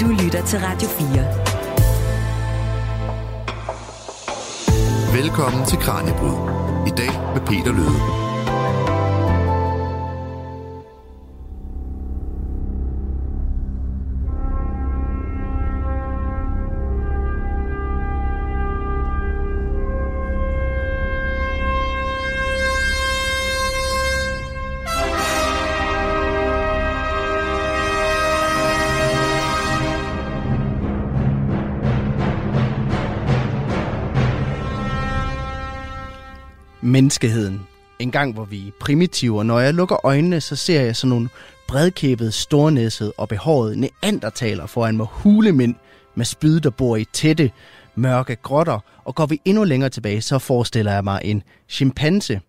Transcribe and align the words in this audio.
Du 0.00 0.06
lytter 0.08 0.44
til 0.44 0.58
Radio 0.58 0.88
4. 0.88 1.06
Velkommen 5.22 5.66
til 5.66 5.78
Kranjebrud. 5.78 6.50
I 6.86 6.90
dag 6.90 7.34
med 7.34 7.46
Peter 7.46 7.72
Løde. 7.72 8.29
En 38.10 38.12
gang, 38.12 38.34
hvor 38.34 38.44
vi 38.44 38.68
er 38.68 38.72
primitive, 38.80 39.38
og 39.38 39.46
når 39.46 39.60
jeg 39.60 39.74
lukker 39.74 40.06
øjnene, 40.06 40.40
så 40.40 40.56
ser 40.56 40.82
jeg 40.82 40.96
sådan 40.96 41.08
nogle 41.08 41.28
bredkæbede, 41.68 42.32
stornæssede 42.32 43.12
og 43.16 43.28
behårede 43.28 43.80
neandertaler 43.80 44.66
foran 44.66 44.96
mig 44.96 45.06
hulemænd 45.10 45.74
med 46.14 46.24
spyd, 46.24 46.60
der 46.60 46.70
bor 46.70 46.96
i 46.96 47.04
tætte, 47.12 47.50
mørke 47.94 48.36
grotter, 48.36 48.78
og 49.04 49.14
går 49.14 49.26
vi 49.26 49.40
endnu 49.44 49.64
længere 49.64 49.90
tilbage, 49.90 50.22
så 50.22 50.38
forestiller 50.38 50.92
jeg 50.92 51.04
mig 51.04 51.20
en 51.24 51.42
chimpanse, 51.68 52.40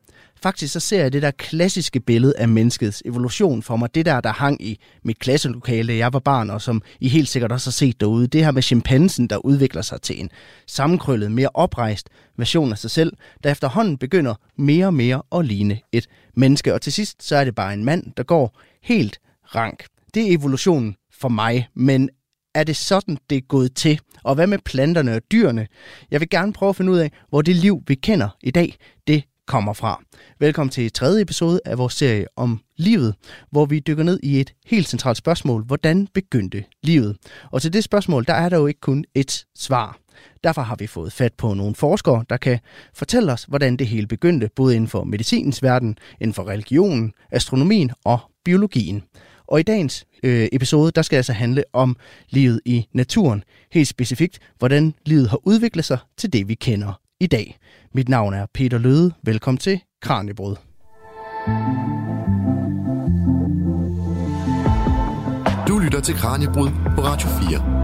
Faktisk 0.44 0.74
så 0.74 0.80
ser 0.80 1.02
jeg 1.02 1.14
det 1.14 1.22
der 1.22 1.32
klassiske 1.32 2.00
billede 2.00 2.34
af 2.38 2.50
menneskets 2.50 3.04
evolution 3.06 3.64
for 3.64 3.76
mig. 3.76 3.96
Det 3.96 4.06
der, 4.06 4.22
der 4.22 4.32
hang 4.32 4.66
i 4.66 4.80
mit 5.04 5.20
klasselokale, 5.20 5.94
da 5.94 5.98
jeg 5.98 6.14
var 6.14 6.20
barn, 6.20 6.50
og 6.50 6.62
som 6.62 6.82
I 7.00 7.10
helt 7.10 7.30
sikkert 7.30 7.52
også 7.52 7.70
har 7.70 7.72
set 7.72 8.00
derude. 8.00 8.28
Det 8.28 8.44
her 8.44 8.52
med 8.52 8.62
chimpansen, 8.62 9.28
der 9.28 9.46
udvikler 9.46 9.82
sig 9.82 10.02
til 10.02 10.20
en 10.20 10.30
sammenkrøllet, 10.68 11.32
mere 11.32 11.50
oprejst 11.54 12.10
version 12.38 12.72
af 12.72 12.78
sig 12.78 12.92
selv, 12.92 13.14
der 13.44 13.52
efterhånden 13.52 13.98
begynder 13.98 14.36
mere 14.58 14.86
og 14.86 14.94
mere 14.94 15.22
at 15.36 15.46
ligne 15.46 15.80
et 15.92 16.08
menneske. 16.36 16.74
Og 16.74 16.82
til 16.82 16.94
sidst, 16.94 17.24
så 17.24 17.36
er 17.36 17.44
det 17.44 17.56
bare 17.56 17.74
en 17.74 17.86
mand, 17.86 18.04
der 18.18 18.24
går 18.24 18.60
helt 18.84 19.20
rank. 19.56 19.86
Det 20.14 20.24
er 20.24 20.38
evolutionen 20.38 20.96
for 21.14 21.30
mig, 21.30 21.68
men 21.76 22.10
er 22.56 22.64
det 22.64 22.76
sådan, 22.76 23.18
det 23.30 23.38
er 23.38 23.42
gået 23.42 23.76
til? 23.76 24.00
Og 24.24 24.36
hvad 24.36 24.48
med 24.48 24.58
planterne 24.66 25.16
og 25.16 25.22
dyrene? 25.32 25.68
Jeg 26.12 26.20
vil 26.20 26.30
gerne 26.30 26.54
prøve 26.54 26.70
at 26.70 26.76
finde 26.76 26.92
ud 26.92 26.98
af, 26.98 27.12
hvor 27.30 27.42
det 27.42 27.56
liv, 27.56 27.84
vi 27.88 27.96
kender 27.96 28.30
i 28.44 28.52
dag, 28.52 28.76
det 29.08 29.24
kommer 29.48 29.74
fra. 29.74 30.04
Velkommen 30.40 30.72
til 30.72 30.92
tredje 30.92 31.22
episode 31.22 31.60
af 31.66 31.78
vores 31.78 31.94
serie 31.94 32.26
om 32.36 32.62
livet, 32.78 33.16
hvor 33.52 33.66
vi 33.66 33.80
dykker 33.80 34.04
ned 34.04 34.20
i 34.24 34.40
et 34.40 34.54
helt 34.66 34.88
centralt 34.88 35.18
spørgsmål. 35.18 35.64
Hvordan 35.64 36.08
begyndte 36.14 36.64
livet? 36.84 37.18
Og 37.52 37.62
til 37.62 37.74
det 37.74 37.84
spørgsmål, 37.84 38.26
der 38.26 38.34
er 38.34 38.50
der 38.50 38.58
jo 38.58 38.68
ikke 38.68 38.80
kun 38.80 39.06
et 39.16 39.46
svar. 39.56 39.98
Derfor 40.44 40.62
har 40.62 40.76
vi 40.76 40.88
fået 40.88 41.14
fat 41.14 41.34
på 41.34 41.54
nogle 41.54 41.76
forskere, 41.76 42.26
der 42.30 42.38
kan 42.38 42.60
fortælle 42.94 43.32
os, 43.32 43.44
hvordan 43.44 43.78
det 43.78 43.88
hele 43.88 44.08
begyndte, 44.08 44.50
både 44.56 44.76
inden 44.76 44.88
for 44.88 45.04
medicinens 45.04 45.64
verden, 45.64 45.98
inden 46.22 46.34
for 46.34 46.48
religionen, 46.48 47.14
astronomien 47.32 47.92
og 48.06 48.20
biologien. 48.46 49.04
Og 49.48 49.60
i 49.60 49.64
dagens 49.64 50.06
øh, 50.24 50.48
episode, 50.52 50.92
der 50.92 51.02
skal 51.02 51.18
altså 51.18 51.34
handle 51.34 51.64
om 51.74 51.96
livet 52.30 52.62
i 52.66 52.88
naturen. 52.94 53.44
Helt 53.72 53.88
specifikt, 53.88 54.40
hvordan 54.58 54.94
livet 55.06 55.30
har 55.30 55.48
udviklet 55.48 55.86
sig 55.86 55.98
til 56.18 56.34
det, 56.34 56.48
vi 56.48 56.54
kender 56.54 57.01
i 57.22 57.28
dag. 57.28 57.58
Mit 57.94 58.10
navn 58.10 58.34
er 58.34 58.46
Peter 58.54 58.78
Løde. 58.78 59.14
Velkommen 59.24 59.58
til 59.58 59.80
Kranjebrud. 60.02 60.56
Du 65.68 65.80
lytter 65.80 66.02
til 66.04 66.16
Kranjebrud 66.16 66.70
på 66.96 67.02
Radio 67.02 67.30
4. 67.30 67.82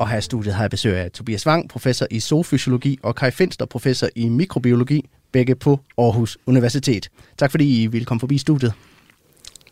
Og 0.00 0.08
her 0.08 0.18
i 0.18 0.20
studiet 0.20 0.54
har 0.54 0.62
jeg 0.62 0.70
besøg 0.70 0.96
af 0.96 1.10
Tobias 1.10 1.46
Wang, 1.46 1.68
professor 1.68 2.06
i 2.10 2.20
zoofysiologi, 2.20 2.98
og 3.02 3.14
Kai 3.14 3.30
Finster, 3.30 3.66
professor 3.66 4.08
i 4.16 4.28
mikrobiologi, 4.28 5.08
begge 5.32 5.54
på 5.54 5.80
Aarhus 5.98 6.38
Universitet. 6.46 7.08
Tak 7.38 7.50
fordi 7.50 7.82
I 7.82 7.86
ville 7.86 8.04
komme 8.04 8.20
forbi 8.20 8.38
studiet. 8.38 8.72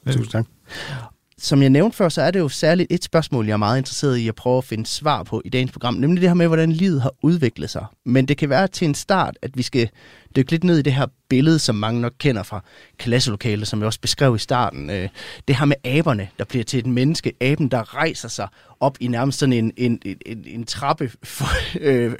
Tusind 0.07 0.27
tak 0.27 0.47
som 1.39 1.63
jeg 1.63 1.71
nævnte 1.71 1.97
før, 1.97 2.09
så 2.09 2.23
er 2.23 2.31
det 2.31 2.39
jo 2.39 2.49
særligt 2.49 2.93
et 2.93 3.05
spørgsmål, 3.05 3.47
jeg 3.47 3.53
er 3.53 3.57
meget 3.57 3.79
interesseret 3.79 4.17
i 4.17 4.29
at 4.29 4.35
prøve 4.35 4.59
at 4.59 4.65
finde 4.65 4.87
svar 4.87 5.23
på 5.23 5.43
i 5.45 5.49
dagens 5.49 5.73
program, 5.73 5.95
nemlig 5.95 6.21
det 6.21 6.31
her 6.31 6.35
med, 6.35 6.47
hvordan 6.47 6.73
livet 6.73 7.03
har 7.03 7.13
udviklet 7.23 7.71
sig. 7.71 7.87
Men 8.05 8.29
det 8.29 8.37
kan 8.37 8.49
være 8.49 8.69
til 8.69 8.89
en 8.89 8.95
start, 8.95 9.39
at 9.43 9.51
vi 9.55 9.63
skal 9.63 9.89
dykke 10.37 10.51
lidt 10.51 10.65
ned 10.65 10.79
i 10.79 10.83
det 10.83 10.93
her 10.93 11.07
billede, 11.29 11.59
som 11.59 11.75
mange 11.75 12.01
nok 12.01 12.13
kender 12.19 12.43
fra 12.43 12.65
klasselokalet, 12.99 13.69
som 13.69 13.79
jeg 13.79 13.87
også 13.87 14.01
beskrev 14.01 14.35
i 14.35 14.39
starten. 14.39 14.91
Øh, 14.91 15.09
det 15.49 15.57
her 15.57 15.65
med 15.65 15.77
aberne, 15.85 16.29
der 16.39 16.45
bliver 16.45 16.65
til 16.65 16.79
et 16.79 16.87
menneske. 16.87 17.33
Aben, 17.41 17.69
der 17.69 17.95
rejser 17.97 18.29
sig 18.29 18.49
op 18.81 18.97
i 19.01 19.07
nærmest 19.07 19.39
sådan 19.39 19.53
en, 19.53 19.73
en, 19.77 20.01
en, 20.27 20.45
en 20.47 20.65
trappeform. 20.65 21.51
Øh, 21.81 22.13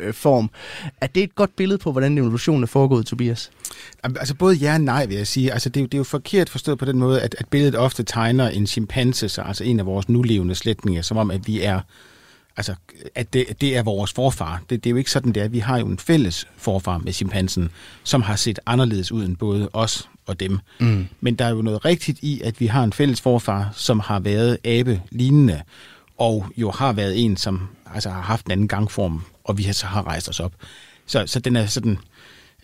øh, 0.85 0.93
er 1.01 1.07
det 1.07 1.23
et 1.23 1.35
godt 1.35 1.57
billede 1.57 1.79
på, 1.79 1.93
hvordan 1.93 2.19
evolutionen 2.19 2.63
er 2.63 2.67
foregået, 2.67 3.07
Tobias? 3.07 3.51
Altså 4.03 4.35
både 4.35 4.55
ja 4.55 4.75
og 4.75 4.81
nej, 4.81 5.07
vil 5.07 5.17
jeg 5.17 5.27
sige. 5.27 5.53
Altså 5.53 5.69
det, 5.69 5.77
er 5.77 5.81
jo, 5.81 5.87
det 5.87 5.95
er 5.95 5.99
jo 5.99 6.05
forkert 6.05 6.49
forstået 6.49 6.79
på 6.79 6.85
den 6.85 6.99
måde, 6.99 7.23
at, 7.23 7.35
at 7.39 7.49
billedet 7.49 7.77
ofte 7.77 8.03
tegner 8.03 8.49
en 8.49 8.67
chimpanse, 8.67 9.43
altså 9.43 9.65
en 9.65 9.81
af 9.81 9.87
vores 9.87 10.09
nulevende 10.09 10.55
slægtninge, 10.55 11.03
som 11.03 11.17
om, 11.17 11.31
at 11.31 11.47
vi 11.47 11.63
er 11.63 11.81
altså, 12.57 12.75
at 13.15 13.33
det, 13.33 13.61
det 13.61 13.77
er 13.77 13.83
vores 13.83 14.13
forfar. 14.13 14.63
Det, 14.71 14.85
det 14.85 14.91
er 14.91 14.93
jo 14.93 14.97
ikke 14.97 15.11
sådan, 15.11 15.33
det 15.33 15.43
er. 15.43 15.49
Vi 15.49 15.59
har 15.59 15.79
jo 15.79 15.87
en 15.87 15.99
fælles 15.99 16.49
forfar 16.57 16.99
med 16.99 17.13
chimpansen, 17.13 17.71
som 18.05 18.23
har 18.23 18.37
set 18.37 18.59
anderledes 18.67 19.13
ud 19.13 19.25
end 19.25 19.37
både 19.37 19.69
os 19.73 20.09
og 20.27 20.41
dem. 20.41 20.59
Mm. 20.81 21.07
Men 21.21 21.35
der 21.35 21.45
er 21.45 21.51
jo 21.51 21.63
noget 21.63 21.85
rigtigt 21.85 22.19
i, 22.23 22.41
at 22.41 22.61
vi 22.61 22.67
har 22.67 22.85
en 22.85 22.93
fælles 22.93 23.21
forfar, 23.21 23.71
som 23.77 24.01
har 24.01 24.21
været 24.21 24.59
abe-lignende, 24.65 25.63
og 26.19 26.47
jo 26.57 26.71
har 26.71 26.93
været 26.93 27.25
en, 27.25 27.37
som 27.37 27.69
altså, 27.95 28.11
har 28.11 28.21
haft 28.21 28.47
en 28.47 28.53
anden 28.53 28.69
gangform, 28.69 29.23
og 29.45 29.59
vi 29.59 29.63
har 29.63 29.73
så 29.73 29.87
har 29.87 30.07
rejst 30.07 30.29
os 30.29 30.41
op. 30.41 30.53
Så, 31.07 31.27
så 31.27 31.41
den 31.41 31.57
er 31.57 31.67
sådan 31.67 31.99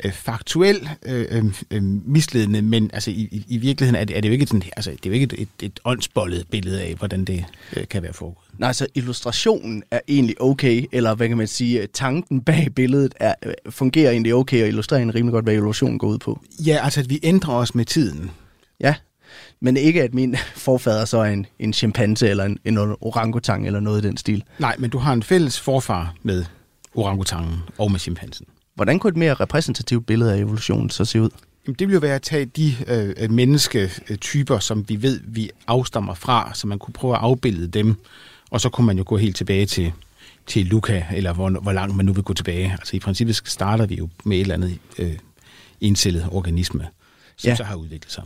øh, 0.04 0.12
faktuel 0.12 0.88
øh, 1.02 1.26
øh, 1.30 1.44
øh, 1.70 1.82
misledende, 1.82 2.62
men 2.62 2.90
altså, 2.92 3.10
i, 3.10 3.44
i 3.48 3.56
virkeligheden 3.56 4.00
er 4.00 4.04
det, 4.04 4.16
er 4.16 4.20
det 4.20 4.28
jo 4.28 4.32
ikke, 4.32 4.46
sådan, 4.46 4.62
altså, 4.76 4.90
det 4.90 5.06
er 5.06 5.10
jo 5.10 5.14
ikke 5.14 5.24
et, 5.24 5.34
et, 5.38 5.48
et 5.62 5.80
åndsbollet 5.84 6.46
billede 6.50 6.82
af, 6.82 6.94
hvordan 6.94 7.24
det 7.24 7.44
øh, 7.76 7.88
kan 7.88 8.02
være 8.02 8.12
foregået. 8.12 8.46
Nej, 8.58 8.66
altså 8.66 8.86
illustrationen 8.94 9.82
er 9.90 10.00
egentlig 10.08 10.42
okay, 10.42 10.84
eller 10.92 11.14
hvad 11.14 11.28
kan 11.28 11.36
man 11.36 11.46
sige, 11.46 11.86
tanken 11.86 12.40
bag 12.40 12.68
billedet 12.74 13.14
er, 13.20 13.34
øh, 13.42 13.52
fungerer 13.70 14.10
egentlig 14.10 14.34
okay, 14.34 14.62
og 14.62 14.68
illustrerer 14.68 15.02
en 15.02 15.14
rimelig 15.14 15.32
godt, 15.32 15.44
hvad 15.44 15.54
illustrationen 15.54 15.98
går 15.98 16.08
ud 16.08 16.18
på. 16.18 16.40
Ja, 16.66 16.80
altså 16.82 17.00
at 17.00 17.10
vi 17.10 17.20
ændrer 17.22 17.54
os 17.54 17.74
med 17.74 17.84
tiden. 17.84 18.30
Ja, 18.80 18.94
men 19.60 19.76
ikke 19.76 20.02
at 20.02 20.14
min 20.14 20.36
forfader 20.56 21.04
så 21.04 21.18
er 21.18 21.24
en, 21.24 21.46
en 21.58 21.72
chimpanse 21.72 22.28
eller 22.28 22.44
en, 22.44 22.58
en 22.64 22.78
orangutang 22.78 23.66
eller 23.66 23.80
noget 23.80 24.04
i 24.04 24.06
den 24.06 24.16
stil. 24.16 24.44
Nej, 24.58 24.76
men 24.78 24.90
du 24.90 24.98
har 24.98 25.12
en 25.12 25.22
fælles 25.22 25.60
forfar 25.60 26.14
med 26.22 26.44
orangutangen 26.94 27.58
og 27.78 27.90
med 27.90 28.00
chimpansen. 28.00 28.46
Hvordan 28.74 28.98
kunne 28.98 29.08
et 29.08 29.16
mere 29.16 29.34
repræsentativt 29.34 30.06
billede 30.06 30.32
af 30.32 30.38
evolutionen 30.38 30.90
så 30.90 31.04
se 31.04 31.20
ud? 31.20 31.30
Jamen, 31.66 31.76
det 31.78 31.88
ville 31.88 31.94
jo 31.94 32.00
være 32.00 32.14
at 32.14 32.22
tage 32.22 32.44
de 32.44 32.74
øh, 32.86 33.30
mennesketyper, 33.30 34.58
som 34.58 34.88
vi 34.88 35.02
ved, 35.02 35.20
vi 35.24 35.50
afstammer 35.66 36.14
fra, 36.14 36.54
så 36.54 36.66
man 36.66 36.78
kunne 36.78 36.92
prøve 36.92 37.14
at 37.14 37.20
afbilde 37.22 37.66
dem, 37.66 37.96
og 38.50 38.60
så 38.60 38.68
kunne 38.68 38.86
man 38.86 38.98
jo 38.98 39.04
gå 39.06 39.16
helt 39.16 39.36
tilbage 39.36 39.66
til, 39.66 39.92
til 40.46 40.66
Luca, 40.66 41.06
eller 41.14 41.32
hvor, 41.32 41.50
hvor 41.50 41.72
langt 41.72 41.96
man 41.96 42.06
nu 42.06 42.12
vil 42.12 42.24
gå 42.24 42.32
tilbage. 42.32 42.72
Altså 42.72 42.96
i 42.96 42.98
princippet 42.98 43.42
starter 43.44 43.86
vi 43.86 43.94
jo 43.94 44.08
med 44.24 44.36
et 44.36 44.40
eller 44.40 44.54
andet 44.54 44.78
øh, 44.98 45.12
encellet 45.80 46.28
organisme, 46.30 46.88
som 47.36 47.48
ja. 47.48 47.56
så 47.56 47.64
har 47.64 47.74
udviklet 47.74 48.12
sig. 48.12 48.24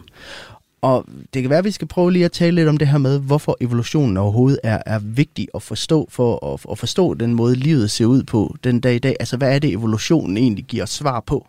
Og 0.84 1.04
det 1.34 1.42
kan 1.42 1.50
være, 1.50 1.58
at 1.58 1.64
vi 1.64 1.70
skal 1.70 1.88
prøve 1.88 2.12
lige 2.12 2.24
at 2.24 2.32
tale 2.32 2.54
lidt 2.54 2.68
om 2.68 2.76
det 2.76 2.88
her 2.88 2.98
med, 2.98 3.20
hvorfor 3.20 3.56
evolutionen 3.60 4.16
overhovedet 4.16 4.60
er, 4.62 4.82
er 4.86 4.98
vigtig 4.98 5.48
at 5.54 5.62
forstå, 5.62 6.08
for 6.10 6.54
at, 6.54 6.66
at 6.70 6.78
forstå 6.78 7.14
den 7.14 7.34
måde, 7.34 7.56
livet 7.56 7.90
ser 7.90 8.06
ud 8.06 8.22
på 8.22 8.56
den 8.64 8.80
dag 8.80 8.94
i 8.94 8.98
dag. 8.98 9.16
Altså, 9.20 9.36
hvad 9.36 9.54
er 9.54 9.58
det, 9.58 9.72
evolutionen 9.72 10.36
egentlig 10.36 10.64
giver 10.64 10.86
svar 10.86 11.20
på? 11.20 11.46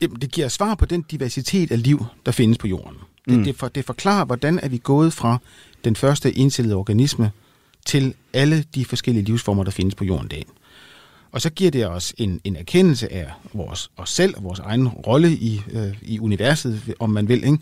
Jamen, 0.00 0.20
det 0.20 0.32
giver 0.32 0.48
svar 0.48 0.74
på 0.74 0.86
den 0.86 1.02
diversitet 1.02 1.72
af 1.72 1.82
liv, 1.82 2.04
der 2.26 2.32
findes 2.32 2.58
på 2.58 2.66
jorden. 2.66 2.96
Det, 3.28 3.38
mm. 3.38 3.44
det, 3.44 3.56
for, 3.56 3.68
det 3.68 3.84
forklarer, 3.84 4.24
hvordan 4.24 4.60
er 4.62 4.68
vi 4.68 4.78
gået 4.78 5.12
fra 5.12 5.38
den 5.84 5.96
første 5.96 6.32
indcellede 6.32 6.76
organisme 6.76 7.30
til 7.86 8.14
alle 8.32 8.64
de 8.74 8.84
forskellige 8.84 9.24
livsformer, 9.24 9.64
der 9.64 9.70
findes 9.70 9.94
på 9.94 10.04
jorden 10.04 10.26
i 10.26 10.28
dag. 10.28 10.46
Og 11.32 11.40
så 11.40 11.50
giver 11.50 11.70
det 11.70 11.86
os 11.86 12.14
en, 12.18 12.40
en 12.44 12.56
erkendelse 12.56 13.12
af 13.12 13.26
vores, 13.52 13.90
os 13.96 14.10
selv 14.10 14.36
og 14.36 14.44
vores 14.44 14.58
egen 14.58 14.88
rolle 14.88 15.32
i, 15.32 15.60
øh, 15.72 15.94
i 16.02 16.20
universet, 16.20 16.94
om 16.98 17.10
man 17.10 17.28
vil. 17.28 17.44
Ikke? 17.44 17.58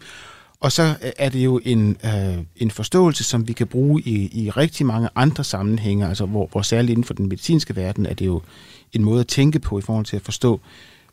Og 0.60 0.72
så 0.72 0.94
er 1.18 1.28
det 1.28 1.44
jo 1.44 1.60
en, 1.64 1.96
øh, 2.04 2.38
en 2.56 2.70
forståelse, 2.70 3.24
som 3.24 3.48
vi 3.48 3.52
kan 3.52 3.66
bruge 3.66 4.02
i, 4.02 4.44
i 4.44 4.50
rigtig 4.50 4.86
mange 4.86 5.08
andre 5.14 5.44
sammenhænge, 5.44 6.08
altså 6.08 6.26
hvor, 6.26 6.48
hvor 6.52 6.62
særligt 6.62 6.90
inden 6.90 7.04
for 7.04 7.14
den 7.14 7.28
medicinske 7.28 7.76
verden 7.76 8.06
er 8.06 8.14
det 8.14 8.26
jo 8.26 8.42
en 8.92 9.04
måde 9.04 9.20
at 9.20 9.26
tænke 9.26 9.58
på 9.58 9.78
i 9.78 9.82
forhold 9.82 10.04
til 10.04 10.16
at 10.16 10.22
forstå, 10.22 10.60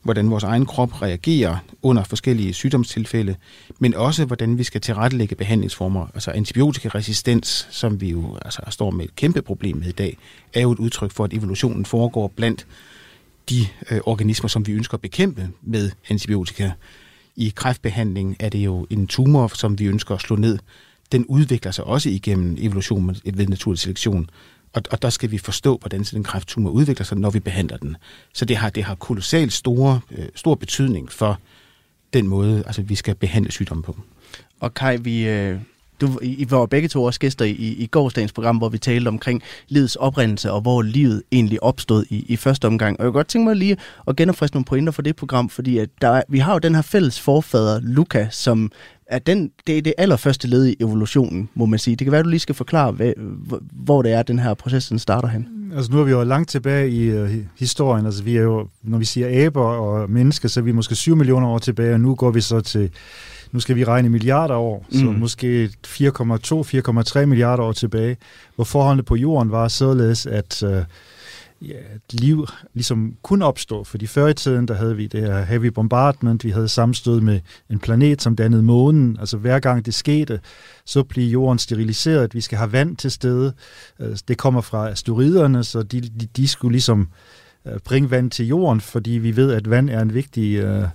hvordan 0.05 0.29
vores 0.29 0.43
egen 0.43 0.65
krop 0.65 1.01
reagerer 1.01 1.57
under 1.81 2.03
forskellige 2.03 2.53
sygdomstilfælde, 2.53 3.35
men 3.79 3.93
også 3.93 4.25
hvordan 4.25 4.57
vi 4.57 4.63
skal 4.63 4.81
tilrettelægge 4.81 5.35
behandlingsformer. 5.35 6.07
Altså 6.13 6.31
antibiotikaresistens, 6.31 7.67
som 7.71 8.01
vi 8.01 8.09
jo 8.09 8.37
altså, 8.45 8.61
står 8.69 8.91
med 8.91 9.05
et 9.05 9.15
kæmpe 9.15 9.41
problem 9.41 9.77
med 9.77 9.87
i 9.87 9.91
dag, 9.91 10.17
er 10.53 10.61
jo 10.61 10.71
et 10.71 10.79
udtryk 10.79 11.11
for, 11.11 11.23
at 11.23 11.33
evolutionen 11.33 11.85
foregår 11.85 12.27
blandt 12.35 12.67
de 13.49 13.67
øh, 13.91 13.99
organismer, 14.05 14.47
som 14.47 14.67
vi 14.67 14.71
ønsker 14.71 14.93
at 14.93 15.01
bekæmpe 15.01 15.49
med 15.61 15.91
antibiotika. 16.09 16.71
I 17.35 17.53
kræftbehandling 17.55 18.35
er 18.39 18.49
det 18.49 18.59
jo 18.59 18.87
en 18.89 19.07
tumor, 19.07 19.47
som 19.47 19.79
vi 19.79 19.85
ønsker 19.85 20.15
at 20.15 20.21
slå 20.21 20.35
ned. 20.35 20.59
den 21.11 21.25
udvikler 21.25 21.71
sig 21.71 21.83
også 21.83 22.09
igennem 22.09 22.57
evolution 22.59 23.15
ved 23.33 23.47
naturlig 23.47 23.79
selektion. 23.79 24.29
Og, 24.75 24.81
og 24.91 25.01
der 25.01 25.09
skal 25.09 25.31
vi 25.31 25.37
forstå, 25.37 25.77
hvordan 25.77 26.03
den 26.03 26.23
kræfttumor 26.23 26.69
udvikler 26.69 27.05
sig, 27.05 27.17
når 27.17 27.29
vi 27.29 27.39
behandler 27.39 27.77
den. 27.77 27.97
Så 28.33 28.45
det 28.45 28.57
har, 28.57 28.69
det 28.69 28.83
har 28.83 28.95
kolossalt 28.95 29.53
store, 29.53 29.99
øh, 30.11 30.25
stor 30.35 30.55
betydning 30.55 31.11
for 31.11 31.39
den 32.13 32.27
måde, 32.27 32.63
altså 32.65 32.81
vi 32.81 32.95
skal 32.95 33.15
behandle 33.15 33.51
sygdommen 33.51 33.83
på. 33.83 33.97
Og 34.59 34.73
Kai, 34.73 34.97
vi, 34.97 35.27
øh, 35.27 35.59
du, 36.01 36.19
I, 36.21 36.27
I 36.27 36.51
var 36.51 36.65
begge 36.65 36.87
to 36.87 37.03
også 37.03 37.19
gæster 37.19 37.45
i, 37.45 37.51
i 37.51 37.87
gårsdagens 37.91 38.31
program, 38.31 38.57
hvor 38.57 38.69
vi 38.69 38.77
talte 38.77 39.07
omkring 39.07 39.43
livets 39.67 39.95
oprindelse, 39.95 40.51
og 40.51 40.61
hvor 40.61 40.81
livet 40.81 41.23
egentlig 41.31 41.63
opstod 41.63 42.05
i, 42.09 42.25
i 42.27 42.35
første 42.35 42.65
omgang. 42.65 42.99
Og 42.99 43.03
jeg 43.03 43.11
kunne 43.11 43.17
godt 43.17 43.27
tænke 43.27 43.45
mig 43.45 43.55
lige 43.55 43.77
at 44.07 44.15
genopfriske 44.15 44.55
nogle 44.55 44.65
pointer 44.65 44.91
for 44.91 45.01
det 45.01 45.15
program, 45.15 45.49
fordi 45.49 45.77
at 45.77 45.89
der, 46.01 46.21
vi 46.29 46.39
har 46.39 46.53
jo 46.53 46.59
den 46.59 46.75
her 46.75 46.81
fælles 46.81 47.19
forfader, 47.19 47.79
Luca, 47.79 48.27
som 48.31 48.71
er 49.07 49.19
den, 49.19 49.51
det 49.67 49.77
er 49.77 49.81
det 49.81 49.93
allerførste 49.97 50.47
led 50.47 50.65
i 50.65 50.75
evolutionen, 50.79 51.49
må 51.53 51.65
man 51.65 51.79
sige. 51.79 51.95
Det 51.95 52.05
kan 52.05 52.11
være, 52.11 52.19
at 52.19 52.25
du 52.25 52.29
lige 52.29 52.39
skal 52.39 52.55
forklare, 52.55 52.91
hvad, 52.91 53.13
hvor 53.71 54.01
det 54.01 54.11
er, 54.11 54.23
den 54.23 54.39
her 54.39 54.53
proces 54.53 54.87
den 54.87 54.99
starter 54.99 55.27
hen. 55.27 55.47
Altså 55.75 55.91
nu 55.91 55.99
er 55.99 56.03
vi 56.03 56.11
jo 56.11 56.23
langt 56.23 56.49
tilbage 56.49 56.89
i 56.89 57.21
uh, 57.21 57.29
historien. 57.59 58.05
Altså 58.05 58.23
vi 58.23 58.37
er 58.37 58.41
jo, 58.41 58.67
når 58.83 58.97
vi 58.97 59.05
siger 59.05 59.45
aber 59.45 59.61
og 59.61 60.09
mennesker, 60.09 60.49
så 60.49 60.59
er 60.59 60.63
vi 60.63 60.71
måske 60.71 60.95
7 60.95 61.15
millioner 61.15 61.47
år 61.47 61.59
tilbage, 61.59 61.93
og 61.93 61.99
nu 61.99 62.15
går 62.15 62.31
vi 62.31 62.41
så 62.41 62.61
til 62.61 62.91
nu 63.51 63.59
skal 63.59 63.75
vi 63.75 63.83
regne 63.83 64.09
milliarder 64.09 64.55
år, 64.55 64.85
mm. 64.91 64.97
så 64.99 65.05
måske 65.05 65.69
4,2-4,3 65.87 67.25
milliarder 67.25 67.63
år 67.63 67.71
tilbage, 67.71 68.17
hvor 68.55 68.63
forholdene 68.63 69.03
på 69.03 69.15
jorden 69.15 69.51
var 69.51 69.67
således, 69.67 70.25
at 70.25 70.63
uh, 70.63 70.69
ja, 71.61 71.73
at 71.73 72.13
liv 72.13 72.47
ligesom 72.73 73.15
kunne 73.21 73.45
opstå. 73.45 73.83
Fordi 73.83 74.07
før 74.07 74.27
i 74.27 74.33
tiden, 74.33 74.67
der 74.67 74.73
havde 74.73 74.95
vi 74.95 75.07
det 75.07 75.21
her 75.21 75.43
heavy 75.43 75.65
bombardment, 75.65 76.43
vi 76.43 76.49
havde 76.49 76.67
sammenstød 76.67 77.21
med 77.21 77.39
en 77.69 77.79
planet, 77.79 78.21
som 78.21 78.35
dannede 78.35 78.63
månen. 78.63 79.17
Altså 79.19 79.37
hver 79.37 79.59
gang 79.59 79.85
det 79.85 79.93
skete, 79.93 80.39
så 80.85 81.03
blev 81.03 81.25
jorden 81.25 81.59
steriliseret. 81.59 82.33
Vi 82.33 82.41
skal 82.41 82.57
have 82.57 82.71
vand 82.71 82.97
til 82.97 83.11
stede. 83.11 83.53
Altså, 83.99 84.23
det 84.27 84.37
kommer 84.37 84.61
fra 84.61 84.89
asteroiderne, 84.89 85.63
så 85.63 85.83
de, 85.83 86.01
de, 86.01 86.27
de 86.37 86.47
skulle 86.47 86.71
ligesom 86.71 87.07
øh, 87.65 87.79
bringe 87.79 88.11
vand 88.11 88.31
til 88.31 88.47
jorden, 88.47 88.81
fordi 88.81 89.11
vi 89.11 89.35
ved, 89.35 89.51
at 89.51 89.69
vand 89.69 89.89
er 89.89 90.01
en 90.01 90.13
vigtig... 90.13 90.55
Øh, 90.55 90.87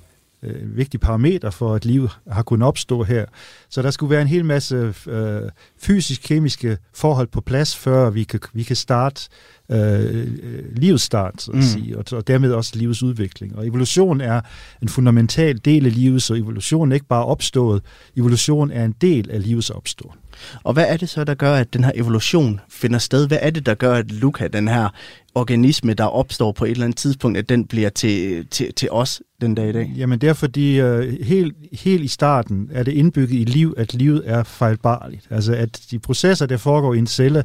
øh, 0.42 0.76
vigtig 0.76 1.00
parameter 1.00 1.50
for, 1.50 1.74
at 1.74 1.84
liv 1.84 2.08
har 2.30 2.42
kunnet 2.42 2.68
opstå 2.68 3.02
her. 3.02 3.26
Så 3.68 3.82
der 3.82 3.90
skulle 3.90 4.10
være 4.10 4.22
en 4.22 4.28
hel 4.28 4.44
masse 4.44 4.94
øh, 5.06 5.42
fysisk-kemiske 5.78 6.78
forhold 6.94 7.28
på 7.28 7.40
plads, 7.40 7.76
før 7.76 8.10
vi 8.10 8.24
kan, 8.24 8.40
vi 8.52 8.62
kan 8.62 8.76
starte 8.76 9.28
øh, 9.70 10.26
livets 10.76 11.02
start, 11.02 11.42
så 11.42 11.50
at 11.50 11.56
mm. 11.56 11.62
sige, 11.62 11.98
og, 11.98 12.04
og 12.12 12.26
dermed 12.26 12.52
også 12.52 12.72
livets 12.74 13.02
udvikling. 13.02 13.56
Og 13.56 13.66
evolution 13.66 14.20
er 14.20 14.40
en 14.82 14.88
fundamental 14.88 15.60
del 15.64 15.86
af 15.86 15.94
livet, 15.94 16.22
så 16.22 16.34
evolution 16.34 16.92
er 16.92 16.94
ikke 16.94 17.06
bare 17.06 17.24
opstået, 17.24 17.82
evolution 18.16 18.70
er 18.70 18.84
en 18.84 18.94
del 19.00 19.30
af 19.30 19.42
livets 19.42 19.70
opståen. 19.70 20.16
Og 20.62 20.72
hvad 20.72 20.84
er 20.88 20.96
det 20.96 21.08
så, 21.08 21.24
der 21.24 21.34
gør, 21.34 21.54
at 21.54 21.74
den 21.74 21.84
her 21.84 21.92
evolution 21.94 22.60
finder 22.68 22.98
sted? 22.98 23.28
Hvad 23.28 23.38
er 23.40 23.50
det, 23.50 23.66
der 23.66 23.74
gør, 23.74 23.94
at 23.94 24.12
Luca, 24.12 24.48
den 24.48 24.68
her 24.68 24.88
organisme, 25.34 25.94
der 25.94 26.04
opstår 26.04 26.52
på 26.52 26.64
et 26.64 26.70
eller 26.70 26.84
andet 26.84 26.98
tidspunkt, 26.98 27.38
at 27.38 27.48
den 27.48 27.66
bliver 27.66 27.88
til, 27.88 28.46
til, 28.46 28.74
til 28.74 28.88
os 28.90 29.22
den 29.40 29.54
dag 29.54 29.68
i 29.68 29.72
dag? 29.72 29.92
Jamen 29.96 30.18
det 30.18 30.28
er 30.28 30.32
fordi, 30.32 30.82
uh, 30.82 31.00
helt, 31.22 31.56
helt 31.72 32.04
i 32.04 32.08
starten 32.08 32.70
er 32.72 32.82
det 32.82 32.92
indbygget 32.92 33.40
i 33.40 33.44
liv, 33.44 33.74
at 33.76 33.94
livet 33.94 34.22
er 34.26 34.42
fejlbarligt. 34.42 35.26
Altså 35.30 35.54
at 35.54 35.80
de 35.90 35.98
processer, 35.98 36.46
der 36.46 36.56
foregår 36.56 36.94
i 36.94 36.98
en 36.98 37.06
celle, 37.06 37.44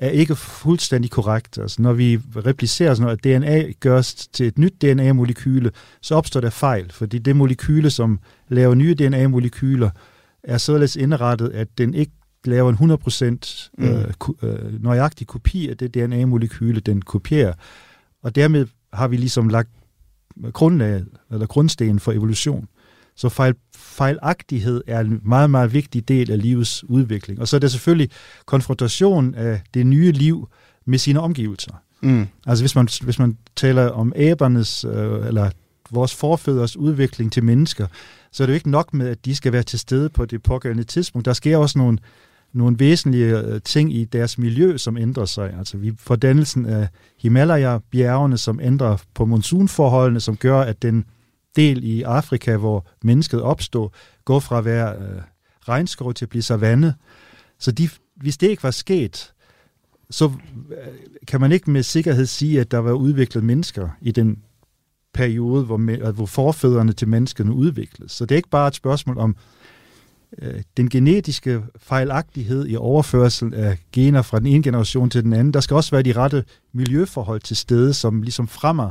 er 0.00 0.10
ikke 0.10 0.36
fuldstændig 0.36 1.10
korrekt. 1.10 1.58
Altså, 1.58 1.82
når 1.82 1.92
vi 1.92 2.20
replicerer 2.36 2.94
sådan 2.94 3.02
noget, 3.02 3.36
at 3.36 3.40
DNA 3.40 3.72
gøres 3.80 4.14
til 4.14 4.46
et 4.46 4.58
nyt 4.58 4.74
DNA-molekyle, 4.84 5.70
så 6.00 6.14
opstår 6.14 6.40
der 6.40 6.50
fejl, 6.50 6.92
fordi 6.92 7.18
det 7.18 7.36
molekyle, 7.36 7.90
som 7.90 8.18
laver 8.48 8.74
nye 8.74 8.94
DNA-molekyler, 8.94 9.90
er 10.42 10.58
således 10.58 10.96
indrettet, 10.96 11.48
at 11.48 11.68
den 11.78 11.94
ikke 11.94 12.12
laver 12.44 12.70
en 12.70 12.92
100% 12.92 13.70
mm. 13.78 13.84
øh, 13.84 14.04
øh, 14.42 14.82
nøjagtig 14.82 15.26
kopi 15.26 15.68
af 15.68 15.76
det 15.76 15.94
DNA-molekyle, 15.94 16.80
den 16.80 17.02
kopierer. 17.02 17.52
Og 18.22 18.34
dermed 18.34 18.66
har 18.92 19.08
vi 19.08 19.16
ligesom 19.16 19.48
lagt 19.48 19.70
grundlaget, 20.52 21.06
eller 21.32 21.46
grundstenen 21.46 22.00
for 22.00 22.12
evolution. 22.12 22.68
Så 23.16 23.28
fejl, 23.28 23.54
fejlagtighed 23.76 24.82
er 24.86 25.00
en 25.00 25.20
meget, 25.24 25.50
meget 25.50 25.72
vigtig 25.72 26.08
del 26.08 26.30
af 26.30 26.42
livets 26.42 26.84
udvikling. 26.84 27.40
Og 27.40 27.48
så 27.48 27.56
er 27.56 27.60
det 27.60 27.70
selvfølgelig 27.70 28.10
konfrontation 28.46 29.34
af 29.34 29.62
det 29.74 29.86
nye 29.86 30.12
liv 30.12 30.48
med 30.84 30.98
sine 30.98 31.20
omgivelser. 31.20 31.72
Mm. 32.00 32.26
Altså 32.46 32.62
hvis 32.62 32.74
man, 32.74 32.88
hvis 33.02 33.18
man 33.18 33.36
taler 33.56 33.88
om 33.88 34.12
æbernes, 34.16 34.84
øh, 34.84 35.26
eller 35.26 35.50
vores 35.90 36.14
forfædres 36.14 36.76
udvikling 36.76 37.32
til 37.32 37.44
mennesker, 37.44 37.86
så 38.32 38.42
er 38.42 38.46
det 38.46 38.52
jo 38.52 38.54
ikke 38.54 38.70
nok 38.70 38.94
med, 38.94 39.08
at 39.08 39.24
de 39.24 39.34
skal 39.34 39.52
være 39.52 39.62
til 39.62 39.78
stede 39.78 40.08
på 40.08 40.24
det 40.24 40.42
pågældende 40.42 40.84
tidspunkt. 40.84 41.24
Der 41.24 41.32
sker 41.32 41.56
også 41.56 41.78
nogle, 41.78 41.98
nogle 42.52 42.78
væsentlige 42.78 43.38
øh, 43.38 43.60
ting 43.64 43.94
i 43.94 44.04
deres 44.04 44.38
miljø, 44.38 44.76
som 44.76 44.96
ændrer 44.96 45.24
sig. 45.24 45.54
Altså 45.58 45.76
vi 45.76 45.92
får 45.98 46.16
dannelsen 46.16 46.66
af 46.66 46.88
Himalaya-bjergene, 47.18 48.38
som 48.38 48.60
ændrer 48.62 48.96
på 49.14 49.24
monsunforholdene, 49.24 50.20
som 50.20 50.36
gør, 50.36 50.60
at 50.60 50.82
den 50.82 51.04
del 51.56 51.84
i 51.84 52.02
Afrika, 52.02 52.56
hvor 52.56 52.86
mennesket 53.02 53.42
opstod, 53.42 53.88
går 54.24 54.40
fra 54.40 54.58
at 54.58 54.64
være 54.64 54.96
øh, 54.96 55.22
regnskov 55.68 56.14
til 56.14 56.24
at 56.24 56.28
blive 56.28 56.42
savanne. 56.42 56.94
Så 57.58 57.72
de, 57.72 57.88
hvis 58.16 58.36
det 58.36 58.48
ikke 58.48 58.62
var 58.62 58.70
sket, 58.70 59.32
så 60.10 60.24
øh, 60.70 60.88
kan 61.28 61.40
man 61.40 61.52
ikke 61.52 61.70
med 61.70 61.82
sikkerhed 61.82 62.26
sige, 62.26 62.60
at 62.60 62.70
der 62.70 62.78
var 62.78 62.92
udviklet 62.92 63.44
mennesker 63.44 63.88
i 64.00 64.10
den 64.10 64.42
periode, 65.14 65.64
hvor, 65.64 66.10
hvor 66.12 66.26
forfædrene 66.26 66.92
til 66.92 67.08
menneskene 67.08 67.52
udvikles. 67.52 68.12
Så 68.12 68.24
det 68.24 68.34
er 68.34 68.36
ikke 68.36 68.48
bare 68.48 68.68
et 68.68 68.74
spørgsmål 68.74 69.18
om 69.18 69.36
øh, 70.38 70.62
den 70.76 70.90
genetiske 70.90 71.62
fejlagtighed 71.76 72.68
i 72.68 72.76
overførsel 72.76 73.54
af 73.54 73.78
gener 73.92 74.22
fra 74.22 74.38
den 74.38 74.46
ene 74.46 74.62
generation 74.62 75.10
til 75.10 75.24
den 75.24 75.32
anden. 75.32 75.54
Der 75.54 75.60
skal 75.60 75.74
også 75.76 75.90
være 75.90 76.02
de 76.02 76.12
rette 76.12 76.44
miljøforhold 76.72 77.40
til 77.40 77.56
stede, 77.56 77.94
som 77.94 78.22
ligesom 78.22 78.48
fremmer 78.48 78.90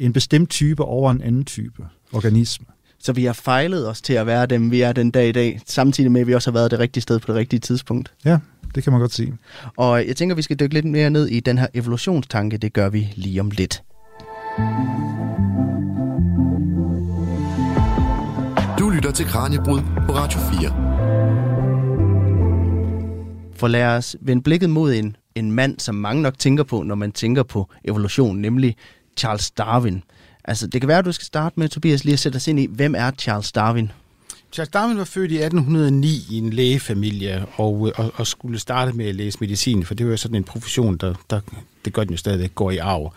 en 0.00 0.12
bestemt 0.12 0.50
type 0.50 0.84
over 0.84 1.10
en 1.10 1.22
anden 1.22 1.44
type 1.44 1.84
organisme. 2.12 2.66
Så 2.98 3.12
vi 3.12 3.24
har 3.24 3.32
fejlet 3.32 3.88
os 3.88 4.02
til 4.02 4.12
at 4.12 4.26
være 4.26 4.46
dem, 4.46 4.70
vi 4.70 4.80
er 4.80 4.92
den 4.92 5.10
dag 5.10 5.28
i 5.28 5.32
dag, 5.32 5.60
samtidig 5.66 6.12
med, 6.12 6.20
at 6.20 6.26
vi 6.26 6.34
også 6.34 6.50
har 6.50 6.58
været 6.58 6.70
det 6.70 6.78
rigtige 6.78 7.02
sted 7.02 7.18
på 7.18 7.26
det 7.26 7.36
rigtige 7.36 7.60
tidspunkt. 7.60 8.12
Ja, 8.24 8.38
det 8.74 8.82
kan 8.82 8.92
man 8.92 9.00
godt 9.00 9.12
sige. 9.12 9.34
Og 9.76 10.06
jeg 10.06 10.16
tænker, 10.16 10.36
vi 10.36 10.42
skal 10.42 10.60
dykke 10.60 10.74
lidt 10.74 10.84
mere 10.84 11.10
ned 11.10 11.26
i 11.26 11.40
den 11.40 11.58
her 11.58 11.66
evolutionstanke. 11.74 12.56
Det 12.56 12.72
gør 12.72 12.88
vi 12.88 13.12
lige 13.16 13.40
om 13.40 13.50
lidt. 13.50 13.82
Du 18.78 18.90
lytter 18.90 19.12
til 19.14 19.26
Kranjebrud 19.26 19.80
på 20.06 20.12
Radio 20.12 20.40
4. 20.60 20.92
For 23.54 23.68
lad 23.68 23.84
os 23.84 24.16
vende 24.20 24.42
blikket 24.42 24.70
mod 24.70 24.94
en, 24.94 25.16
en 25.34 25.52
mand, 25.52 25.78
som 25.78 25.94
mange 25.94 26.22
nok 26.22 26.38
tænker 26.38 26.64
på, 26.64 26.82
når 26.82 26.94
man 26.94 27.12
tænker 27.12 27.42
på 27.42 27.70
evolution, 27.84 28.38
nemlig 28.38 28.76
Charles 29.16 29.50
Darwin. 29.50 30.02
Altså, 30.44 30.66
det 30.66 30.80
kan 30.80 30.88
være, 30.88 30.98
at 30.98 31.04
du 31.04 31.12
skal 31.12 31.24
starte 31.24 31.60
med, 31.60 31.68
Tobias, 31.68 32.04
lige 32.04 32.12
at 32.12 32.18
sætte 32.18 32.36
os 32.36 32.48
ind 32.48 32.60
i, 32.60 32.66
hvem 32.70 32.94
er 32.94 33.10
Charles 33.10 33.52
Darwin? 33.52 33.90
Charles 34.52 34.70
Darwin 34.70 34.98
var 34.98 35.04
født 35.04 35.32
i 35.32 35.34
1809 35.34 36.26
i 36.30 36.38
en 36.38 36.52
lægefamilie 36.52 37.46
og, 37.56 37.88
øh, 37.88 38.04
og, 38.04 38.12
og 38.16 38.26
skulle 38.26 38.58
starte 38.58 38.92
med 38.92 39.06
at 39.06 39.14
læse 39.14 39.38
medicin, 39.40 39.84
for 39.84 39.94
det 39.94 40.06
var 40.06 40.12
jo 40.12 40.16
sådan 40.16 40.36
en 40.36 40.44
profession, 40.44 40.96
der, 40.96 41.14
der 41.30 41.40
det 41.84 41.92
gør 41.92 42.04
den 42.04 42.12
jo 42.12 42.16
stadig, 42.16 42.54
går 42.54 42.70
i 42.70 42.76
arv. 42.76 43.12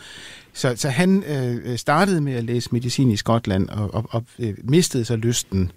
Så, 0.54 0.74
så 0.76 0.90
han 0.90 1.24
øh, 1.24 1.78
startede 1.78 2.22
med 2.22 2.34
at 2.34 2.44
læse 2.44 2.70
medicin 2.72 3.12
i 3.12 3.18
Skotland 3.18 3.70
og, 3.70 3.94
og, 3.94 4.06
og 4.10 4.24
øh, 4.40 4.54
mistede 4.64 5.06
så 5.06 5.16
lysten, 5.16 5.72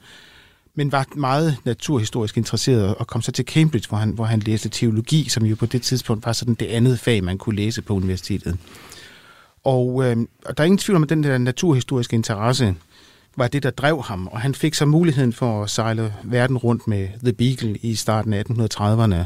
men 0.75 0.93
var 0.93 1.07
meget 1.17 1.57
naturhistorisk 1.65 2.37
interesseret 2.37 2.95
og 2.95 3.07
kom 3.07 3.23
så 3.23 3.33
til 3.33 3.45
Cambridge, 3.45 3.89
hvor 3.89 3.99
han, 3.99 4.11
hvor 4.11 4.25
han 4.25 4.41
læste 4.41 4.69
teologi, 4.69 5.29
som 5.29 5.45
jo 5.45 5.57
på 5.57 5.67
det 5.67 5.83
tidspunkt 5.83 6.27
var 6.27 6.33
sådan 6.33 6.55
det 6.55 6.67
andet 6.67 7.01
fag, 7.01 7.25
man 7.25 7.39
kunne 7.39 7.57
læse 7.57 7.83
på 7.83 7.95
universitetet. 7.95 8.57
Og, 9.69 10.05
øh, 10.05 10.17
og 10.45 10.57
der 10.57 10.63
er 10.63 10.65
ingen 10.65 10.79
tvivl 10.79 10.97
om, 10.97 11.03
at 11.03 11.09
den 11.09 11.23
der 11.23 11.39
naturhistoriske 11.39 12.15
interesse 12.15 12.75
var 13.37 13.49
det, 13.49 13.63
der 13.63 13.71
drev 13.71 14.03
ham, 14.03 14.27
og 14.27 14.41
han 14.41 14.55
fik 14.55 14.75
så 14.75 14.87
muligheden 14.87 15.33
for 15.33 15.63
at 15.63 15.71
sejle 15.71 16.15
verden 16.25 16.59
rundt 16.59 16.89
med 16.89 17.09
The 17.23 17.33
Beagle 17.33 17.77
i 17.83 17.95
starten 17.95 18.33
af 18.33 18.45
1830'erne, 18.51 19.17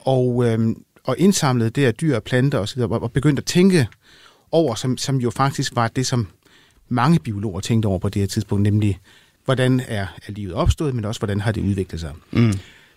og, 0.00 0.44
øh, 0.46 0.76
og 1.04 1.16
indsamlede 1.18 1.70
det 1.70 1.84
af 1.84 1.94
dyr 1.94 2.16
og 2.16 2.22
planter 2.22 2.58
osv., 2.58 2.80
og, 2.80 3.02
og 3.02 3.12
begyndte 3.12 3.40
at 3.40 3.44
tænke 3.44 3.88
over, 4.52 4.74
som, 4.74 4.98
som 4.98 5.16
jo 5.16 5.30
faktisk 5.30 5.76
var 5.76 5.88
det, 5.88 6.06
som 6.06 6.28
mange 6.88 7.18
biologer 7.18 7.60
tænkte 7.60 7.86
over 7.86 7.98
på 7.98 8.08
det 8.08 8.22
her 8.22 8.26
tidspunkt, 8.26 8.62
nemlig, 8.62 8.98
hvordan 9.44 9.80
er, 9.88 10.06
er 10.26 10.32
livet 10.32 10.54
opstået, 10.54 10.94
men 10.94 11.04
også, 11.04 11.20
hvordan 11.20 11.40
har 11.40 11.52
det 11.52 11.64
udviklet 11.64 12.00
sig. 12.00 12.12
Mm. 12.30 12.52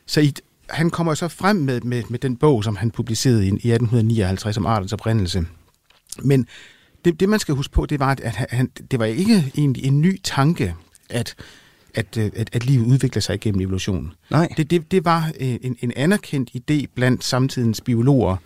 Så 0.06 0.22
i, 0.22 0.34
han 0.70 0.90
kommer 0.90 1.14
så 1.14 1.28
frem 1.28 1.56
med, 1.56 1.82
med, 1.82 2.04
med 2.10 2.20
den 2.20 2.36
bog, 2.36 2.64
som 2.64 2.76
han 2.76 2.92
publicerede 2.92 3.44
i, 3.44 3.48
i 3.48 3.72
1859 3.72 4.58
om 4.58 4.66
artens 4.66 4.94
oprindelse, 4.94 5.46
men 6.22 6.48
det, 7.06 7.20
det, 7.20 7.30
man 7.30 7.39
skal 7.39 7.56
huske 7.56 7.74
på, 7.74 7.86
det 7.86 8.00
var, 8.00 8.16
at 8.24 8.36
han, 8.36 8.72
det 8.92 9.00
var 9.00 9.06
ikke 9.06 9.51
egentlig 9.58 9.86
en 9.86 10.01
ny 10.01 10.20
tanke, 10.24 10.75
at, 11.10 11.36
at, 11.94 12.18
at, 12.18 12.50
at 12.54 12.66
livet 12.66 12.86
udvikler 12.86 13.22
sig 13.22 13.36
igennem 13.36 13.62
evolution. 13.62 14.13
Nej. 14.30 14.48
Det, 14.58 14.72
det, 14.72 14.92
det 14.92 15.06
var 15.06 15.32
øh, 15.39 15.58
en, 15.62 15.75
en 15.80 15.94
anerkendt 15.96 16.50
idé 16.56 16.86
blandt 16.96 17.24
samtidens 17.24 17.82
biologer, 17.82 18.38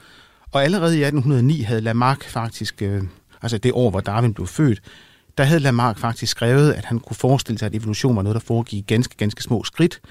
og 0.51 0.63
allerede 0.63 0.97
i 0.97 1.03
1809 1.03 1.61
havde 1.61 1.81
Lamarck 1.81 2.29
faktisk, 2.29 2.81
øh, 2.81 3.03
altså 3.41 3.57
det 3.57 3.71
år, 3.71 3.89
hvor 3.89 3.99
Darwin 3.99 4.33
blev 4.33 4.47
født, 4.47 4.81
der 5.37 5.43
havde 5.43 5.59
Lamarck 5.59 5.99
faktisk 5.99 6.31
skrevet, 6.31 6.73
at 6.73 6.85
han 6.85 6.99
kunne 6.99 7.15
forestille 7.15 7.59
sig, 7.59 7.65
at 7.65 7.75
evolution 7.75 8.15
var 8.15 8.21
noget, 8.21 8.33
der 8.33 8.39
foregik 8.39 8.87
ganske, 8.87 9.17
ganske 9.17 9.43
små 9.43 9.63
skridt, 9.63 10.01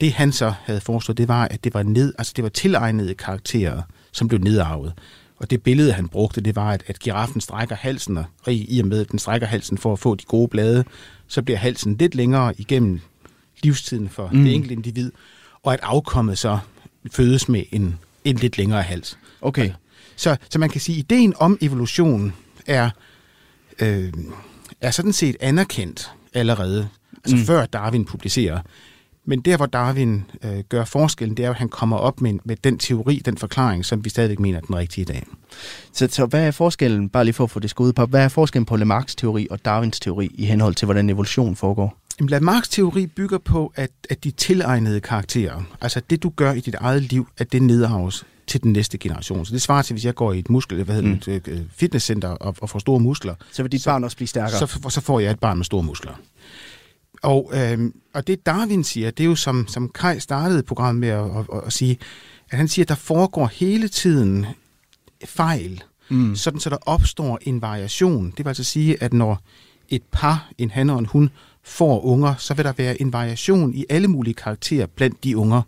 Det 0.00 0.12
han 0.12 0.32
så 0.32 0.54
havde 0.64 0.80
foreslået, 0.80 1.18
det 1.18 1.28
var, 1.28 1.48
at 1.50 1.64
det 1.64 1.74
var, 1.74 1.82
ned, 1.82 2.14
altså 2.18 2.32
det 2.36 2.44
var 2.44 2.50
tilegnede 2.50 3.14
karakterer, 3.14 3.82
som 4.12 4.28
blev 4.28 4.40
nedarvet. 4.40 4.92
Og 5.38 5.50
det 5.50 5.62
billede, 5.62 5.92
han 5.92 6.08
brugte, 6.08 6.40
det 6.40 6.56
var, 6.56 6.70
at, 6.70 6.84
at 6.86 6.98
giraffen 6.98 7.40
strækker 7.40 7.76
halsen, 7.76 8.18
og 8.18 8.52
i, 8.52 8.76
i 8.76 8.80
og 8.80 8.86
med, 8.86 9.00
at 9.00 9.10
den 9.10 9.18
strækker 9.18 9.46
halsen 9.46 9.78
for 9.78 9.92
at 9.92 9.98
få 9.98 10.14
de 10.14 10.24
gode 10.24 10.48
blade, 10.48 10.84
så 11.28 11.42
bliver 11.42 11.58
halsen 11.58 11.96
lidt 11.96 12.14
længere 12.14 12.54
igennem 12.58 13.00
livstiden 13.62 14.08
for 14.08 14.30
mm. 14.32 14.44
det 14.44 14.54
enkelte 14.54 14.74
individ, 14.74 15.12
og 15.62 15.72
at 15.72 15.80
afkommet 15.82 16.38
så 16.38 16.58
fødes 17.10 17.48
med 17.48 17.64
en, 17.70 17.98
en 18.24 18.36
lidt 18.36 18.58
længere 18.58 18.82
hals. 18.82 19.18
Okay. 19.40 19.72
Så, 20.16 20.36
så 20.50 20.58
man 20.58 20.70
kan 20.70 20.80
sige, 20.80 20.98
at 20.98 21.04
ideen 21.04 21.34
om 21.36 21.58
evolution 21.60 22.34
er, 22.66 22.90
øh, 23.78 24.12
er 24.80 24.90
sådan 24.90 25.12
set 25.12 25.36
anerkendt 25.40 26.10
allerede, 26.34 26.88
altså 27.24 27.36
mm. 27.36 27.42
før 27.42 27.66
Darwin 27.66 28.04
publicerer. 28.04 28.60
Men 29.28 29.40
der, 29.40 29.56
hvor 29.56 29.66
Darwin 29.66 30.24
øh, 30.44 30.60
gør 30.68 30.84
forskellen, 30.84 31.36
det 31.36 31.44
er, 31.44 31.50
at 31.50 31.56
han 31.56 31.68
kommer 31.68 31.96
op 31.96 32.20
med, 32.20 32.34
med 32.44 32.56
den 32.64 32.78
teori, 32.78 33.22
den 33.24 33.38
forklaring, 33.38 33.84
som 33.84 34.04
vi 34.04 34.10
stadigvæk 34.10 34.38
mener 34.38 34.58
er 34.58 34.62
den 34.62 34.76
rigtige 34.76 35.02
i 35.02 35.04
dag. 35.04 35.26
Så, 35.92 36.08
så 36.10 36.26
hvad 36.26 36.46
er 36.46 36.50
forskellen, 36.50 37.08
bare 37.08 37.24
lige 37.24 37.34
for 37.34 37.44
at 37.44 37.50
få 37.50 37.60
det 37.60 37.70
skudt 37.70 37.94
på, 37.96 38.06
hvad 38.06 38.24
er 38.24 38.28
forskellen 38.28 38.66
på 38.66 38.76
Lamarcks 38.76 39.14
teori 39.14 39.46
og 39.50 39.64
Darwins 39.64 40.00
teori 40.00 40.30
i 40.34 40.44
henhold 40.44 40.74
til, 40.74 40.86
hvordan 40.86 41.10
evolution 41.10 41.56
foregår? 41.56 41.98
Jamen, 42.20 42.28
Lamarcks 42.28 42.68
teori 42.68 43.06
bygger 43.06 43.38
på, 43.38 43.72
at, 43.76 43.90
at 44.10 44.24
de 44.24 44.30
tilegnede 44.30 45.00
karakterer, 45.00 45.62
altså 45.80 46.00
det 46.10 46.22
du 46.22 46.32
gør 46.36 46.52
i 46.52 46.60
dit 46.60 46.74
eget 46.74 47.02
liv, 47.02 47.28
at 47.38 47.52
det 47.52 47.62
nedarves 47.62 48.26
til 48.46 48.62
den 48.62 48.72
næste 48.72 48.98
generation. 48.98 49.46
Så 49.46 49.52
det 49.52 49.62
svarer 49.62 49.82
til, 49.82 49.94
hvis 49.94 50.04
jeg 50.04 50.14
går 50.14 50.32
i 50.32 50.38
et 50.38 50.50
muskel, 50.50 50.84
hvad 50.84 50.94
hedder 50.94 51.08
mm. 51.08 51.32
et, 51.32 51.48
et 51.48 51.68
fitnesscenter 51.76 52.28
og, 52.28 52.54
og 52.60 52.70
får 52.70 52.78
store 52.78 53.00
muskler. 53.00 53.34
Så 53.52 53.62
vil 53.62 53.72
dit 53.72 53.82
så, 53.82 53.90
barn 53.90 54.04
også 54.04 54.16
blive 54.16 54.28
stærkere? 54.28 54.58
Så, 54.58 54.88
så 54.88 55.00
får 55.00 55.20
jeg 55.20 55.30
et 55.30 55.40
barn 55.40 55.56
med 55.56 55.64
store 55.64 55.82
muskler. 55.82 56.12
Og, 57.22 57.50
øh, 57.54 57.92
og 58.14 58.26
det 58.26 58.46
Darwin 58.46 58.84
siger, 58.84 59.10
det 59.10 59.24
er 59.24 59.28
jo 59.28 59.34
som, 59.34 59.68
som 59.68 59.88
Kai 59.88 60.20
startede 60.20 60.62
programmet 60.62 61.00
med 61.00 61.08
at, 61.08 61.24
at, 61.54 61.66
at 61.66 61.72
sige, 61.72 61.98
at 62.50 62.58
han 62.58 62.68
siger, 62.68 62.84
at 62.84 62.88
der 62.88 62.94
foregår 62.94 63.46
hele 63.46 63.88
tiden 63.88 64.46
fejl, 65.24 65.82
mm. 66.08 66.36
sådan 66.36 66.60
så 66.60 66.70
der 66.70 66.76
opstår 66.86 67.38
en 67.42 67.62
variation. 67.62 68.26
Det 68.36 68.38
vil 68.44 68.48
altså 68.48 68.64
sige, 68.64 69.02
at 69.02 69.12
når 69.12 69.42
et 69.88 70.02
par, 70.12 70.50
en 70.58 70.70
han 70.70 70.90
og 70.90 70.98
en 70.98 71.06
hun, 71.06 71.30
får 71.62 72.04
unger, 72.04 72.34
så 72.34 72.54
vil 72.54 72.64
der 72.64 72.72
være 72.76 73.00
en 73.00 73.12
variation 73.12 73.74
i 73.74 73.84
alle 73.88 74.08
mulige 74.08 74.34
karakterer 74.34 74.86
blandt 74.86 75.24
de 75.24 75.36
unger. 75.36 75.62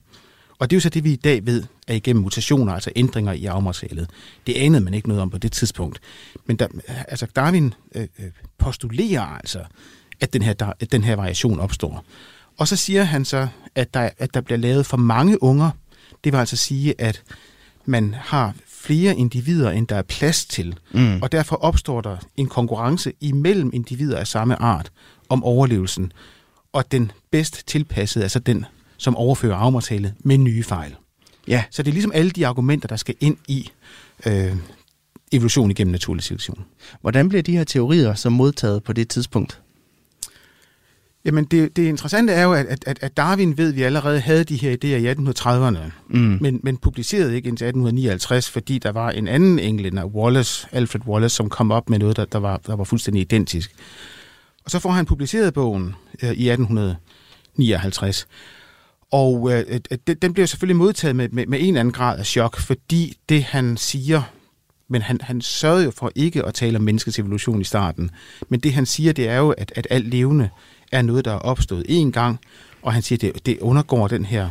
Og 0.59 0.71
det 0.71 0.76
er 0.76 0.78
jo 0.78 0.80
så 0.80 0.88
det, 0.88 1.04
vi 1.04 1.12
i 1.12 1.16
dag 1.16 1.47
ved, 1.47 1.64
er 1.88 1.95
igennem 1.95 2.23
mutationer, 2.23 2.73
altså 2.73 2.92
ændringer 2.97 3.33
i 3.33 3.45
arvematerialet. 3.45 4.11
Det 4.47 4.54
anede 4.54 4.85
man 4.85 4.95
ikke 4.95 5.09
noget 5.09 5.23
om 5.23 5.30
på 5.30 5.38
det 5.38 5.52
tidspunkt. 5.52 6.00
Men 6.47 6.57
der, 6.57 6.69
altså 6.87 7.26
Darwin 7.37 7.75
øh, 7.95 8.07
øh 8.19 8.30
postulerer 8.59 9.23
altså, 9.23 9.64
at 10.20 10.32
den 10.32 10.42
her, 10.42 10.52
der, 10.52 10.72
at 10.80 10.92
den 10.92 11.04
her 11.04 11.16
variation 11.16 11.60
opstår. 11.60 12.04
Og 12.58 12.68
så 12.68 12.76
siger 12.76 13.02
han 13.02 13.24
så, 13.24 13.48
at 13.74 13.94
der, 13.94 14.10
at 14.18 14.34
der 14.34 14.40
bliver 14.40 14.58
lavet 14.58 14.86
for 14.86 14.96
mange 14.96 15.42
unger. 15.42 15.70
Det 16.24 16.32
vil 16.32 16.38
altså 16.38 16.56
sige, 16.56 17.00
at 17.00 17.22
man 17.84 18.14
har 18.18 18.54
flere 18.68 19.16
individer, 19.16 19.70
end 19.70 19.86
der 19.86 19.96
er 19.96 20.02
plads 20.02 20.44
til. 20.44 20.78
Mm. 20.92 21.22
Og 21.22 21.32
derfor 21.32 21.56
opstår 21.56 22.00
der 22.00 22.16
en 22.36 22.46
konkurrence 22.46 23.12
imellem 23.20 23.70
individer 23.72 24.18
af 24.18 24.26
samme 24.26 24.62
art 24.62 24.92
om 25.28 25.44
overlevelsen. 25.44 26.12
Og 26.72 26.92
den 26.92 27.12
bedst 27.30 27.66
tilpassede, 27.66 28.22
altså 28.22 28.38
den, 28.38 28.64
som 28.96 29.16
overfører 29.16 29.56
arvematerialet 29.56 30.14
med 30.18 30.38
nye 30.38 30.62
fejl. 30.62 30.94
Ja. 31.48 31.64
Så 31.70 31.82
det 31.82 31.90
er 31.90 31.92
ligesom 31.92 32.12
alle 32.14 32.30
de 32.30 32.46
argumenter, 32.46 32.88
der 32.88 32.96
skal 32.96 33.14
ind 33.20 33.36
i 33.48 33.70
øh, 34.26 34.56
evolution 35.32 35.70
igennem 35.70 35.92
naturlig 35.92 36.24
selektion. 36.24 36.64
Hvordan 37.00 37.28
bliver 37.28 37.42
de 37.42 37.56
her 37.56 37.64
teorier 37.64 38.14
så 38.14 38.30
modtaget 38.30 38.82
på 38.82 38.92
det 38.92 39.08
tidspunkt? 39.08 39.60
Jamen 41.24 41.44
det, 41.44 41.76
det 41.76 41.86
interessante 41.86 42.32
er 42.32 42.42
jo, 42.42 42.52
at, 42.52 42.66
at, 42.86 42.98
at 43.02 43.16
Darwin 43.16 43.58
ved, 43.58 43.68
at 43.68 43.76
vi 43.76 43.82
allerede 43.82 44.20
havde 44.20 44.44
de 44.44 44.56
her 44.56 44.72
idéer 44.72 44.86
i 44.86 45.12
1830'erne, 45.12 45.92
mm. 46.08 46.38
men, 46.40 46.60
men 46.62 46.76
publicerede 46.76 47.36
ikke 47.36 47.48
indtil 47.48 47.64
1859, 47.64 48.50
fordi 48.50 48.78
der 48.78 48.92
var 48.92 49.10
en 49.10 49.28
anden 49.28 49.58
englænder, 49.58 50.04
Wallace, 50.04 50.68
Alfred 50.72 51.06
Wallace, 51.06 51.36
som 51.36 51.48
kom 51.48 51.70
op 51.70 51.90
med 51.90 51.98
noget, 51.98 52.16
der, 52.16 52.24
der, 52.24 52.38
var, 52.38 52.60
der 52.66 52.76
var 52.76 52.84
fuldstændig 52.84 53.20
identisk. 53.20 53.72
Og 54.64 54.70
så 54.70 54.78
får 54.78 54.90
han 54.90 55.06
publiceret 55.06 55.54
bogen 55.54 55.94
øh, 56.22 56.30
i 56.30 56.50
1859. 56.50 58.26
Og 59.12 59.52
øh, 59.52 59.80
den 60.22 60.32
bliver 60.32 60.46
selvfølgelig 60.46 60.76
modtaget 60.76 61.16
med, 61.16 61.28
med, 61.28 61.46
med 61.46 61.58
en 61.60 61.66
eller 61.66 61.80
anden 61.80 61.92
grad 61.92 62.18
af 62.18 62.26
chok, 62.26 62.60
fordi 62.60 63.16
det 63.28 63.42
han 63.42 63.76
siger, 63.76 64.22
men 64.88 65.02
han, 65.02 65.18
han 65.22 65.40
sørgede 65.40 65.84
jo 65.84 65.90
for 65.90 66.12
ikke 66.14 66.46
at 66.46 66.54
tale 66.54 66.76
om 66.76 66.84
menneskets 66.84 67.18
evolution 67.18 67.60
i 67.60 67.64
starten. 67.64 68.10
Men 68.48 68.60
det 68.60 68.72
han 68.72 68.86
siger, 68.86 69.12
det 69.12 69.28
er 69.28 69.36
jo, 69.36 69.50
at, 69.50 69.72
at 69.76 69.86
alt 69.90 70.06
levende 70.08 70.48
er 70.90 71.02
noget, 71.02 71.25
der 71.25 71.32
er 71.32 71.38
opstået 71.38 71.87
én 71.88 72.11
gang, 72.11 72.38
og 72.82 72.92
han 72.92 73.02
siger, 73.02 73.16
at 73.16 73.35
det, 73.35 73.47
det 73.47 73.59
undergår 73.59 74.09
den 74.09 74.25
her 74.25 74.49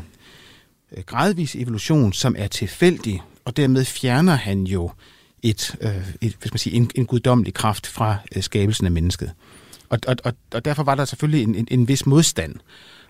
øh, 0.97 1.03
gradvis 1.05 1.55
evolution, 1.55 2.13
som 2.13 2.35
er 2.37 2.47
tilfældig, 2.47 3.21
og 3.45 3.57
dermed 3.57 3.85
fjerner 3.85 4.35
han 4.35 4.63
jo 4.63 4.91
et, 5.43 5.75
øh, 5.81 6.09
et, 6.21 6.35
hvis 6.41 6.53
man 6.53 6.57
siger, 6.57 6.77
en, 6.77 6.91
en 6.95 7.05
guddommelig 7.05 7.53
kraft 7.53 7.87
fra 7.87 8.17
øh, 8.35 8.43
skabelsen 8.43 8.85
af 8.85 8.91
mennesket. 8.91 9.31
Og, 9.89 9.99
og, 10.07 10.15
og, 10.23 10.33
og 10.53 10.65
derfor 10.65 10.83
var 10.83 10.95
der 10.95 11.05
selvfølgelig 11.05 11.43
en, 11.43 11.55
en, 11.55 11.67
en 11.71 11.87
vis 11.87 12.05
modstand. 12.05 12.55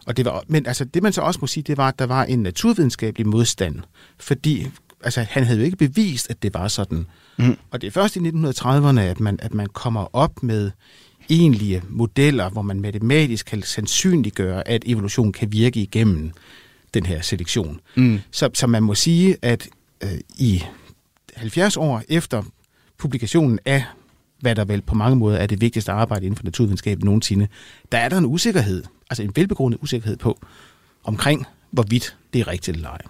Og 0.05 0.17
det 0.17 0.25
var, 0.25 0.43
men 0.47 0.65
altså, 0.65 0.85
det 0.85 1.03
man 1.03 1.13
så 1.13 1.21
også 1.21 1.39
må 1.41 1.47
sige, 1.47 1.63
det 1.63 1.77
var, 1.77 1.87
at 1.87 1.99
der 1.99 2.05
var 2.05 2.23
en 2.23 2.43
naturvidenskabelig 2.43 3.27
modstand, 3.27 3.79
fordi 4.17 4.67
altså, 5.03 5.25
han 5.29 5.43
havde 5.43 5.59
jo 5.59 5.65
ikke 5.65 5.77
bevist, 5.77 6.29
at 6.29 6.43
det 6.43 6.53
var 6.53 6.67
sådan. 6.67 7.05
Mm. 7.37 7.57
Og 7.71 7.81
det 7.81 7.87
er 7.87 7.91
først 7.91 8.15
i 8.15 8.19
1930'erne, 8.19 8.99
at 8.99 9.19
man, 9.19 9.39
at 9.41 9.53
man 9.53 9.67
kommer 9.67 10.15
op 10.15 10.43
med 10.43 10.71
egentlige 11.29 11.83
modeller, 11.89 12.49
hvor 12.49 12.61
man 12.61 12.81
matematisk 12.81 13.45
kan 13.45 13.61
sandsynliggøre, 13.61 14.67
at 14.67 14.83
evolution 14.85 15.31
kan 15.31 15.51
virke 15.51 15.81
igennem 15.81 16.31
den 16.93 17.05
her 17.05 17.21
selektion. 17.21 17.79
Mm. 17.95 18.19
Så, 18.31 18.49
så 18.53 18.67
man 18.67 18.83
må 18.83 18.95
sige, 18.95 19.37
at 19.41 19.67
øh, 20.03 20.19
i 20.37 20.63
70 21.35 21.77
år 21.77 22.03
efter 22.09 22.43
publikationen 22.97 23.59
af, 23.65 23.83
hvad 24.39 24.55
der 24.55 24.65
vel 24.65 24.81
på 24.81 24.95
mange 24.95 25.15
måder 25.15 25.37
er 25.37 25.47
det 25.47 25.61
vigtigste 25.61 25.91
arbejde 25.91 26.25
inden 26.25 26.37
for 26.37 26.43
naturvidenskab 26.43 27.03
nogensinde, 27.03 27.47
der 27.91 27.97
er 27.97 28.09
der 28.09 28.17
en 28.17 28.25
usikkerhed, 28.25 28.83
altså 29.09 29.23
en 29.23 29.31
velbegrundet 29.35 29.79
usikkerhed 29.81 30.17
på, 30.17 30.39
omkring 31.03 31.45
hvorvidt 31.71 32.15
det 32.33 32.41
er 32.41 32.47
rigtigt 32.47 32.75
eller 32.75 32.89
ej. 32.89 33.01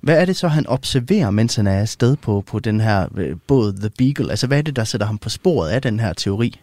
Hvad 0.00 0.20
er 0.20 0.24
det 0.24 0.36
så, 0.36 0.48
han 0.48 0.66
observerer, 0.66 1.30
mens 1.30 1.56
han 1.56 1.66
er 1.66 1.80
afsted 1.80 2.16
på, 2.16 2.44
på 2.46 2.58
den 2.58 2.80
her 2.80 3.08
øh, 3.16 3.36
båd 3.46 3.72
The 3.72 3.90
Beagle? 3.98 4.30
Altså, 4.30 4.46
hvad 4.46 4.58
er 4.58 4.62
det, 4.62 4.76
der 4.76 4.84
sætter 4.84 5.06
ham 5.06 5.18
på 5.18 5.28
sporet 5.28 5.70
af 5.70 5.82
den 5.82 6.00
her 6.00 6.12
teori? 6.12 6.60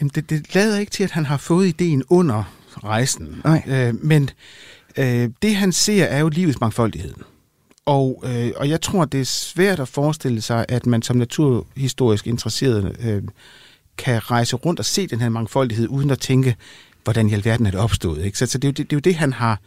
Jamen, 0.00 0.10
det, 0.14 0.30
det 0.30 0.54
lader 0.54 0.78
ikke 0.78 0.90
til, 0.90 1.04
at 1.04 1.10
han 1.10 1.26
har 1.26 1.36
fået 1.36 1.66
ideen 1.66 2.02
under 2.08 2.44
rejsen. 2.84 3.40
Nej. 3.44 3.62
Øh, 3.66 4.04
men 4.04 4.30
øh, 4.96 5.30
det, 5.42 5.56
han 5.56 5.72
ser, 5.72 6.04
er 6.04 6.18
jo 6.18 6.28
livets 6.28 6.60
mangfoldighed. 6.60 7.14
Og, 7.86 8.22
øh, 8.26 8.50
og 8.56 8.68
jeg 8.68 8.80
tror, 8.80 9.04
det 9.04 9.20
er 9.20 9.24
svært 9.24 9.80
at 9.80 9.88
forestille 9.88 10.40
sig, 10.40 10.66
at 10.68 10.86
man 10.86 11.02
som 11.02 11.16
naturhistorisk 11.16 12.26
interesseret 12.26 12.96
øh, 13.00 13.22
kan 13.98 14.30
rejse 14.30 14.56
rundt 14.56 14.80
og 14.80 14.86
se 14.86 15.06
den 15.06 15.20
her 15.20 15.28
mangfoldighed, 15.28 15.88
uden 15.88 16.10
at 16.10 16.18
tænke, 16.18 16.56
hvordan 17.04 17.28
i 17.28 17.32
alverden 17.32 17.66
er 17.66 17.70
det 17.70 17.80
opstået. 17.80 18.24
Ikke? 18.24 18.38
Så, 18.38 18.46
så 18.46 18.58
det, 18.58 18.68
er 18.68 18.68
jo, 18.68 18.72
det, 18.72 18.90
det 18.90 18.92
er 18.92 18.96
jo 18.96 19.00
det, 19.00 19.14
han 19.14 19.32
har, 19.32 19.60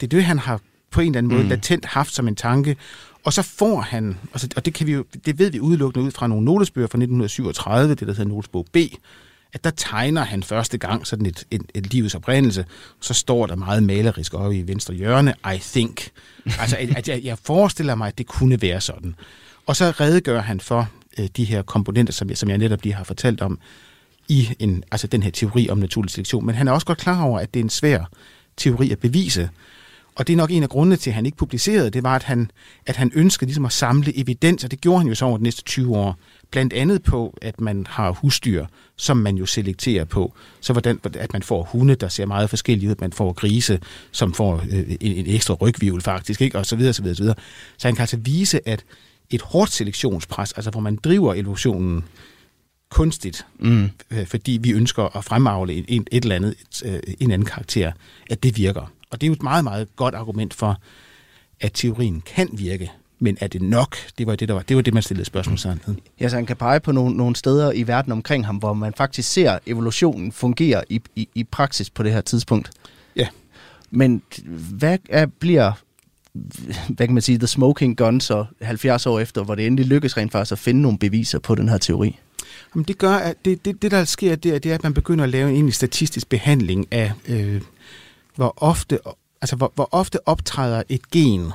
det 0.00 0.06
er 0.06 0.08
det, 0.08 0.24
han 0.24 0.38
har 0.38 0.60
på 0.90 1.00
en 1.00 1.06
eller 1.06 1.18
anden 1.18 1.32
måde 1.32 1.42
mm. 1.42 1.48
latent 1.48 1.84
haft 1.84 2.14
som 2.14 2.28
en 2.28 2.36
tanke. 2.36 2.76
Og 3.24 3.32
så 3.32 3.42
får 3.42 3.80
han, 3.80 4.18
og 4.56 4.64
det, 4.64 4.74
kan 4.74 4.86
vi 4.86 4.92
jo, 4.92 5.04
det 5.26 5.38
ved 5.38 5.50
vi 5.50 5.60
udelukkende 5.60 6.06
ud 6.06 6.10
fra 6.10 6.26
nogle 6.26 6.44
notesbøger 6.44 6.86
fra 6.86 6.98
1937, 6.98 7.90
det 7.90 7.98
der 7.98 8.06
hedder 8.06 8.24
notesbog 8.24 8.66
B, 8.72 8.76
at 9.52 9.64
der 9.64 9.70
tegner 9.70 10.24
han 10.24 10.42
første 10.42 10.78
gang 10.78 11.06
sådan 11.06 11.26
et, 11.26 11.44
et, 11.50 11.62
et 11.74 11.92
livets 11.92 12.14
oprindelse, 12.14 12.64
så 13.00 13.14
står 13.14 13.46
der 13.46 13.56
meget 13.56 13.82
malerisk 13.82 14.34
oppe 14.34 14.56
i 14.58 14.68
venstre 14.68 14.94
hjørne, 14.94 15.34
I 15.54 15.58
think. 15.58 16.10
Altså, 16.60 16.76
at 16.96 17.08
jeg, 17.08 17.24
jeg 17.24 17.38
forestiller 17.38 17.94
mig, 17.94 18.08
at 18.08 18.18
det 18.18 18.26
kunne 18.26 18.62
være 18.62 18.80
sådan. 18.80 19.14
Og 19.66 19.76
så 19.76 19.90
redegør 19.90 20.40
han 20.40 20.60
for 20.60 20.88
øh, 21.18 21.28
de 21.36 21.44
her 21.44 21.62
komponenter, 21.62 22.12
som 22.12 22.28
jeg, 22.28 22.38
som 22.38 22.48
jeg 22.48 22.58
netop 22.58 22.82
lige 22.82 22.94
har 22.94 23.04
fortalt 23.04 23.40
om, 23.40 23.58
i 24.28 24.56
en, 24.58 24.84
altså 24.90 25.06
den 25.06 25.22
her 25.22 25.30
teori 25.30 25.68
om 25.68 25.78
naturlig 25.78 26.10
selektion. 26.10 26.46
Men 26.46 26.54
han 26.54 26.68
er 26.68 26.72
også 26.72 26.86
godt 26.86 26.98
klar 26.98 27.22
over, 27.22 27.38
at 27.38 27.54
det 27.54 27.60
er 27.60 27.64
en 27.64 27.70
svær 27.70 28.04
teori 28.56 28.90
at 28.90 28.98
bevise. 28.98 29.50
Og 30.18 30.26
det 30.26 30.32
er 30.32 30.36
nok 30.36 30.50
en 30.50 30.62
af 30.62 30.68
grundene 30.68 30.96
til, 30.96 31.10
at 31.10 31.14
han 31.14 31.26
ikke 31.26 31.38
publicerede, 31.38 31.90
det 31.90 32.02
var, 32.02 32.16
at 32.16 32.22
han, 32.22 32.50
at 32.86 32.96
han 32.96 33.12
ønskede 33.14 33.46
ligesom 33.46 33.64
at 33.64 33.72
samle 33.72 34.18
evidens, 34.18 34.64
og 34.64 34.70
det 34.70 34.80
gjorde 34.80 34.98
han 34.98 35.08
jo 35.08 35.14
så 35.14 35.24
over 35.24 35.36
de 35.36 35.42
næste 35.42 35.62
20 35.62 35.96
år. 35.96 36.16
Blandt 36.50 36.72
andet 36.72 37.02
på, 37.02 37.38
at 37.42 37.60
man 37.60 37.86
har 37.90 38.10
husdyr, 38.10 38.66
som 38.96 39.16
man 39.16 39.36
jo 39.36 39.46
selekterer 39.46 40.04
på. 40.04 40.34
Så 40.60 40.72
hvordan, 40.72 41.00
at 41.14 41.32
man 41.32 41.42
får 41.42 41.68
hunde, 41.72 41.94
der 41.94 42.08
ser 42.08 42.26
meget 42.26 42.50
forskellige 42.50 42.90
ud, 42.90 42.94
man 43.00 43.12
får 43.12 43.32
grise, 43.32 43.80
som 44.12 44.34
får 44.34 44.56
øh, 44.70 44.96
en, 45.00 45.12
en 45.12 45.26
ekstra 45.26 45.54
rygvivl 45.54 46.00
faktisk, 46.00 46.40
ikke? 46.40 46.58
og 46.58 46.66
så 46.66 46.76
videre, 46.76 46.92
så 46.92 47.02
videre, 47.02 47.16
så 47.16 47.22
videre. 47.22 47.36
Så 47.78 47.88
han 47.88 47.94
kan 47.94 48.02
altså 48.02 48.16
vise, 48.16 48.68
at 48.68 48.84
et 49.30 49.42
hårdt 49.42 49.72
selektionspres, 49.72 50.52
altså 50.52 50.70
hvor 50.70 50.80
man 50.80 50.96
driver 50.96 51.34
evolutionen 51.34 52.04
kunstigt, 52.90 53.46
mm. 53.60 53.90
øh, 54.10 54.26
fordi 54.26 54.58
vi 54.62 54.72
ønsker 54.72 55.16
at 55.16 55.24
fremavle 55.24 55.74
et, 55.74 55.84
et, 55.88 56.22
eller 56.22 56.36
andet, 56.36 56.54
et, 56.60 56.82
øh, 56.84 57.14
en 57.20 57.30
anden 57.30 57.46
karakter, 57.46 57.92
at 58.30 58.42
det 58.42 58.56
virker. 58.56 58.92
Og 59.10 59.20
det 59.20 59.26
er 59.26 59.28
jo 59.28 59.32
et 59.32 59.42
meget, 59.42 59.64
meget 59.64 59.88
godt 59.96 60.14
argument 60.14 60.54
for, 60.54 60.80
at 61.60 61.70
teorien 61.74 62.22
kan 62.26 62.48
virke, 62.52 62.90
men 63.18 63.38
er 63.40 63.46
det 63.46 63.62
nok? 63.62 63.96
Det 64.18 64.26
var 64.26 64.36
det, 64.36 64.48
der 64.48 64.54
var, 64.54 64.62
det, 64.62 64.76
var 64.76 64.82
det 64.82 64.94
man 64.94 65.02
stillede 65.02 65.24
spørgsmål 65.24 65.58
sammen. 65.58 66.00
Ja, 66.20 66.28
så 66.28 66.36
han 66.36 66.46
kan 66.46 66.56
pege 66.56 66.80
på 66.80 66.92
nogle, 66.92 67.16
nogle 67.16 67.36
steder 67.36 67.72
i 67.72 67.86
verden 67.86 68.12
omkring 68.12 68.46
ham, 68.46 68.56
hvor 68.56 68.72
man 68.72 68.94
faktisk 68.96 69.32
ser 69.32 69.58
evolutionen 69.66 70.32
fungere 70.32 70.84
i, 70.88 71.00
i, 71.16 71.28
i 71.34 71.44
praksis 71.44 71.90
på 71.90 72.02
det 72.02 72.12
her 72.12 72.20
tidspunkt. 72.20 72.70
Ja. 73.16 73.28
Men 73.90 74.22
hvad 74.70 74.98
er, 75.08 75.26
bliver 75.26 75.72
hvad 76.88 77.06
kan 77.06 77.14
man 77.14 77.22
sige, 77.22 77.38
the 77.38 77.46
smoking 77.46 77.96
gun, 77.96 78.20
så 78.20 78.44
70 78.62 79.06
år 79.06 79.20
efter, 79.20 79.44
hvor 79.44 79.54
det 79.54 79.66
endelig 79.66 79.86
lykkes 79.86 80.16
rent 80.16 80.32
faktisk 80.32 80.52
at 80.52 80.58
finde 80.58 80.82
nogle 80.82 80.98
beviser 80.98 81.38
på 81.38 81.54
den 81.54 81.68
her 81.68 81.78
teori? 81.78 82.18
Jamen 82.74 82.84
det 82.84 82.98
gør, 82.98 83.12
at 83.12 83.36
det, 83.44 83.64
det, 83.64 83.82
det 83.82 83.90
der 83.90 84.04
sker, 84.04 84.36
det 84.36 84.54
er, 84.54 84.58
det 84.58 84.70
er, 84.70 84.74
at 84.74 84.82
man 84.82 84.94
begynder 84.94 85.24
at 85.24 85.30
lave 85.30 85.52
en 85.52 85.72
statistisk 85.72 86.28
behandling 86.28 86.86
af, 86.90 87.12
øh, 87.28 87.60
hvor, 88.38 88.54
ofte, 88.56 88.98
altså, 89.40 89.56
hvor, 89.56 89.72
hvor 89.74 89.88
ofte 89.92 90.28
optræder 90.28 90.82
et 90.88 91.10
gen 91.10 91.52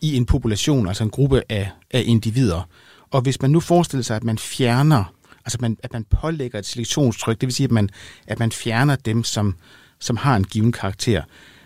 i 0.00 0.16
en 0.16 0.26
population, 0.26 0.88
altså 0.88 1.04
en 1.04 1.10
gruppe 1.10 1.42
af, 1.48 1.70
af 1.90 2.02
individer. 2.06 2.68
Og 3.10 3.20
hvis 3.20 3.42
man 3.42 3.50
nu 3.50 3.60
forestiller 3.60 4.04
sig, 4.04 4.16
at 4.16 4.24
man 4.24 4.38
fjerner, 4.38 5.04
altså 5.44 5.58
man, 5.60 5.76
at 5.82 5.92
man 5.92 6.04
pålægger 6.04 6.58
et 6.58 6.66
selektionstryk, 6.66 7.40
det 7.40 7.46
vil 7.46 7.54
sige, 7.54 7.64
at 7.64 7.70
man, 7.70 7.88
at 8.26 8.38
man 8.38 8.52
fjerner 8.52 8.96
dem, 8.96 9.24
som, 9.24 9.56
som 10.00 10.16
har 10.16 10.36
en 10.36 10.44
given 10.44 10.72
karakter, 10.72 11.22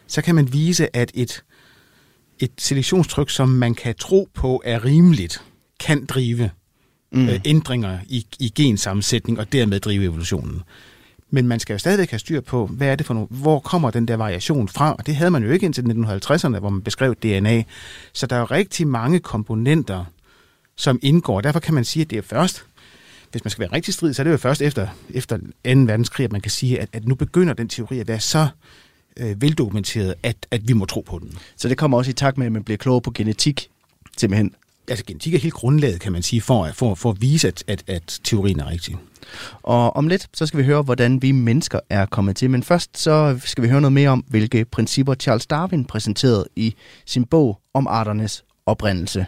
så 0.07 0.23
kan 0.23 0.35
man 0.35 0.53
vise, 0.53 0.97
at 0.97 1.11
et, 1.15 1.45
et 2.39 2.53
selektionstryk, 2.59 3.31
som 3.31 3.49
man 3.49 3.75
kan 3.75 3.95
tro 3.95 4.29
på 4.35 4.63
er 4.65 4.85
rimeligt, 4.85 5.43
kan 5.81 6.07
drive 6.07 6.51
mm. 7.13 7.29
øh, 7.29 7.41
ændringer 7.45 7.99
i, 8.09 8.27
i 8.39 8.53
gensammensætning 8.55 9.39
og 9.39 9.53
dermed 9.53 9.81
drive 9.81 10.05
evolutionen. 10.05 10.63
Men 11.31 11.49
man 11.49 11.61
skal 11.61 11.75
jo 11.75 11.79
stadigvæk 11.79 12.11
have 12.11 12.19
styr 12.19 12.41
på, 12.41 12.67
hvad 12.67 12.89
er 12.89 12.97
det 12.97 13.07
for 13.07 13.15
nogle, 13.15 13.29
hvor 13.31 13.59
kommer 13.59 13.91
den 13.91 14.09
der 14.09 14.17
variation 14.17 14.69
fra? 14.69 14.95
Og 14.95 15.07
det 15.07 15.17
havde 15.17 15.31
man 15.31 15.45
jo 15.45 15.51
ikke 15.51 15.67
indtil 15.67 15.83
1950'erne, 15.83 16.59
hvor 16.59 16.71
man 16.71 16.83
beskrev 16.83 17.15
DNA. 17.15 17.63
Så 18.13 18.27
der 18.27 18.37
er 18.37 18.41
jo 18.41 18.47
rigtig 18.47 18.87
mange 18.87 19.21
komponenter, 19.21 20.05
som 20.77 20.99
indgår. 21.03 21.41
Derfor 21.41 21.61
kan 21.61 21.75
man 21.75 21.85
sige, 21.85 22.03
at 22.03 22.11
det 22.11 22.19
er 22.19 22.23
først, 22.23 22.65
hvis 23.31 23.45
man 23.45 23.51
skal 23.51 23.61
være 23.61 23.73
rigtig 23.73 23.95
strid, 23.95 24.15
så 24.15 24.23
er 24.23 24.25
det 24.25 24.31
jo 24.31 24.37
først 24.37 24.63
efter, 24.63 24.89
efter 25.11 25.37
2. 25.37 25.45
verdenskrig, 25.65 26.25
at 26.25 26.33
man 26.33 26.41
kan 26.41 26.51
sige, 26.51 26.81
at, 26.81 26.89
at 26.93 27.05
nu 27.05 27.15
begynder 27.15 27.55
den 27.55 27.69
teori 27.69 28.01
at 28.01 28.09
være 28.09 28.21
så 28.21 28.49
øh, 29.17 29.43
veldokumenteret, 29.43 30.15
at, 30.23 30.37
at 30.51 30.69
vi 30.69 30.73
må 30.73 30.85
tro 30.85 31.01
på 31.01 31.19
den. 31.19 31.39
Så 31.57 31.69
det 31.69 31.79
kommer 31.79 31.99
også 31.99 32.11
i 32.11 32.15
takt 32.15 32.39
med, 32.39 32.47
at 32.47 32.53
man 32.53 32.65
bliver 32.65 32.79
klogere 32.79 33.01
på 33.01 33.11
genetik, 33.11 33.69
simpelthen? 34.17 34.55
Altså 34.89 35.05
genetik 35.05 35.35
er 35.35 35.39
helt 35.39 35.55
grundlaget, 35.55 36.01
kan 36.01 36.13
man 36.13 36.23
sige, 36.23 36.41
for, 36.41 36.69
for, 36.73 36.95
for 36.95 37.11
at 37.11 37.21
vise, 37.21 37.49
at, 37.49 37.65
at, 37.67 37.85
at 37.87 38.21
teorien 38.25 38.61
er 38.61 38.71
rigtig. 38.71 38.97
Og 39.63 39.97
om 39.97 40.09
lidt, 40.09 40.29
så 40.35 40.47
skal 40.47 40.59
vi 40.59 40.65
høre, 40.65 40.83
hvordan 40.83 41.23
vi 41.23 41.33
mennesker 41.33 41.81
er 41.91 42.07
kommet 42.07 42.37
til. 42.37 42.51
Men 42.51 42.63
først 42.63 42.99
så 42.99 43.41
skal 43.45 43.65
vi 43.65 43.69
høre 43.69 43.81
noget 43.81 43.93
mere 43.93 44.11
om, 44.11 44.25
hvilke 44.29 44.65
principper 44.65 45.15
Charles 45.15 45.47
Darwin 45.47 45.85
præsenterede 45.85 46.49
i 46.57 46.75
sin 47.07 47.25
bog 47.25 47.61
om 47.75 47.87
arternes 47.87 48.45
oprindelse. 48.67 49.27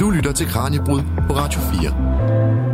Du 0.00 0.10
lytter 0.10 0.32
til 0.32 0.46
Kranjebrud 0.46 1.00
på 1.28 1.34
Radio 1.34 1.60
4. 1.60 2.69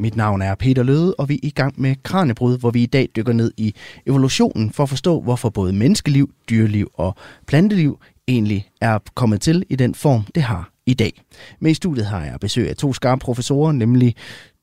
Mit 0.00 0.16
navn 0.16 0.42
er 0.42 0.54
Peter 0.54 0.82
Løde, 0.82 1.14
og 1.14 1.28
vi 1.28 1.34
er 1.34 1.38
i 1.42 1.50
gang 1.50 1.80
med 1.80 1.94
Kranjebrud, 2.02 2.58
hvor 2.58 2.70
vi 2.70 2.82
i 2.82 2.86
dag 2.86 3.08
dykker 3.16 3.32
ned 3.32 3.52
i 3.56 3.74
evolutionen 4.06 4.72
for 4.72 4.82
at 4.82 4.88
forstå, 4.88 5.20
hvorfor 5.20 5.50
både 5.50 5.72
menneskeliv, 5.72 6.30
dyreliv 6.50 6.90
og 6.94 7.14
planteliv 7.46 8.00
egentlig 8.28 8.68
er 8.80 8.98
kommet 9.14 9.40
til 9.40 9.64
i 9.70 9.76
den 9.76 9.94
form, 9.94 10.22
det 10.34 10.42
har 10.42 10.70
i 10.86 10.94
dag. 10.94 11.22
Med 11.60 11.70
i 11.70 11.74
studiet 11.74 12.06
har 12.06 12.24
jeg 12.24 12.40
besøg 12.40 12.68
af 12.68 12.76
to 12.76 12.92
skarpe 12.92 13.20
professorer, 13.20 13.72
nemlig 13.72 14.14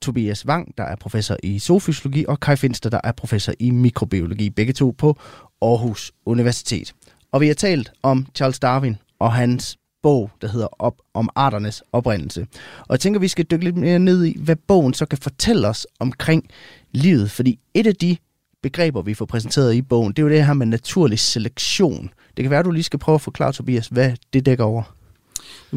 Tobias 0.02 0.48
Wang, 0.48 0.78
der 0.78 0.84
er 0.84 0.96
professor 0.96 1.38
i 1.44 1.60
zoofysiologi, 1.60 2.26
og 2.28 2.40
Kai 2.40 2.56
Finster, 2.56 2.90
der 2.90 3.00
er 3.04 3.12
professor 3.12 3.54
i 3.60 3.72
mikrobiologi, 3.72 4.50
begge 4.50 4.74
to 4.74 4.96
på 4.98 5.18
Aarhus 5.62 6.12
Universitet. 6.26 6.94
Og 7.32 7.42
vi 7.42 7.48
har 7.48 7.54
talt 7.54 7.92
om 8.04 8.28
Charles 8.36 8.60
Darwin 8.60 8.98
og 9.20 9.34
hans 9.34 9.78
bog, 10.04 10.32
der 10.42 10.48
hedder 10.48 10.68
Op 10.82 10.96
om 11.14 11.30
arternes 11.36 11.84
oprindelse. 11.92 12.48
Og 12.80 12.88
jeg 12.90 13.00
tænker, 13.00 13.20
vi 13.20 13.28
skal 13.28 13.46
dykke 13.46 13.64
lidt 13.64 13.78
mere 13.78 14.00
ned 14.00 14.26
i, 14.26 14.38
hvad 14.40 14.56
bogen 14.56 14.94
så 14.94 15.06
kan 15.06 15.18
fortælle 15.18 15.68
os 15.68 15.88
omkring 16.00 16.44
livet. 16.92 17.32
Fordi 17.32 17.60
et 17.74 17.88
af 17.88 17.96
de 17.96 18.18
begreber, 18.64 19.02
vi 19.02 19.14
får 19.14 19.26
præsenteret 19.26 19.74
i 19.74 19.82
bogen, 19.82 20.14
det 20.14 20.20
er 20.20 20.24
jo 20.24 20.30
det 20.30 20.46
her 20.46 20.54
med 20.54 20.66
naturlig 20.66 21.20
selektion. 21.20 22.10
Det 22.38 22.44
kan 22.44 22.50
være, 22.50 22.60
at 22.60 22.66
du 22.66 22.72
lige 22.72 22.84
skal 22.84 23.00
prøve 23.00 23.16
at 23.16 23.22
forklare, 23.22 23.54
Tobias, 23.54 23.88
hvad 23.88 24.14
det 24.34 24.46
dækker 24.46 24.64
over. 24.64 24.84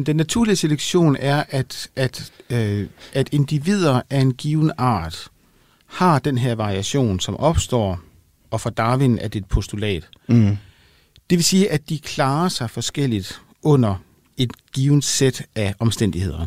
Den 0.05 0.15
naturlige 0.15 0.55
selektion 0.55 1.17
er, 1.19 1.43
at, 1.49 1.89
at, 1.95 2.31
øh, 2.49 2.87
at 3.13 3.29
individer 3.31 4.01
af 4.09 4.19
en 4.19 4.33
given 4.33 4.71
art 4.77 5.27
har 5.85 6.19
den 6.19 6.37
her 6.37 6.55
variation, 6.55 7.19
som 7.19 7.37
opstår, 7.37 7.99
og 8.51 8.61
for 8.61 8.69
Darwin 8.69 9.19
er 9.19 9.27
det 9.27 9.39
et 9.39 9.45
postulat. 9.45 10.09
Mm. 10.27 10.57
Det 11.29 11.37
vil 11.37 11.43
sige, 11.43 11.71
at 11.71 11.89
de 11.89 11.99
klarer 11.99 12.49
sig 12.49 12.69
forskelligt 12.69 13.41
under 13.63 13.95
et 14.43 14.51
givet 14.73 15.03
sæt 15.03 15.45
af 15.55 15.75
omstændigheder. 15.79 16.45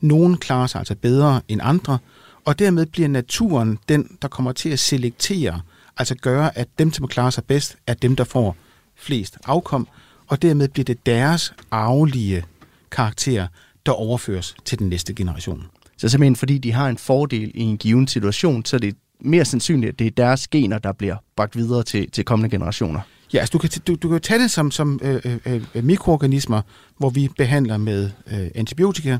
Nogle 0.00 0.36
klarer 0.36 0.66
sig 0.66 0.78
altså 0.78 0.94
bedre 0.94 1.40
end 1.48 1.60
andre, 1.64 1.98
og 2.44 2.58
dermed 2.58 2.86
bliver 2.86 3.08
naturen 3.08 3.78
den, 3.88 4.16
der 4.22 4.28
kommer 4.28 4.52
til 4.52 4.68
at 4.68 4.78
selektere, 4.78 5.60
altså 5.96 6.14
gøre, 6.14 6.58
at 6.58 6.68
dem, 6.78 6.92
som 6.92 7.08
klarer 7.08 7.30
sig 7.30 7.44
bedst, 7.44 7.76
er 7.86 7.94
dem, 7.94 8.16
der 8.16 8.24
får 8.24 8.56
flest 8.96 9.38
afkom, 9.44 9.88
og 10.26 10.42
dermed 10.42 10.68
bliver 10.68 10.84
det 10.84 11.06
deres 11.06 11.52
arvelige 11.70 12.44
karakter, 12.90 13.46
der 13.86 13.92
overføres 13.92 14.54
til 14.64 14.78
den 14.78 14.88
næste 14.88 15.14
generation. 15.14 15.66
Så 15.96 16.08
simpelthen 16.08 16.36
fordi 16.36 16.58
de 16.58 16.72
har 16.72 16.88
en 16.88 16.98
fordel 16.98 17.50
i 17.54 17.60
en 17.60 17.78
given 17.78 18.08
situation, 18.08 18.64
så 18.64 18.76
er 18.76 18.80
det 18.80 18.96
mere 19.20 19.44
sandsynligt, 19.44 19.92
at 19.92 19.98
det 19.98 20.06
er 20.06 20.10
deres 20.10 20.48
gener, 20.48 20.78
der 20.78 20.92
bliver 20.92 21.16
bragt 21.36 21.56
videre 21.56 21.82
til, 21.82 22.10
til 22.10 22.24
kommende 22.24 22.50
generationer. 22.50 23.00
Ja, 23.32 23.38
altså 23.38 23.52
du 23.52 23.58
kan, 23.58 23.70
du, 23.86 23.94
du 23.94 24.08
kan 24.08 24.20
tage 24.20 24.42
det 24.42 24.50
som, 24.50 24.70
som 24.70 25.00
øh, 25.02 25.38
øh, 25.46 25.62
øh, 25.74 25.84
mikroorganismer, 25.84 26.62
hvor 26.98 27.10
vi 27.10 27.28
behandler 27.36 27.76
med 27.76 28.10
øh, 28.26 28.48
antibiotika. 28.54 29.18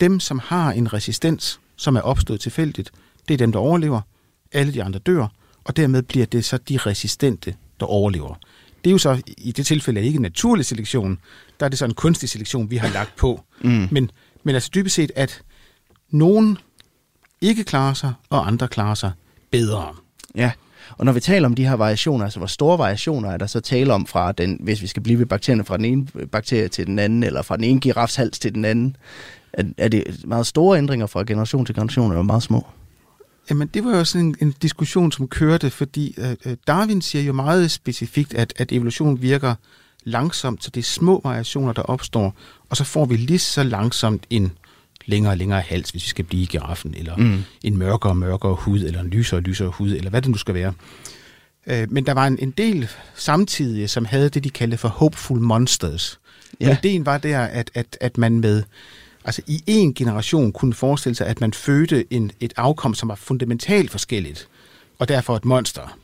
Dem, 0.00 0.20
som 0.20 0.40
har 0.44 0.72
en 0.72 0.92
resistens, 0.92 1.60
som 1.76 1.96
er 1.96 2.00
opstået 2.00 2.40
tilfældigt, 2.40 2.90
det 3.28 3.34
er 3.34 3.38
dem, 3.38 3.52
der 3.52 3.58
overlever. 3.58 4.00
Alle 4.52 4.72
de 4.72 4.82
andre 4.82 4.98
dør, 4.98 5.26
og 5.64 5.76
dermed 5.76 6.02
bliver 6.02 6.26
det 6.26 6.44
så 6.44 6.56
de 6.56 6.76
resistente, 6.76 7.54
der 7.80 7.86
overlever. 7.86 8.34
Det 8.84 8.90
er 8.90 8.92
jo 8.92 8.98
så 8.98 9.22
i 9.38 9.52
det 9.52 9.66
tilfælde 9.66 10.02
ikke 10.02 10.16
en 10.16 10.22
naturlig 10.22 10.66
selektion, 10.66 11.18
der 11.60 11.66
er 11.66 11.70
det 11.70 11.78
så 11.78 11.84
en 11.84 11.94
kunstig 11.94 12.28
selektion, 12.28 12.70
vi 12.70 12.76
har 12.76 12.88
lagt 12.88 13.16
på. 13.16 13.44
Mm. 13.60 13.88
Men, 13.90 14.10
men 14.44 14.54
altså 14.54 14.70
dybest 14.74 14.94
set, 14.94 15.12
at 15.14 15.42
nogen 16.10 16.58
ikke 17.40 17.64
klarer 17.64 17.94
sig, 17.94 18.12
og 18.30 18.46
andre 18.46 18.68
klarer 18.68 18.94
sig 18.94 19.12
bedre. 19.50 19.94
Ja, 20.34 20.52
og 20.90 21.04
når 21.04 21.12
vi 21.12 21.20
taler 21.20 21.48
om 21.48 21.54
de 21.54 21.66
her 21.66 21.74
variationer, 21.74 22.24
altså 22.24 22.38
hvor 22.38 22.46
store 22.46 22.78
variationer 22.78 23.30
er 23.30 23.36
der 23.36 23.46
så 23.46 23.60
tale 23.60 23.92
om 23.92 24.06
fra 24.06 24.32
den, 24.32 24.58
hvis 24.60 24.82
vi 24.82 24.86
skal 24.86 25.02
blive 25.02 25.18
ved 25.18 25.26
bakterierne, 25.26 25.64
fra 25.64 25.76
den 25.76 25.84
ene 25.84 26.06
bakterie 26.32 26.68
til 26.68 26.86
den 26.86 26.98
anden, 26.98 27.22
eller 27.22 27.42
fra 27.42 27.56
den 27.56 27.64
ene 27.64 27.80
girafshals 27.80 28.38
til 28.38 28.54
den 28.54 28.64
anden, 28.64 28.96
er, 29.52 29.64
er 29.78 29.88
det 29.88 30.24
meget 30.24 30.46
store 30.46 30.78
ændringer 30.78 31.06
fra 31.06 31.24
generation 31.26 31.66
til 31.66 31.74
generation, 31.74 32.10
eller 32.10 32.22
meget 32.22 32.42
små? 32.42 32.66
Jamen, 33.50 33.70
det 33.74 33.84
var 33.84 33.96
jo 33.96 34.04
sådan 34.04 34.26
en, 34.26 34.36
en 34.40 34.54
diskussion, 34.62 35.12
som 35.12 35.28
kørte, 35.28 35.70
fordi 35.70 36.14
øh, 36.18 36.36
øh 36.46 36.56
Darwin 36.66 37.02
siger 37.02 37.22
jo 37.22 37.32
meget 37.32 37.70
specifikt, 37.70 38.34
at, 38.34 38.52
at 38.56 38.72
evolution 38.72 39.22
virker 39.22 39.54
langsomt, 40.04 40.64
så 40.64 40.70
det 40.70 40.80
er 40.80 40.84
små 40.84 41.20
variationer, 41.24 41.72
der 41.72 41.82
opstår, 41.82 42.34
og 42.70 42.76
så 42.76 42.84
får 42.84 43.04
vi 43.04 43.16
lige 43.16 43.38
så 43.38 43.62
langsomt 43.62 44.26
en 44.30 44.52
længere 45.06 45.32
og 45.32 45.36
længere 45.36 45.60
hals, 45.60 45.90
hvis 45.90 46.04
vi 46.04 46.08
skal 46.08 46.24
blive 46.24 46.42
i 46.42 46.46
giraffen, 46.46 46.94
eller 46.96 47.16
mm. 47.16 47.44
en 47.62 47.76
mørkere 47.76 48.12
og 48.12 48.16
mørkere 48.16 48.54
hud, 48.54 48.80
eller 48.80 49.00
en 49.00 49.10
lysere 49.10 49.38
og 49.38 49.42
lysere 49.42 49.68
hud, 49.68 49.92
eller 49.92 50.10
hvad 50.10 50.22
det 50.22 50.30
nu 50.30 50.36
skal 50.36 50.54
være. 50.54 50.72
Uh, 51.66 51.92
men 51.92 52.06
der 52.06 52.12
var 52.12 52.26
en, 52.26 52.38
en 52.38 52.50
del 52.50 52.88
samtidig, 53.14 53.90
som 53.90 54.04
havde 54.04 54.28
det, 54.28 54.44
de 54.44 54.50
kaldte 54.50 54.76
for 54.76 54.88
hopeful 54.88 55.40
monsters. 55.40 56.20
Ja. 56.60 56.78
Ideen 56.78 57.06
var 57.06 57.18
der, 57.18 57.40
at, 57.40 57.70
at, 57.74 57.98
at 58.00 58.18
man 58.18 58.40
med 58.40 58.62
altså 59.24 59.42
i 59.46 59.62
en 59.66 59.94
generation 59.94 60.52
kunne 60.52 60.74
forestille 60.74 61.16
sig, 61.16 61.26
at 61.26 61.40
man 61.40 61.52
fødte 61.52 62.04
en, 62.10 62.30
et 62.40 62.52
afkom, 62.56 62.94
som 62.94 63.08
var 63.08 63.14
fundamentalt 63.14 63.90
forskelligt, 63.90 64.48
og 64.98 65.08
derfor 65.08 65.36
et 65.36 65.44
monster. 65.44 65.98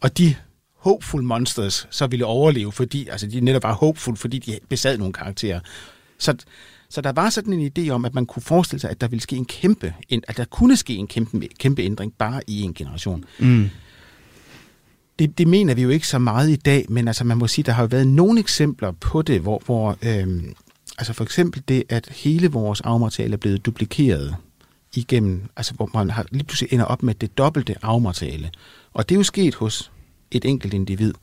Og 0.00 0.18
de 0.18 0.34
hopeful 0.76 1.22
monsters 1.22 1.86
så 1.90 2.06
ville 2.06 2.24
overleve, 2.24 2.72
fordi 2.72 3.08
altså 3.08 3.26
de 3.26 3.40
netop 3.40 3.62
var 3.62 3.72
hopeful, 3.72 4.16
fordi 4.16 4.38
de 4.38 4.58
besad 4.68 4.98
nogle 4.98 5.12
karakterer. 5.12 5.60
Så, 6.18 6.36
så 6.88 7.00
der 7.00 7.12
var 7.12 7.30
sådan 7.30 7.52
en 7.52 7.72
idé 7.78 7.88
om, 7.88 8.04
at 8.04 8.14
man 8.14 8.26
kunne 8.26 8.42
forestille 8.42 8.80
sig, 8.80 8.90
at 8.90 9.00
der 9.00 9.08
ville 9.08 9.22
ske 9.22 9.36
en 9.36 9.44
kæmpe, 9.44 9.94
at 10.28 10.36
der 10.36 10.44
kunne 10.44 10.76
ske 10.76 10.94
en 10.94 11.06
kæmpe, 11.06 11.48
kæmpe 11.58 11.82
ændring 11.82 12.12
bare 12.18 12.40
i 12.46 12.62
en 12.62 12.74
generation. 12.74 13.24
Mm. 13.38 13.68
Det, 15.18 15.38
det 15.38 15.48
mener 15.48 15.74
vi 15.74 15.82
jo 15.82 15.88
ikke 15.88 16.08
så 16.08 16.18
meget 16.18 16.50
i 16.50 16.56
dag, 16.56 16.86
men 16.88 17.08
altså 17.08 17.24
man 17.24 17.38
må 17.38 17.46
sige, 17.46 17.62
der 17.64 17.72
har 17.72 17.82
jo 17.82 17.88
været 17.90 18.06
nogle 18.06 18.40
eksempler 18.40 18.92
på 18.92 19.22
det, 19.22 19.40
hvor, 19.40 19.62
hvor 19.66 19.98
øhm, 20.02 20.54
Altså 20.98 21.12
for 21.12 21.24
eksempel 21.24 21.62
det, 21.68 21.84
at 21.88 22.08
hele 22.08 22.48
vores 22.48 22.80
arvemateriale 22.80 23.32
er 23.32 23.38
blevet 23.38 23.66
duplikeret 23.66 24.36
igennem, 24.94 25.42
altså 25.56 25.74
hvor 25.74 25.90
man 25.94 26.10
har 26.10 26.26
lige 26.30 26.44
pludselig 26.44 26.72
ender 26.72 26.84
op 26.84 27.02
med 27.02 27.14
det 27.14 27.38
dobbelte 27.38 27.74
arvemateriale. 27.82 28.50
Og 28.92 29.08
det 29.08 29.14
er 29.14 29.18
jo 29.18 29.22
sket 29.22 29.54
hos 29.54 29.92
et 30.30 30.44
enkelt 30.44 30.74
individ. 30.74 31.14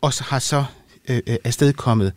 Og 0.00 0.12
så 0.12 0.24
har 0.24 0.38
så 0.38 0.64
øh, 1.08 1.20
øh, 1.26 1.36
afstedkommet, 1.44 2.12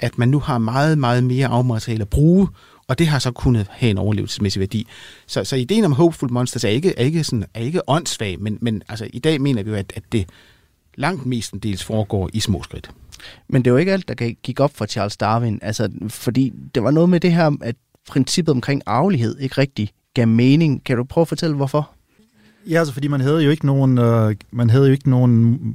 at 0.00 0.18
man 0.18 0.28
nu 0.28 0.38
har 0.38 0.58
meget, 0.58 0.98
meget 0.98 1.24
mere 1.24 1.46
arvemateriale 1.46 2.02
at 2.02 2.08
bruge, 2.08 2.48
og 2.88 2.98
det 2.98 3.06
har 3.06 3.18
så 3.18 3.30
kunnet 3.30 3.66
have 3.70 3.90
en 3.90 3.98
overlevelsesmæssig 3.98 4.60
værdi. 4.60 4.86
Så, 5.26 5.44
så 5.44 5.56
ideen 5.56 5.84
om 5.84 5.92
Hopeful 5.92 6.32
Monsters 6.32 6.64
er 6.64 6.68
ikke, 6.68 6.94
er 6.98 7.04
ikke, 7.04 7.24
sådan, 7.24 7.44
er 7.54 7.60
ikke 7.60 7.88
åndssvag, 7.88 8.40
men, 8.40 8.58
men 8.60 8.82
altså, 8.88 9.08
i 9.12 9.18
dag 9.18 9.40
mener 9.40 9.62
vi 9.62 9.70
jo, 9.70 9.76
at, 9.76 9.92
at 9.96 10.02
det 10.12 10.28
langt 10.94 11.26
mestendels 11.26 11.84
foregår 11.84 12.30
i 12.32 12.40
små 12.40 12.62
skridt. 12.62 12.90
Men 13.48 13.64
det 13.64 13.72
var 13.72 13.78
ikke 13.78 13.92
alt, 13.92 14.08
der 14.08 14.14
gik 14.42 14.60
op 14.60 14.76
for 14.76 14.86
Charles 14.86 15.16
Darwin, 15.16 15.58
altså, 15.62 15.88
fordi 16.08 16.52
det 16.74 16.82
var 16.82 16.90
noget 16.90 17.08
med 17.08 17.20
det 17.20 17.32
her, 17.32 17.56
at 17.60 17.76
princippet 18.08 18.52
omkring 18.52 18.82
arvelighed 18.86 19.38
ikke 19.38 19.58
rigtig 19.58 19.90
gav 20.14 20.28
mening. 20.28 20.84
Kan 20.84 20.96
du 20.96 21.04
prøve 21.04 21.22
at 21.22 21.28
fortælle, 21.28 21.56
hvorfor? 21.56 21.90
Ja, 22.66 22.78
altså 22.78 22.94
fordi 22.94 23.08
man 23.08 23.20
havde 23.20 23.44
jo 23.44 23.50
ikke 23.50 23.66
nogen, 23.66 23.98
øh, 23.98 24.34
man 24.50 24.70
havde 24.70 24.86
jo 24.86 24.92
ikke 24.92 25.10
nogen 25.10 25.74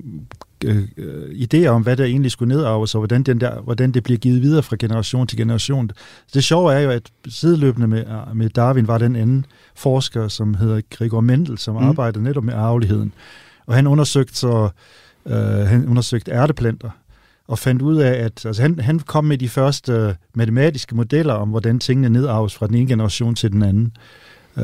øh, 0.63 0.83
øh, 0.97 1.29
idéer 1.29 1.67
om, 1.67 1.81
hvad 1.81 1.97
der 1.97 2.03
egentlig 2.03 2.31
skulle 2.31 2.55
nedarves, 2.55 2.95
og 2.95 2.99
hvordan, 2.99 3.23
den 3.23 3.41
der, 3.41 3.61
hvordan 3.61 3.91
det 3.91 4.03
bliver 4.03 4.17
givet 4.17 4.41
videre 4.41 4.63
fra 4.63 4.75
generation 4.79 5.27
til 5.27 5.37
generation. 5.37 5.91
Det 6.33 6.43
sjove 6.43 6.73
er 6.73 6.79
jo, 6.79 6.89
at 6.89 7.11
sideløbende 7.27 7.87
med, 7.87 8.03
med 8.33 8.49
Darwin 8.49 8.87
var 8.87 8.97
den 8.97 9.15
anden 9.15 9.45
forsker, 9.75 10.27
som 10.27 10.53
hedder 10.53 10.81
Gregor 10.89 11.21
Mendel, 11.21 11.57
som 11.57 11.75
mm. 11.75 11.89
arbejdede 11.89 12.23
netop 12.23 12.43
med 12.43 12.53
arveligheden. 12.53 13.13
Og 13.65 13.75
han 13.75 13.87
undersøgte 13.87 14.35
så 14.35 14.69
øh, 15.25 15.67
han 15.67 15.87
undersøgte 15.87 16.31
ærteplanter, 16.31 16.89
og 17.47 17.59
fandt 17.59 17.81
ud 17.81 17.97
af, 17.97 18.11
at 18.11 18.45
altså 18.45 18.61
han, 18.61 18.79
han 18.79 18.99
kom 18.99 19.25
med 19.25 19.37
de 19.37 19.49
første 19.49 19.91
øh, 19.91 20.13
matematiske 20.33 20.95
modeller 20.95 21.33
om, 21.33 21.49
hvordan 21.49 21.79
tingene 21.79 22.09
nedarves 22.09 22.55
fra 22.55 22.67
den 22.67 22.75
ene 22.75 22.87
generation 22.87 23.35
til 23.35 23.51
den 23.51 23.63
anden. 23.63 23.97
Øh, 24.57 24.63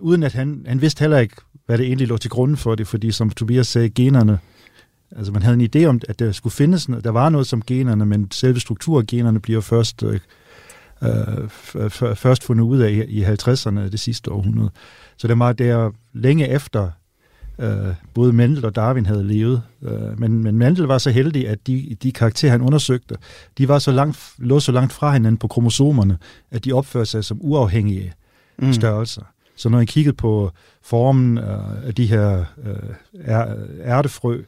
uden 0.00 0.22
at 0.22 0.32
han, 0.32 0.64
han 0.66 0.80
vidste 0.80 1.00
heller 1.00 1.18
ikke, 1.18 1.36
hvad 1.66 1.78
det 1.78 1.86
egentlig 1.86 2.08
lå 2.08 2.16
til 2.16 2.30
grund 2.30 2.56
for 2.56 2.74
det, 2.74 2.86
fordi 2.86 3.10
som 3.10 3.30
Tobias 3.30 3.66
sagde, 3.66 3.90
generne, 3.90 4.38
altså 5.16 5.32
man 5.32 5.42
havde 5.42 5.58
en 5.60 5.70
idé 5.76 5.84
om, 5.84 6.00
at 6.08 6.18
der 6.18 6.32
skulle 6.32 6.52
findes, 6.52 6.86
der 7.04 7.10
var 7.10 7.28
noget 7.28 7.46
som 7.46 7.62
generne, 7.62 8.06
men 8.06 8.30
selve 8.30 8.60
strukturgenerne 8.60 9.40
bliver 9.40 9.60
først, 9.60 10.02
øh, 10.02 10.20
øh 11.02 11.90
først 12.14 12.44
fundet 12.44 12.64
ud 12.64 12.78
af 12.78 13.04
i 13.08 13.24
50'erne 13.24 13.80
det 13.80 14.00
sidste 14.00 14.32
århundrede. 14.32 14.70
Så 15.16 15.28
det 15.28 15.38
var 15.38 15.52
der 15.52 15.90
længe 16.12 16.48
efter 16.48 16.90
øh, 17.58 17.94
både 18.14 18.32
Mendel 18.32 18.64
og 18.64 18.76
Darwin 18.76 19.06
havde 19.06 19.24
levet. 19.24 19.62
Øh, 19.82 20.20
men, 20.20 20.42
men 20.42 20.58
Mendel 20.58 20.84
var 20.84 20.98
så 20.98 21.10
heldig, 21.10 21.48
at 21.48 21.66
de, 21.66 21.96
de 22.02 22.12
karakterer, 22.12 22.52
han 22.52 22.62
undersøgte, 22.62 23.16
de 23.58 23.68
var 23.68 23.78
så 23.78 23.92
langt, 23.92 24.32
lå 24.38 24.60
så 24.60 24.72
langt 24.72 24.92
fra 24.92 25.12
hinanden 25.12 25.38
på 25.38 25.48
kromosomerne, 25.48 26.18
at 26.50 26.64
de 26.64 26.72
opførte 26.72 27.10
sig 27.10 27.24
som 27.24 27.38
uafhængige 27.40 28.12
mm. 28.58 28.72
størrelser. 28.72 29.22
Så 29.56 29.68
når 29.68 29.80
I 29.80 29.84
kiggede 29.84 30.16
på 30.16 30.50
formen 30.82 31.38
af 31.84 31.94
de 31.96 32.06
her 32.06 32.44
øh, 32.64 32.94
ærtefrø, 33.84 34.42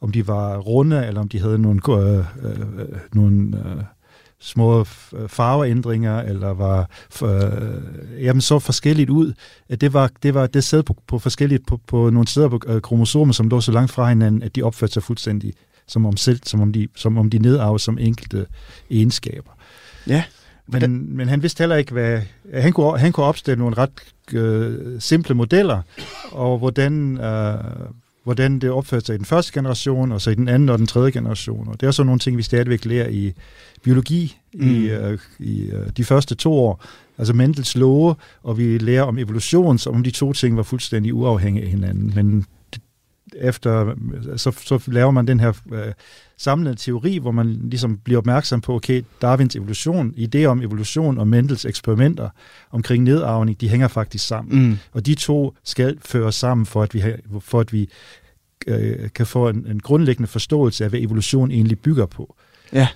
om 0.00 0.12
de 0.12 0.26
var 0.26 0.56
runde, 0.56 1.06
eller 1.06 1.20
om 1.20 1.28
de 1.28 1.40
havde 1.40 1.58
nogle, 1.58 1.80
øh, 1.88 2.18
øh, 2.18 2.86
nogle 3.12 3.58
øh, 3.58 3.82
små 4.40 4.84
farveændringer, 5.26 6.22
eller 6.22 6.50
var 6.50 6.90
øh, 7.24 8.24
jamen, 8.24 8.40
så 8.40 8.58
forskelligt 8.58 9.10
ud, 9.10 9.32
at 9.68 9.80
det 9.80 9.92
var 9.92 10.10
det, 10.22 10.34
var, 10.34 10.46
det 10.46 10.64
sad 10.64 10.82
på, 10.82 10.96
på 11.06 11.18
forskelligt 11.18 11.66
på, 11.66 11.80
på 11.86 12.10
nogle 12.10 12.28
steder 12.28 12.48
på 12.48 12.60
øh, 12.66 12.80
kromosomer, 12.80 13.32
som 13.32 13.48
lå 13.48 13.60
så 13.60 13.72
langt 13.72 13.90
fra 13.92 14.08
hinanden, 14.08 14.42
at 14.42 14.56
de 14.56 14.62
opførte 14.62 14.92
sig 14.92 15.02
fuldstændig 15.02 15.52
som 15.86 16.06
om, 16.06 16.16
selv, 16.16 16.40
som 16.44 16.60
om 16.60 16.72
de, 16.72 16.88
som 16.96 17.18
om 17.18 17.30
de 17.30 17.38
nedarvede 17.38 17.78
som 17.78 17.98
enkelte 17.98 18.46
egenskaber. 18.90 19.50
Ja. 20.06 20.24
Men, 20.66 21.16
men 21.16 21.28
han 21.28 21.42
vidste 21.42 21.62
heller 21.62 21.76
ikke, 21.76 21.92
hvad... 21.92 22.20
Han 22.54 22.72
kunne, 22.72 22.98
han 22.98 23.12
kunne 23.12 23.26
opstille 23.26 23.58
nogle 23.58 23.76
ret 23.78 23.90
øh, 24.32 25.00
simple 25.00 25.34
modeller, 25.34 25.82
og 26.32 26.58
hvordan, 26.58 27.18
øh, 27.20 27.64
hvordan 28.26 28.58
det 28.58 28.70
opførte 28.70 29.06
sig 29.06 29.14
i 29.14 29.18
den 29.18 29.24
første 29.24 29.52
generation, 29.52 30.12
og 30.12 30.20
så 30.20 30.30
i 30.30 30.34
den 30.34 30.48
anden 30.48 30.68
og 30.68 30.78
den 30.78 30.86
tredje 30.86 31.10
generation. 31.10 31.68
Og 31.68 31.80
det 31.80 31.86
er 31.86 31.90
så 31.90 32.02
nogle 32.02 32.18
ting, 32.18 32.36
vi 32.36 32.42
stadigvæk 32.42 32.84
lærer 32.84 33.08
i 33.08 33.32
biologi 33.82 34.36
mm. 34.54 34.68
i, 34.70 34.88
øh, 34.88 35.18
i 35.38 35.60
øh, 35.70 35.86
de 35.96 36.04
første 36.04 36.34
to 36.34 36.52
år. 36.52 36.84
Altså 37.18 37.34
Mendels 37.34 37.76
love, 37.76 38.14
og 38.42 38.58
vi 38.58 38.78
lærer 38.78 39.02
om 39.02 39.18
evolution, 39.18 39.78
som 39.78 39.94
om 39.94 40.02
de 40.02 40.10
to 40.10 40.32
ting 40.32 40.56
var 40.56 40.62
fuldstændig 40.62 41.14
uafhængige 41.14 41.64
af 41.64 41.70
hinanden. 41.70 42.12
Men 42.14 42.46
efter, 43.40 43.94
så, 44.36 44.50
så 44.50 44.82
laver 44.86 45.10
man 45.10 45.26
den 45.26 45.40
her 45.40 45.52
øh, 45.72 45.92
samlede 46.36 46.74
teori, 46.74 47.18
hvor 47.18 47.30
man 47.30 47.58
ligesom 47.62 47.98
bliver 47.98 48.18
opmærksom 48.18 48.60
på, 48.60 48.74
okay, 48.74 49.02
Darwins 49.22 49.56
evolution, 49.56 50.14
idéer 50.16 50.44
om 50.44 50.62
evolution 50.62 51.18
og 51.18 51.28
Mendels 51.28 51.64
eksperimenter 51.64 52.28
omkring 52.70 53.04
nedarvning, 53.04 53.60
de 53.60 53.68
hænger 53.68 53.88
faktisk 53.88 54.26
sammen. 54.26 54.68
Mm. 54.68 54.78
Og 54.92 55.06
de 55.06 55.14
to 55.14 55.54
skal 55.64 55.98
føres 56.04 56.34
sammen, 56.34 56.66
for 56.66 56.82
at 56.82 56.94
vi, 56.94 57.02
for 57.40 57.60
at 57.60 57.72
vi 57.72 57.88
øh, 58.66 59.10
kan 59.14 59.26
få 59.26 59.48
en, 59.48 59.66
en 59.66 59.80
grundlæggende 59.80 60.28
forståelse 60.28 60.84
af, 60.84 60.90
hvad 60.90 61.00
evolution 61.00 61.50
egentlig 61.50 61.78
bygger 61.78 62.06
på. 62.06 62.36
Ja. 62.72 62.88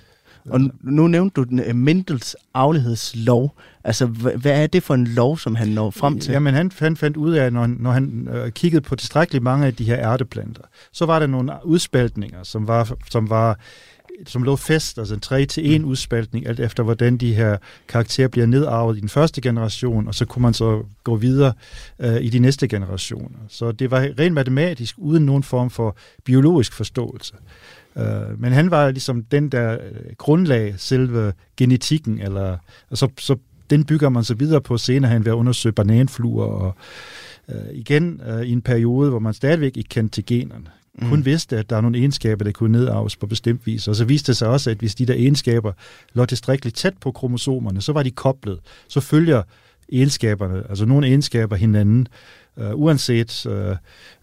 Og 0.49 0.61
nu 0.81 1.07
nævnte 1.07 1.33
du 1.33 1.43
den 1.43 1.59
uh, 1.59 1.75
Mendels 1.75 2.35
aflighedslov. 2.53 3.55
Altså, 3.83 4.05
hvad 4.05 4.63
er 4.63 4.67
det 4.67 4.83
for 4.83 4.93
en 4.93 5.07
lov, 5.07 5.37
som 5.37 5.55
han 5.55 5.67
når 5.67 5.91
frem 5.91 6.19
til? 6.19 6.31
Jamen, 6.31 6.53
han, 6.53 6.71
han 6.79 6.97
fandt 6.97 7.17
ud 7.17 7.33
af, 7.33 7.53
når, 7.53 7.67
når 7.67 7.91
han 7.91 8.27
øh, 8.31 8.51
kiggede 8.51 8.81
på 8.81 8.95
tilstrækkeligt 8.95 9.43
mange 9.43 9.65
af 9.65 9.75
de 9.75 9.83
her 9.83 9.97
ærteplanter, 9.99 10.63
så 10.91 11.05
var 11.05 11.19
der 11.19 11.27
nogle 11.27 11.53
udspaltninger, 11.63 12.43
som 12.43 12.67
var, 12.67 12.93
som 13.09 13.29
var 13.29 13.59
som 14.27 14.43
lå 14.43 14.55
fast, 14.55 14.97
altså 14.97 15.13
en 15.13 15.19
3 15.19 15.45
til 15.45 15.75
1 15.75 15.83
udspaltning, 15.83 16.47
alt 16.47 16.59
efter 16.59 16.83
hvordan 16.83 17.17
de 17.17 17.33
her 17.33 17.57
karakterer 17.87 18.27
bliver 18.27 18.47
nedarvet 18.47 18.97
i 18.97 18.99
den 18.99 19.09
første 19.09 19.41
generation, 19.41 20.07
og 20.07 20.15
så 20.15 20.25
kunne 20.25 20.41
man 20.41 20.53
så 20.53 20.83
gå 21.03 21.15
videre 21.15 21.53
øh, 21.99 22.21
i 22.21 22.29
de 22.29 22.39
næste 22.39 22.67
generationer. 22.67 23.39
Så 23.47 23.71
det 23.71 23.91
var 23.91 24.07
rent 24.19 24.33
matematisk, 24.33 24.95
uden 24.97 25.25
nogen 25.25 25.43
form 25.43 25.69
for 25.69 25.97
biologisk 26.25 26.73
forståelse. 26.73 27.33
Øh, 27.95 28.39
men 28.41 28.51
han 28.51 28.71
var 28.71 28.91
ligesom 28.91 29.23
den, 29.23 29.49
der 29.49 29.73
øh, 29.73 30.15
grundlag 30.17 30.73
selve 30.77 31.33
genetikken, 31.57 32.19
eller, 32.19 32.57
og 32.89 32.97
så, 32.97 33.09
så 33.19 33.35
den 33.69 33.83
bygger 33.83 34.09
man 34.09 34.23
så 34.23 34.33
videre 34.33 34.61
på 34.61 34.77
senere 34.77 35.11
hen 35.11 35.25
ved 35.25 35.31
at 35.31 35.35
undersøge 35.35 35.73
bananfluer, 35.73 36.45
og 36.45 36.75
øh, 37.49 37.55
igen 37.73 38.21
øh, 38.27 38.41
i 38.41 38.51
en 38.51 38.61
periode, 38.61 39.09
hvor 39.09 39.19
man 39.19 39.33
stadigvæk 39.33 39.77
ikke 39.77 39.89
kendte 39.89 40.15
til 40.15 40.25
generne. 40.25 40.65
Mm. 40.93 41.09
Kun 41.09 41.25
vidste, 41.25 41.57
at 41.57 41.69
der 41.69 41.75
er 41.77 41.81
nogle 41.81 41.97
egenskaber, 41.97 42.43
der 42.43 42.51
kunne 42.51 42.71
nedarves 42.71 43.15
på 43.15 43.27
bestemt 43.27 43.67
vis. 43.67 43.87
Og 43.87 43.95
så 43.95 44.05
viste 44.05 44.27
det 44.27 44.37
sig 44.37 44.47
også, 44.47 44.69
at 44.71 44.77
hvis 44.77 44.95
de 44.95 45.05
der 45.05 45.13
egenskaber 45.13 45.73
lå 46.13 46.25
tilstrækkeligt 46.25 46.75
tæt 46.75 46.93
på 47.01 47.11
kromosomerne, 47.11 47.81
så 47.81 47.93
var 47.93 48.03
de 48.03 48.11
koblet. 48.11 48.59
Så 48.87 48.99
følger 48.99 49.43
egenskaberne, 49.91 50.63
altså 50.69 50.85
nogle 50.85 51.07
egenskaber 51.07 51.55
hinanden, 51.55 52.07
øh, 52.57 52.75
uanset 52.75 53.45
øh, 53.45 53.75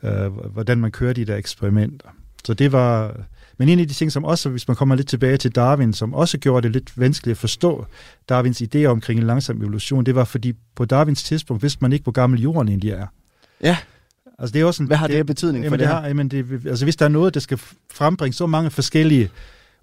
øh, 0.03 0.33
hvordan 0.33 0.79
man 0.79 0.91
kører 0.91 1.13
de 1.13 1.25
der 1.25 1.37
eksperimenter. 1.37 2.09
Så 2.45 2.55
det 2.55 2.73
var 2.73 3.17
men 3.59 3.68
en 3.68 3.81
af 3.81 3.88
de 3.88 3.94
ting, 3.94 4.12
som 4.12 4.25
også, 4.25 4.49
hvis 4.49 4.68
man 4.68 4.77
kommer 4.77 4.94
lidt 4.94 5.09
tilbage 5.09 5.37
til 5.37 5.55
Darwin, 5.55 5.92
som 5.92 6.14
også 6.14 6.38
gjorde 6.38 6.62
det 6.62 6.73
lidt 6.73 7.01
vanskeligt 7.01 7.35
at 7.35 7.38
forstå 7.38 7.87
Darwins 8.29 8.62
idé 8.62 8.85
omkring 8.85 9.21
en 9.21 9.27
langsom 9.27 9.62
evolution, 9.62 10.07
det 10.07 10.14
var, 10.14 10.25
fordi 10.25 10.53
på 10.75 10.85
Darwins 10.85 11.23
tidspunkt 11.23 11.62
vidste 11.62 11.79
man 11.83 11.92
ikke, 11.92 12.03
hvor 12.03 12.12
gammel 12.12 12.40
jorden 12.40 12.68
egentlig 12.68 12.90
er. 12.90 13.07
Ja. 13.62 13.77
Altså, 14.38 14.53
det 14.53 14.61
er 14.61 14.64
også 14.64 14.83
en, 14.83 14.87
Hvad 14.87 14.97
har 14.97 15.07
det, 15.07 15.16
det 15.16 15.27
betydning 15.27 15.64
for 15.64 15.71
det, 15.71 15.81
det 15.81 15.88
har, 15.88 16.07
jamen, 16.07 16.29
det, 16.29 16.66
altså, 16.66 16.87
hvis 16.87 16.97
der 16.97 17.05
er 17.05 17.09
noget, 17.09 17.35
der 17.35 17.40
skal 17.40 17.61
frembringe 17.92 18.35
så 18.35 18.47
mange 18.47 18.71
forskellige 18.71 19.31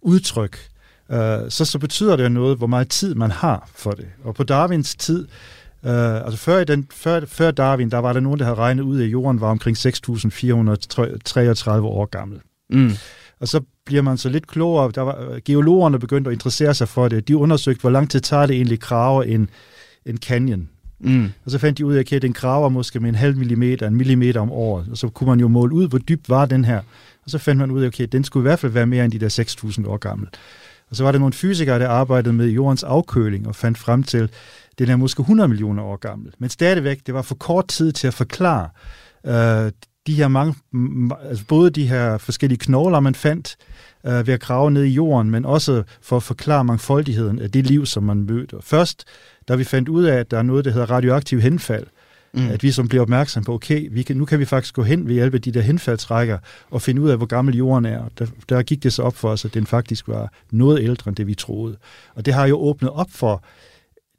udtryk, 0.01 0.57
øh, 1.11 1.17
så, 1.49 1.65
så 1.65 1.79
betyder 1.79 2.15
det 2.15 2.31
noget, 2.31 2.57
hvor 2.57 2.67
meget 2.67 2.89
tid 2.89 3.15
man 3.15 3.31
har 3.31 3.69
for 3.75 3.91
det. 3.91 4.07
Og 4.23 4.35
på 4.35 4.43
Darwins 4.43 4.95
tid, 4.95 5.27
Uh, 5.83 5.91
altså 5.91 6.38
før, 6.38 6.63
den, 6.63 6.88
før, 6.93 7.21
før 7.27 7.51
Darwin, 7.51 7.91
der 7.91 7.97
var 7.97 8.13
der 8.13 8.19
nogen, 8.19 8.39
der 8.39 8.45
havde 8.45 8.57
regnet 8.57 8.83
ud, 8.83 9.01
at 9.01 9.07
jorden 9.07 9.41
var 9.41 9.47
omkring 9.47 9.77
6.433 9.77 9.85
år 11.71 12.05
gammel. 12.05 12.39
Mm. 12.69 12.91
Og 13.39 13.48
så 13.48 13.62
bliver 13.86 14.02
man 14.02 14.17
så 14.17 14.30
lidt 14.30 14.48
klogere. 14.48 14.91
Der 14.95 15.02
var, 15.02 15.39
geologerne 15.45 16.00
begyndte 16.00 16.30
at 16.30 16.34
interessere 16.34 16.74
sig 16.74 16.88
for 16.88 17.08
det. 17.08 17.28
De 17.28 17.38
undersøgte, 17.38 17.82
hvor 17.82 17.89
lang 17.89 18.10
tid 18.10 18.19
tager 18.19 18.45
det 18.45 18.56
egentlig 18.56 18.80
grave 18.80 19.28
en, 19.28 19.50
en 20.06 20.17
canyon. 20.17 20.69
Mm. 21.00 21.32
Og 21.45 21.52
så 21.52 21.58
fandt 21.58 21.78
de 21.78 21.86
ud 21.86 21.93
af, 21.93 22.13
at 22.13 22.21
den 22.21 22.34
graver 22.34 22.69
måske 22.69 23.00
med 23.00 23.10
en 23.10 23.15
halv 23.15 23.38
millimeter, 23.38 23.88
en 23.88 23.95
millimeter 23.95 24.41
om 24.41 24.52
året. 24.52 24.88
Og 24.91 24.98
så 24.98 25.10
kunne 25.10 25.30
man 25.30 25.39
jo 25.39 25.48
måle 25.48 25.76
ud, 25.76 25.88
hvor 25.88 25.98
dybt 25.98 26.30
var 26.30 26.45
den 26.45 26.65
her. 26.65 26.78
Og 27.24 27.30
så 27.32 27.38
fandt 27.38 27.60
man 27.60 27.71
ud 27.71 27.82
af, 27.82 27.88
at 27.88 27.93
okay, 27.93 28.08
den 28.12 28.24
skulle 28.24 28.41
i 28.41 28.48
hvert 28.48 28.60
fald 28.60 28.71
være 28.71 28.86
mere 28.86 29.06
end 29.06 29.12
de 29.12 29.19
der 29.19 29.30
6.000 29.80 29.88
år 29.88 29.98
gammel. 29.98 30.28
Og 30.89 30.95
så 30.95 31.04
var 31.04 31.12
der 31.12 31.19
nogle 31.19 31.34
fysikere, 31.34 31.80
der 31.80 31.89
arbejdede 31.89 32.34
med 32.34 32.48
jordens 32.48 32.84
afkøling 32.84 33.48
og 33.48 33.56
fandt 33.56 33.78
frem 33.78 34.04
til, 34.04 34.17
at 34.17 34.30
den 34.80 34.89
er 34.89 34.95
måske 34.95 35.21
100 35.21 35.48
millioner 35.48 35.84
år 35.84 35.95
gammel. 35.95 36.34
Men 36.39 36.50
stadigvæk, 36.50 37.00
det 37.06 37.13
var 37.13 37.21
for 37.21 37.36
kort 37.36 37.67
tid 37.67 37.91
til 37.91 38.08
at 38.08 38.13
forklare 38.13 38.69
øh, 39.26 39.71
de 40.07 40.13
her 40.13 40.27
mange, 40.27 40.55
altså 41.29 41.45
både 41.47 41.69
de 41.69 41.87
her 41.87 42.17
forskellige 42.17 42.59
knogler, 42.59 42.99
man 42.99 43.15
fandt 43.15 43.55
øh, 44.05 44.27
ved 44.27 44.33
at 44.33 44.39
grave 44.39 44.71
ned 44.71 44.83
i 44.83 44.89
jorden, 44.89 45.31
men 45.31 45.45
også 45.45 45.83
for 46.01 46.17
at 46.17 46.23
forklare 46.23 46.63
mangfoldigheden 46.63 47.39
af 47.39 47.51
det 47.51 47.65
liv, 47.65 47.85
som 47.85 48.03
man 48.03 48.17
mødte. 48.17 48.57
Først, 48.61 49.03
da 49.47 49.55
vi 49.55 49.63
fandt 49.63 49.89
ud 49.89 50.03
af, 50.03 50.17
at 50.17 50.31
der 50.31 50.37
er 50.37 50.43
noget, 50.43 50.65
der 50.65 50.71
hedder 50.71 50.91
radioaktiv 50.91 51.41
henfald, 51.41 51.87
mm. 52.33 52.49
at 52.49 52.63
vi 52.63 52.71
som 52.71 52.87
bliver 52.87 53.01
opmærksom 53.01 53.43
på, 53.43 53.53
okay, 53.53 53.87
vi 53.91 54.03
kan, 54.03 54.17
nu 54.17 54.25
kan 54.25 54.39
vi 54.39 54.45
faktisk 54.45 54.73
gå 54.73 54.83
hen 54.83 55.07
ved 55.07 55.13
hjælp 55.13 55.33
af 55.33 55.41
de 55.41 55.51
der 55.51 55.61
henfaldsrækker 55.61 56.37
og 56.71 56.81
finde 56.81 57.01
ud 57.01 57.09
af, 57.09 57.17
hvor 57.17 57.25
gammel 57.25 57.55
jorden 57.55 57.85
er. 57.85 58.03
Der, 58.19 58.27
der 58.49 58.61
gik 58.63 58.83
det 58.83 58.93
så 58.93 59.03
op 59.03 59.15
for 59.15 59.29
os, 59.29 59.45
at 59.45 59.53
den 59.53 59.65
faktisk 59.65 60.07
var 60.07 60.33
noget 60.51 60.83
ældre 60.83 61.09
end 61.09 61.15
det, 61.15 61.27
vi 61.27 61.35
troede. 61.35 61.77
Og 62.15 62.25
det 62.25 62.33
har 62.33 62.47
jo 62.47 62.57
åbnet 62.57 62.91
op 62.91 63.09
for 63.11 63.43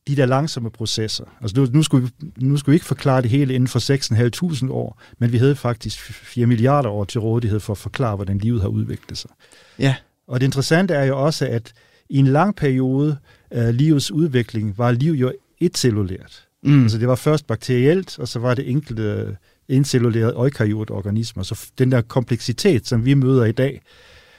de 0.09 0.17
der 0.17 0.27
langsomme 0.27 0.71
processer. 0.71 1.25
Altså 1.41 1.61
nu, 1.61 1.67
nu, 1.73 1.83
skulle 1.83 2.07
vi, 2.07 2.31
nu 2.47 2.57
skulle 2.57 2.73
vi 2.73 2.77
ikke 2.77 2.87
forklare 2.87 3.23
det 3.23 3.31
hele 3.31 3.55
inden 3.55 3.69
for 3.69 4.65
6.500 4.67 4.73
år, 4.73 5.01
men 5.19 5.33
vi 5.33 5.39
havde 5.39 5.57
faktisk 5.57 5.99
4 6.01 6.47
milliarder 6.47 6.89
år 6.89 7.05
til 7.05 7.21
rådighed 7.21 7.61
for 7.61 7.73
at 7.73 7.79
forklare, 7.79 8.17
hvordan 8.17 8.39
livet 8.39 8.61
har 8.61 8.69
udviklet 8.69 9.19
sig. 9.19 9.31
Ja. 9.79 9.95
Og 10.29 10.41
det 10.41 10.47
interessante 10.47 10.95
er 10.95 11.05
jo 11.05 11.25
også, 11.25 11.47
at 11.47 11.73
i 12.09 12.19
en 12.19 12.27
lang 12.27 12.57
periode 12.57 13.17
af 13.51 13.77
livets 13.77 14.11
udvikling 14.11 14.79
var 14.79 14.93
liv 14.93 15.13
jo 15.13 15.33
etcellulært. 15.61 16.47
Mm. 16.63 16.83
Altså 16.83 16.99
det 16.99 17.09
var 17.09 17.15
først 17.15 17.47
bakterielt, 17.47 18.19
og 18.19 18.29
så 18.29 18.39
var 18.39 18.55
det 18.55 18.71
enkelte 18.71 19.37
incellulære 19.69 20.33
eukaryotorganismer. 20.45 21.43
Så 21.43 21.71
den 21.79 21.93
der 21.93 22.01
kompleksitet, 22.01 22.87
som 22.87 23.05
vi 23.05 23.15
møder 23.15 23.45
i 23.45 23.53
dag, 23.53 23.83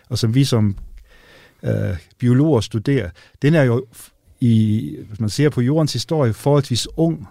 og 0.10 0.17
som 0.17 0.36
vi 0.36 0.43
som 0.43 0.77
øh, 1.63 1.71
biologer 2.19 2.62
studerer, 2.62 3.10
den 3.41 3.53
er 3.53 3.63
jo 3.63 3.86
i, 4.39 4.95
hvis 5.08 5.19
man 5.19 5.30
ser 5.30 5.50
på 5.50 5.62
jordens 5.62 5.93
historie, 5.93 6.34
forholdsvis 6.34 6.88
ung. 6.97 7.28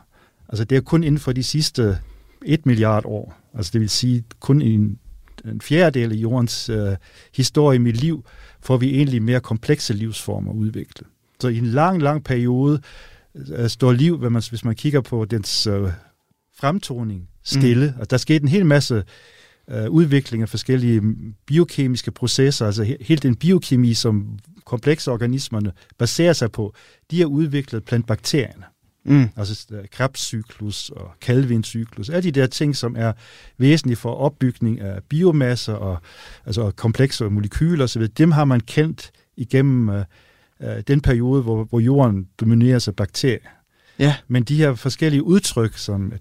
Altså 0.48 0.64
det 0.64 0.76
er 0.76 0.80
kun 0.80 1.04
inden 1.04 1.18
for 1.18 1.32
de 1.32 1.42
sidste 1.42 1.98
1 2.44 2.66
milliard 2.66 3.04
år. 3.04 3.34
Altså 3.54 3.70
det 3.72 3.80
vil 3.80 3.90
sige, 3.90 4.24
kun 4.40 4.62
en, 4.62 4.98
en 5.44 5.60
fjerdedel 5.60 6.12
af 6.12 6.16
jordens 6.16 6.68
øh, 6.68 6.96
historie 7.34 7.78
med 7.78 7.92
liv, 7.92 8.24
får 8.60 8.76
vi 8.76 8.96
egentlig 8.96 9.22
mere 9.22 9.40
komplekse 9.40 9.94
livsformer 9.94 10.52
udviklet. 10.52 11.08
Så 11.40 11.48
i 11.48 11.58
en 11.58 11.66
lang, 11.66 12.02
lang 12.02 12.24
periode 12.24 12.80
øh, 13.34 13.68
står 13.68 13.92
liv, 13.92 14.18
hvis 14.18 14.30
man, 14.30 14.42
hvis 14.50 14.64
man 14.64 14.74
kigger 14.74 15.00
på 15.00 15.24
dens 15.24 15.66
øh, 15.66 15.90
fremtoning, 16.58 17.28
stille. 17.42 17.92
Mm. 17.96 18.00
Og 18.00 18.10
der 18.10 18.16
skete 18.16 18.42
en 18.42 18.48
hel 18.48 18.66
masse 18.66 19.04
øh, 19.70 19.90
udvikling 19.90 20.42
af 20.42 20.48
forskellige 20.48 21.02
biokemiske 21.46 22.10
processer, 22.10 22.66
altså 22.66 22.84
he, 22.84 22.96
helt 23.00 23.22
den 23.22 23.36
biokemi, 23.36 23.94
som 23.94 24.38
komplekse 24.64 25.10
organismerne 25.10 25.72
baserer 25.98 26.32
sig 26.32 26.52
på, 26.52 26.74
de 27.10 27.20
har 27.20 27.26
udviklet 27.26 27.84
blandt 27.84 28.06
bakterierne. 28.06 28.64
Mm. 29.04 29.28
Altså 29.36 29.66
uh, 29.70 29.78
Krebscyklus 29.92 30.90
og 30.90 31.10
Calvin-cyklus, 31.20 32.08
alle 32.08 32.22
de 32.22 32.40
der 32.40 32.46
ting, 32.46 32.76
som 32.76 32.96
er 32.98 33.12
væsentlige 33.58 33.96
for 33.96 34.14
opbygning 34.14 34.80
af 34.80 35.02
biomasser 35.08 35.72
og 35.72 35.98
altså 36.46 36.70
komplekse 36.70 37.24
molekyler 37.24 37.84
osv., 37.84 38.06
dem 38.06 38.30
har 38.32 38.44
man 38.44 38.60
kendt 38.60 39.10
igennem 39.36 39.88
uh, 39.88 39.94
uh, 40.60 40.66
den 40.88 41.00
periode, 41.00 41.42
hvor, 41.42 41.64
hvor 41.64 41.80
jorden 41.80 42.28
domineres 42.40 42.88
af 42.88 42.96
bakterier. 42.96 43.48
Ja. 43.98 44.16
Men 44.28 44.42
de 44.42 44.56
her 44.56 44.74
forskellige 44.74 45.22
udtryk, 45.22 45.76
som 45.76 46.12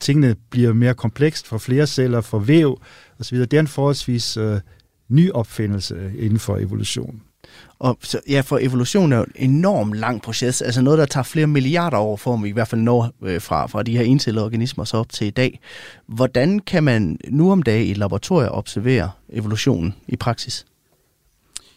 tingene 0.00 0.36
bliver 0.50 0.72
mere 0.72 0.94
komplekst 0.94 1.46
for 1.46 1.58
flere 1.58 1.86
celler, 1.86 2.20
for 2.20 2.38
væv 2.38 2.80
osv., 3.20 3.38
det 3.38 3.52
er 3.52 3.60
en 3.60 3.66
forholdsvis 3.66 4.36
uh, 4.36 4.58
ny 5.08 5.30
opfindelse 5.30 6.12
inden 6.18 6.38
for 6.38 6.56
evolutionen. 6.56 7.22
Og 7.78 7.98
så, 8.02 8.20
ja, 8.28 8.40
for 8.40 8.58
evolution 8.58 9.12
er 9.12 9.16
jo 9.16 9.26
en 9.34 9.50
enorm 9.50 9.92
lang 9.92 10.22
proces, 10.22 10.62
altså 10.62 10.82
noget, 10.82 10.98
der 10.98 11.06
tager 11.06 11.24
flere 11.24 11.46
milliarder 11.46 11.98
år, 11.98 12.16
for 12.16 12.36
vi 12.36 12.48
i 12.48 12.52
hvert 12.52 12.68
fald 12.68 12.80
når 12.80 13.12
øh, 13.22 13.40
fra, 13.40 13.66
fra 13.66 13.82
de 13.82 13.96
her 13.96 14.04
encellede 14.04 14.44
organismer 14.44 14.84
så 14.84 14.96
op 14.96 15.08
til 15.08 15.26
i 15.26 15.30
dag. 15.30 15.60
Hvordan 16.06 16.58
kan 16.58 16.84
man 16.84 17.18
nu 17.28 17.52
om 17.52 17.62
dagen 17.62 17.86
i 17.86 17.94
laboratorier 17.94 18.48
observere 18.48 19.10
evolutionen 19.32 19.94
i 20.08 20.16
praksis? 20.16 20.66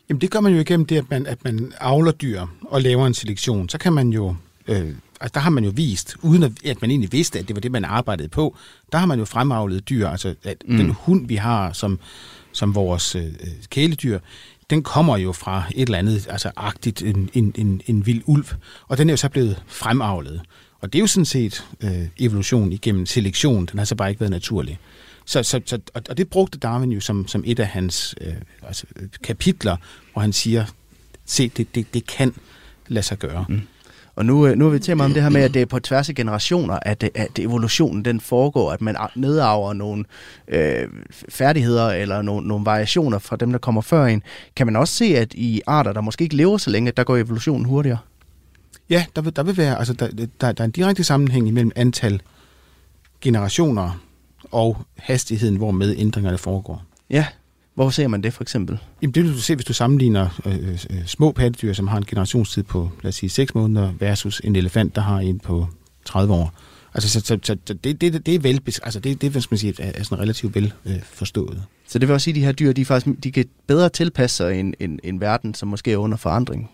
Jamen 0.09 0.21
det 0.21 0.31
gør 0.31 0.39
man 0.39 0.53
jo 0.53 0.59
igennem 0.59 0.85
det, 0.85 0.97
at 0.97 1.09
man, 1.09 1.27
at 1.27 1.43
man 1.43 1.73
avler 1.79 2.11
dyr 2.11 2.45
og 2.61 2.81
laver 2.81 3.07
en 3.07 3.13
selektion. 3.13 3.69
Så 3.69 3.77
kan 3.77 3.93
man 3.93 4.09
jo, 4.09 4.35
øh, 4.67 4.93
altså 5.21 5.33
der 5.33 5.39
har 5.39 5.49
man 5.49 5.63
jo 5.63 5.71
vist, 5.75 6.15
uden 6.21 6.43
at, 6.43 6.51
at 6.65 6.81
man 6.81 6.91
egentlig 6.91 7.11
vidste, 7.11 7.39
at 7.39 7.47
det 7.47 7.55
var 7.55 7.59
det, 7.59 7.71
man 7.71 7.85
arbejdede 7.85 8.29
på, 8.29 8.57
der 8.91 8.97
har 8.97 9.05
man 9.05 9.19
jo 9.19 9.25
fremavlet 9.25 9.89
dyr. 9.89 10.07
Altså 10.07 10.35
at 10.43 10.63
mm. 10.67 10.77
den 10.77 10.89
hund, 10.89 11.27
vi 11.27 11.35
har 11.35 11.73
som, 11.73 11.99
som 12.51 12.75
vores 12.75 13.15
øh, 13.15 13.33
kæledyr, 13.69 14.19
den 14.69 14.83
kommer 14.83 15.17
jo 15.17 15.31
fra 15.31 15.63
et 15.75 15.81
eller 15.81 15.97
andet, 15.97 16.27
altså 16.29 16.51
agtigt, 16.55 17.01
en, 17.01 17.29
en, 17.33 17.53
en, 17.57 17.81
en 17.85 18.05
vild 18.05 18.21
ulv, 18.25 18.45
og 18.87 18.97
den 18.97 19.09
er 19.09 19.13
jo 19.13 19.17
så 19.17 19.29
blevet 19.29 19.63
fremavlet. 19.67 20.41
Og 20.81 20.93
det 20.93 20.99
er 20.99 21.03
jo 21.03 21.07
sådan 21.07 21.25
set 21.25 21.65
øh, 21.81 22.07
evolution 22.19 22.71
igennem 22.71 23.05
selektion, 23.05 23.65
den 23.65 23.79
har 23.79 23.85
så 23.85 23.95
bare 23.95 24.09
ikke 24.09 24.19
været 24.19 24.31
naturlig. 24.31 24.79
Så, 25.25 25.43
så, 25.43 25.61
så, 25.65 25.79
og 26.09 26.17
det 26.17 26.29
brugte 26.29 26.59
Darwin 26.59 26.91
jo 26.91 26.99
som, 26.99 27.27
som 27.27 27.43
et 27.45 27.59
af 27.59 27.67
hans 27.67 28.15
øh, 28.21 28.33
altså, 28.61 28.85
kapitler, 29.23 29.77
hvor 30.13 30.21
han 30.21 30.33
siger, 30.33 30.65
se, 31.25 31.49
det, 31.57 31.75
det, 31.75 31.93
det 31.93 32.07
kan 32.07 32.33
lade 32.87 33.05
sig 33.05 33.19
gøre. 33.19 33.45
Mm. 33.49 33.61
Og 34.19 34.25
nu, 34.25 34.47
øh, 34.47 34.57
nu 34.57 34.65
er 34.65 34.69
vi 34.69 34.79
til 34.79 35.01
om 35.01 35.13
det 35.13 35.23
her 35.23 35.29
med, 35.29 35.41
at 35.41 35.53
det 35.53 35.61
er 35.61 35.65
på 35.65 35.79
tværs 35.79 36.09
af 36.09 36.15
generationer, 36.15 36.79
at, 36.81 37.09
at 37.15 37.39
evolutionen 37.39 38.05
den 38.05 38.19
foregår, 38.19 38.71
at 38.71 38.81
man 38.81 38.95
nedarver 39.15 39.73
nogle 39.73 40.05
øh, 40.47 40.87
færdigheder 41.29 41.89
eller 41.89 42.21
nogle, 42.21 42.47
nogle 42.47 42.65
variationer 42.65 43.19
fra 43.19 43.35
dem, 43.35 43.51
der 43.51 43.59
kommer 43.59 43.81
før 43.81 44.05
en. 44.05 44.23
Kan 44.55 44.65
man 44.65 44.75
også 44.75 44.93
se, 44.93 45.05
at 45.05 45.33
i 45.33 45.61
arter, 45.67 45.93
der 45.93 46.01
måske 46.01 46.23
ikke 46.23 46.35
lever 46.35 46.57
så 46.57 46.69
længe, 46.69 46.91
der 46.91 47.03
går 47.03 47.17
evolutionen 47.17 47.65
hurtigere? 47.65 47.97
Ja, 48.89 49.05
der 49.15 49.21
vil, 49.21 49.35
der 49.35 49.43
vil 49.43 49.57
være, 49.57 49.79
altså 49.79 49.93
der, 49.93 50.07
der, 50.41 50.51
der 50.51 50.63
er 50.63 50.65
en 50.65 50.71
direkte 50.71 51.03
sammenhæng 51.03 51.47
imellem 51.47 51.71
antal 51.75 52.21
generationer 53.21 54.01
og 54.51 54.77
hastigheden, 54.97 55.55
hvor 55.55 55.71
med 55.71 55.95
ændringerne 55.97 56.37
foregår. 56.37 56.83
Ja, 57.09 57.25
hvor 57.75 57.89
ser 57.89 58.07
man 58.07 58.23
det 58.23 58.33
for 58.33 58.43
eksempel? 58.43 58.77
Jamen 59.01 59.13
det 59.13 59.23
vil 59.23 59.33
du 59.33 59.39
se, 59.39 59.55
hvis 59.55 59.65
du 59.65 59.73
sammenligner 59.73 60.41
øh, 60.45 60.69
øh, 60.89 61.05
små 61.05 61.31
pattedyr, 61.31 61.73
som 61.73 61.87
har 61.87 61.97
en 61.97 62.05
generationstid 62.05 62.63
på, 62.63 62.89
lad 63.01 63.09
os 63.09 63.15
sige, 63.15 63.29
6 63.29 63.55
måneder, 63.55 63.91
versus 63.99 64.41
en 64.43 64.55
elefant, 64.55 64.95
der 64.95 65.01
har 65.01 65.19
en 65.19 65.39
på 65.39 65.67
30 66.05 66.33
år. 66.33 66.53
Altså, 66.93 67.09
så, 67.09 67.19
så, 67.19 67.39
så 67.43 67.73
det, 67.73 68.01
det, 68.01 68.25
det 68.25 68.35
er 68.35 68.39
vel, 68.39 68.61
altså 68.83 68.99
det, 68.99 69.21
det 69.21 69.43
skal 69.43 69.53
man 69.53 69.57
sige, 69.57 69.73
er, 69.79 69.91
er 69.95 70.03
sådan 70.03 70.23
relativt 70.23 70.55
vel 70.55 70.73
øh, 70.85 71.01
forstået. 71.03 71.63
Så 71.87 71.99
det 71.99 72.07
vil 72.07 72.13
også 72.13 72.23
sige, 72.23 72.31
at 72.31 72.35
de 72.35 72.45
her 72.45 72.51
dyr, 72.51 72.73
de, 72.73 72.85
faktisk, 72.85 73.23
de 73.23 73.31
kan 73.31 73.45
bedre 73.67 73.89
tilpasse 73.89 74.37
sig 74.37 74.59
en, 74.59 74.73
en, 74.79 74.99
en 75.03 75.21
verden, 75.21 75.53
som 75.53 75.67
måske 75.67 75.91
er 75.91 75.97
under 75.97 76.17
forandring? 76.17 76.69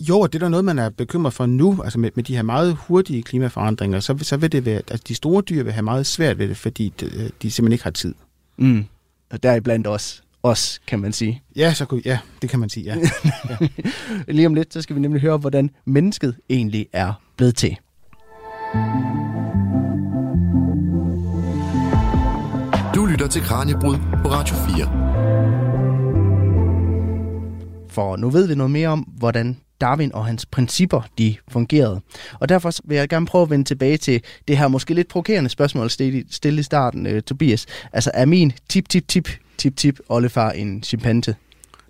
Jo, 0.00 0.20
og 0.20 0.32
det 0.32 0.38
er 0.38 0.44
der 0.44 0.48
noget, 0.48 0.64
man 0.64 0.78
er 0.78 0.90
bekymret 0.90 1.32
for 1.32 1.46
nu, 1.46 1.82
altså 1.82 1.98
med, 1.98 2.10
med 2.14 2.24
de 2.24 2.34
her 2.34 2.42
meget 2.42 2.76
hurtige 2.86 3.22
klimaforandringer, 3.22 4.00
så, 4.00 4.18
så 4.22 4.36
vil 4.36 4.52
det 4.52 4.64
være, 4.64 4.82
at 4.88 5.08
de 5.08 5.14
store 5.14 5.42
dyr 5.42 5.62
vil 5.62 5.72
have 5.72 5.82
meget 5.82 6.06
svært 6.06 6.38
ved 6.38 6.48
det, 6.48 6.56
fordi 6.56 6.92
de, 7.00 7.30
de 7.42 7.50
simpelthen 7.50 7.72
ikke 7.72 7.84
har 7.84 7.90
tid. 7.90 8.14
Mm. 8.56 8.84
Og 9.30 9.42
deriblandt 9.42 9.86
også 9.86 10.22
os, 10.42 10.80
kan 10.86 10.98
man 10.98 11.12
sige. 11.12 11.42
Ja, 11.56 11.74
så 11.74 11.84
kunne, 11.84 12.02
ja, 12.04 12.18
det 12.42 12.50
kan 12.50 12.58
man 12.60 12.68
sige, 12.68 12.84
ja. 12.84 12.96
ja. 13.60 13.66
Lige 14.28 14.46
om 14.46 14.54
lidt, 14.54 14.72
så 14.72 14.82
skal 14.82 14.96
vi 14.96 15.00
nemlig 15.00 15.22
høre, 15.22 15.36
hvordan 15.36 15.70
mennesket 15.84 16.36
egentlig 16.50 16.86
er 16.92 17.12
blevet 17.36 17.56
til. 17.56 17.76
Du 22.94 23.06
lytter 23.06 23.28
til 23.30 23.42
Kranjebrud 23.42 23.96
på 24.22 24.28
Radio 24.28 24.56
4. 24.76 25.00
For 27.88 28.16
nu 28.16 28.30
ved 28.30 28.46
vi 28.48 28.54
noget 28.54 28.70
mere 28.70 28.88
om, 28.88 29.00
hvordan 29.00 29.56
Darwin 29.80 30.14
og 30.14 30.26
hans 30.26 30.46
principper, 30.46 31.02
de 31.18 31.36
fungerede. 31.48 32.00
Og 32.40 32.48
derfor 32.48 32.72
vil 32.84 32.96
jeg 32.96 33.08
gerne 33.08 33.26
prøve 33.26 33.42
at 33.42 33.50
vende 33.50 33.64
tilbage 33.64 33.96
til 33.96 34.22
det 34.48 34.58
her 34.58 34.68
måske 34.68 34.94
lidt 34.94 35.08
provokerende 35.08 35.50
spørgsmål, 35.50 35.84
at 35.84 35.90
stille 36.30 36.60
i 36.60 36.62
starten, 36.62 37.06
uh, 37.06 37.20
Tobias. 37.20 37.66
Altså, 37.92 38.10
er 38.14 38.24
min 38.24 38.52
tip-tip-tip 39.60 39.96
tip-tip 39.96 40.06
oldefar 40.08 40.50
en 40.50 40.82
chimpanse? 40.82 41.34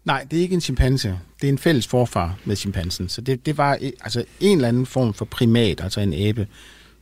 Nej, 0.04 0.26
det 0.30 0.38
er 0.38 0.42
ikke 0.42 0.54
en 0.54 0.61
chimpanse. 0.61 1.18
Det 1.40 1.48
er 1.48 1.52
en 1.52 1.59
fælles 1.59 1.87
forfar 1.87 2.38
med 2.44 2.56
chimpansen. 2.56 3.09
Så 3.09 3.20
det, 3.20 3.46
det 3.46 3.59
var 3.59 3.78
altså 4.00 4.24
en 4.40 4.59
eller 4.59 4.68
anden 4.68 4.87
form 4.87 5.14
for 5.14 5.24
primat, 5.24 5.80
altså 5.80 6.00
en 6.00 6.14
abe 6.14 6.46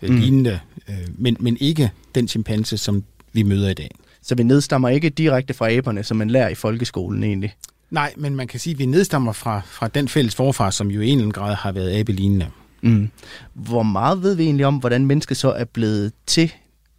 øh, 0.02 0.10
mm. 0.10 0.16
lignende, 0.16 0.60
øh, 0.88 0.94
men, 1.18 1.36
men 1.40 1.56
ikke 1.60 1.90
den 2.14 2.28
chimpanse, 2.28 2.78
som 2.78 3.04
vi 3.32 3.42
møder 3.42 3.70
i 3.70 3.74
dag. 3.74 3.90
Så 4.22 4.34
vi 4.34 4.42
nedstammer 4.42 4.88
ikke 4.88 5.08
direkte 5.08 5.54
fra 5.54 5.70
aberne, 5.70 6.04
som 6.04 6.16
man 6.16 6.30
lærer 6.30 6.48
i 6.48 6.54
folkeskolen 6.54 7.24
egentlig? 7.24 7.54
Nej, 7.90 8.14
men 8.16 8.36
man 8.36 8.46
kan 8.46 8.60
sige, 8.60 8.72
at 8.72 8.78
vi 8.78 8.86
nedstammer 8.86 9.32
fra, 9.32 9.60
fra 9.66 9.88
den 9.88 10.08
fælles 10.08 10.34
forfar, 10.34 10.70
som 10.70 10.90
jo 10.90 11.00
i 11.00 11.08
en 11.08 11.10
eller 11.10 11.22
anden 11.22 11.32
grad 11.32 11.54
har 11.54 11.72
været 11.72 12.00
abelignende. 12.00 12.46
Mm. 12.82 13.08
Hvor 13.54 13.82
meget 13.82 14.22
ved 14.22 14.34
vi 14.34 14.44
egentlig 14.44 14.66
om, 14.66 14.76
hvordan 14.76 15.06
mennesket 15.06 15.36
så 15.36 15.52
er 15.52 15.64
blevet 15.64 16.12
til 16.26 16.52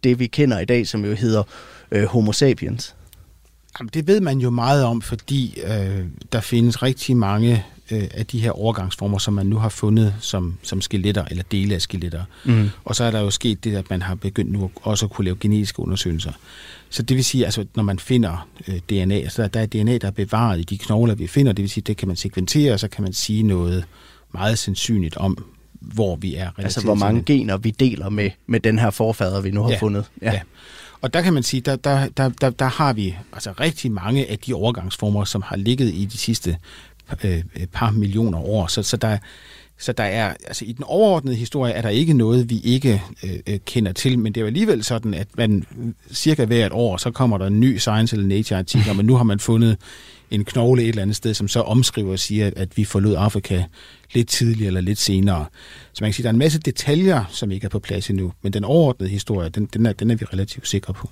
det, 0.04 0.18
vi 0.18 0.26
kender 0.26 0.58
i 0.58 0.64
dag, 0.64 0.86
som 0.86 1.04
jo 1.04 1.14
hedder 1.14 1.42
øh, 1.90 2.04
homo 2.04 2.32
sapiens? 2.32 2.94
Jamen, 3.78 3.90
det 3.94 4.06
ved 4.06 4.20
man 4.20 4.38
jo 4.38 4.50
meget 4.50 4.84
om, 4.84 5.02
fordi 5.02 5.60
øh, 5.64 6.04
der 6.32 6.40
findes 6.40 6.82
rigtig 6.82 7.16
mange 7.16 7.64
øh, 7.90 8.08
af 8.14 8.26
de 8.26 8.40
her 8.40 8.50
overgangsformer, 8.50 9.18
som 9.18 9.34
man 9.34 9.46
nu 9.46 9.56
har 9.56 9.68
fundet 9.68 10.14
som, 10.20 10.54
som 10.62 10.80
skeletter, 10.80 11.24
eller 11.30 11.44
dele 11.52 11.74
af 11.74 11.82
skeletter. 11.82 12.24
Mm. 12.44 12.70
Og 12.84 12.96
så 12.96 13.04
er 13.04 13.10
der 13.10 13.20
jo 13.20 13.30
sket 13.30 13.64
det, 13.64 13.76
at 13.76 13.90
man 13.90 14.02
har 14.02 14.14
begyndt 14.14 14.52
nu 14.52 14.70
også 14.82 15.06
at 15.06 15.12
kunne 15.12 15.24
lave 15.24 15.36
genetiske 15.40 15.80
undersøgelser. 15.80 16.32
Så 16.90 17.02
det 17.02 17.16
vil 17.16 17.24
sige, 17.24 17.44
altså 17.44 17.66
når 17.74 17.82
man 17.82 17.98
finder 17.98 18.48
øh, 18.68 18.78
DNA, 18.78 19.28
så 19.28 19.48
der 19.48 19.60
er 19.60 19.66
DNA, 19.66 19.98
der 19.98 20.06
er 20.06 20.10
bevaret 20.10 20.60
i 20.60 20.62
de 20.62 20.78
knogler, 20.78 21.14
vi 21.14 21.26
finder, 21.26 21.52
det 21.52 21.62
vil 21.62 21.70
sige, 21.70 21.84
det 21.86 21.96
kan 21.96 22.08
man 22.08 22.16
sekventere, 22.16 22.72
og 22.72 22.80
så 22.80 22.88
kan 22.88 23.02
man 23.02 23.12
sige 23.12 23.42
noget 23.42 23.84
meget 24.32 24.58
sandsynligt 24.58 25.16
om, 25.16 25.44
hvor 25.80 26.16
vi 26.16 26.34
er. 26.34 26.50
Altså 26.58 26.80
hvor 26.80 26.94
mange 26.94 27.22
gener 27.22 27.56
vi 27.56 27.70
deler 27.70 28.08
med, 28.08 28.30
med 28.46 28.60
den 28.60 28.78
her 28.78 28.90
forfader, 28.90 29.40
vi 29.40 29.50
nu 29.50 29.62
har 29.62 29.70
ja. 29.70 29.78
fundet. 29.78 30.04
Ja. 30.22 30.32
ja. 30.32 30.40
Og 31.02 31.14
der 31.14 31.22
kan 31.22 31.32
man 31.32 31.42
sige, 31.42 31.60
der, 31.60 31.76
der, 31.76 32.08
der, 32.08 32.28
der, 32.28 32.50
der 32.50 32.64
har 32.64 32.92
vi 32.92 33.16
altså 33.32 33.52
rigtig 33.60 33.92
mange 33.92 34.30
af 34.30 34.38
de 34.38 34.54
overgangsformer, 34.54 35.24
som 35.24 35.42
har 35.42 35.56
ligget 35.56 35.94
i 35.94 36.04
de 36.04 36.18
sidste 36.18 36.56
øh, 37.24 37.42
par 37.72 37.90
millioner 37.90 38.38
år. 38.38 38.66
Så, 38.66 38.82
så 38.82 38.96
der, 38.96 39.18
så 39.78 39.92
der 39.92 40.04
er, 40.04 40.34
altså 40.46 40.64
i 40.64 40.72
den 40.72 40.84
overordnede 40.84 41.36
historie 41.36 41.72
er 41.72 41.82
der 41.82 41.88
ikke 41.88 42.12
noget, 42.12 42.50
vi 42.50 42.60
ikke 42.60 43.02
øh, 43.24 43.58
kender 43.64 43.92
til, 43.92 44.18
men 44.18 44.32
det 44.32 44.40
er 44.40 44.42
jo 44.42 44.46
alligevel 44.46 44.84
sådan, 44.84 45.14
at 45.14 45.28
man 45.36 45.66
cirka 46.12 46.44
hvert 46.44 46.72
år, 46.72 46.96
så 46.96 47.10
kommer 47.10 47.38
der 47.38 47.46
en 47.46 47.60
ny 47.60 47.78
Science 47.78 48.16
eller 48.16 48.28
Nature-artikel, 48.28 48.96
men 48.96 49.06
nu 49.06 49.16
har 49.16 49.24
man 49.24 49.40
fundet 49.40 49.76
en 50.30 50.44
knogle 50.44 50.82
et 50.82 50.88
eller 50.88 51.02
andet 51.02 51.16
sted, 51.16 51.34
som 51.34 51.48
så 51.48 51.60
omskriver 51.60 52.12
og 52.12 52.18
siger, 52.18 52.50
at 52.56 52.76
vi 52.76 52.84
forlod 52.84 53.14
Afrika 53.18 53.64
lidt 54.12 54.28
tidligere 54.28 54.66
eller 54.66 54.80
lidt 54.80 54.98
senere. 54.98 55.46
Så 55.92 56.04
man 56.04 56.08
kan 56.08 56.14
sige, 56.14 56.22
at 56.22 56.24
der 56.24 56.30
er 56.30 56.32
en 56.34 56.38
masse 56.38 56.58
detaljer, 56.58 57.24
som 57.30 57.50
ikke 57.50 57.64
er 57.64 57.68
på 57.68 57.78
plads 57.78 58.10
endnu, 58.10 58.32
men 58.42 58.52
den 58.52 58.64
overordnede 58.64 59.10
historie, 59.10 59.48
den, 59.48 59.66
den, 59.66 59.86
er, 59.86 59.92
den 59.92 60.10
er 60.10 60.14
vi 60.14 60.24
relativt 60.24 60.68
sikre 60.68 60.94
på. 60.94 61.10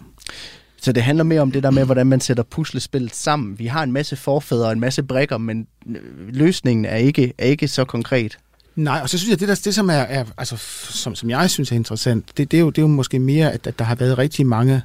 Så 0.81 0.93
det 0.93 1.03
handler 1.03 1.25
mere 1.25 1.41
om 1.41 1.53
det 1.53 1.63
der 1.63 1.71
med, 1.71 1.85
hvordan 1.85 2.07
man 2.07 2.21
sætter 2.21 2.43
puslespillet 2.43 3.15
sammen. 3.15 3.59
Vi 3.59 3.67
har 3.67 3.83
en 3.83 3.93
masse 3.93 4.17
forfædre 4.17 4.67
og 4.67 4.73
en 4.73 4.81
masse 4.81 5.03
brækker, 5.03 5.39
men 5.39 5.67
øh, 5.87 5.97
løsningen 6.29 6.85
er 6.85 6.97
ikke, 6.97 7.33
er 7.39 7.47
ikke 7.47 7.69
så 7.69 7.85
konkret. 7.85 8.39
Nej, 8.77 9.01
og 9.03 9.09
så 9.09 9.19
synes 9.19 9.31
jeg, 9.31 9.41
det, 9.41 9.49
der, 9.49 9.61
det 9.65 9.75
som, 9.75 9.91
er, 9.91 9.95
er 9.95 10.25
altså, 10.39 10.57
som, 10.91 11.15
som 11.15 11.31
jeg 11.31 11.51
synes 11.51 11.73
er 11.73 11.77
interessant, 11.77 12.27
det, 12.37 12.51
det, 12.51 12.57
er 12.57 12.61
jo, 12.61 12.71
det 12.71 12.79
er 12.79 12.83
jo 12.83 12.89
måske 12.89 13.19
mere, 13.19 13.53
at, 13.53 13.67
at 13.67 13.79
der 13.79 13.85
har 13.85 13.95
været 13.95 14.19
rigtig 14.19 14.47
mange 14.47 14.83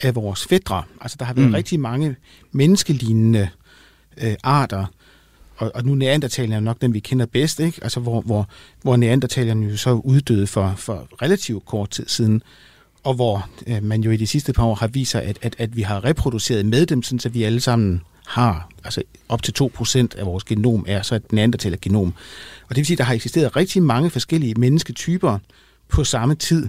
af 0.00 0.14
vores 0.14 0.46
fædre. 0.46 0.82
Altså, 1.00 1.16
der 1.20 1.24
har 1.24 1.34
været 1.34 1.48
mm. 1.48 1.54
rigtig 1.54 1.80
mange 1.80 2.16
menneskelignende 2.52 3.48
øh, 4.22 4.34
arter, 4.42 4.86
og, 5.56 5.72
og 5.74 5.84
nu 5.84 5.94
neandertalerne 5.94 6.54
er 6.54 6.60
nok 6.60 6.80
den, 6.80 6.94
vi 6.94 7.00
kender 7.00 7.26
bedst, 7.26 7.60
ikke? 7.60 7.78
Altså, 7.82 8.00
hvor, 8.00 8.20
hvor, 8.20 8.48
hvor 8.82 8.96
neandertalerne 8.96 9.66
jo 9.66 9.76
så 9.76 9.90
uddøde 9.92 10.46
for, 10.46 10.74
for 10.76 11.08
relativt 11.22 11.64
kort 11.64 11.90
tid 11.90 12.08
siden. 12.08 12.42
og 13.02 13.14
hvor 13.14 13.48
øh, 13.66 13.82
man 13.82 14.02
jo 14.02 14.10
i 14.10 14.16
de 14.16 14.26
sidste 14.26 14.52
par 14.52 14.64
år 14.64 14.74
har 14.74 14.86
vist 14.86 15.10
sig, 15.10 15.22
at, 15.22 15.38
at, 15.42 15.54
at 15.58 15.76
vi 15.76 15.82
har 15.82 16.04
reproduceret 16.04 16.66
med 16.66 16.86
dem, 16.86 17.02
sådan 17.02 17.18
så 17.18 17.28
vi 17.28 17.42
alle 17.42 17.60
sammen 17.60 18.00
har, 18.26 18.68
altså 18.84 19.02
op 19.28 19.42
til 19.42 19.54
2% 19.62 20.18
af 20.18 20.26
vores 20.26 20.44
genom 20.44 20.84
er 20.88 21.02
så 21.02 21.14
et 21.14 21.32
neandertaler-genom. 21.32 22.14
Og 22.62 22.68
det 22.68 22.76
vil 22.76 22.86
sige, 22.86 22.94
at 22.94 22.98
der 22.98 23.04
har 23.04 23.14
eksisteret 23.14 23.56
rigtig 23.56 23.82
mange 23.82 24.10
forskellige 24.10 24.54
mennesketyper 24.54 25.38
på 25.88 26.04
samme 26.04 26.34
tid. 26.34 26.68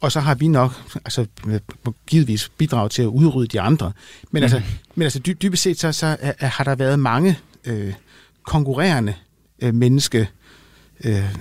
Og 0.00 0.12
så 0.12 0.20
har 0.20 0.34
vi 0.34 0.48
nok 0.48 0.72
altså, 0.94 1.26
givetvis 2.06 2.48
bidraget 2.48 2.90
til 2.90 3.02
at 3.02 3.06
udrydde 3.06 3.48
de 3.48 3.60
andre. 3.60 3.92
Men, 4.30 4.40
mm. 4.40 4.42
altså, 4.42 4.62
men 4.94 5.02
altså 5.02 5.18
dy, 5.18 5.36
dybest 5.42 5.62
set 5.62 5.78
så, 5.78 5.92
så 5.92 6.16
er, 6.20 6.46
har 6.46 6.64
der 6.64 6.74
været 6.74 6.98
mange 6.98 7.38
øh, 7.64 7.92
konkurrerende 8.42 9.14
øh, 9.62 9.74
menneske 9.74 10.28
øh, 11.04 11.34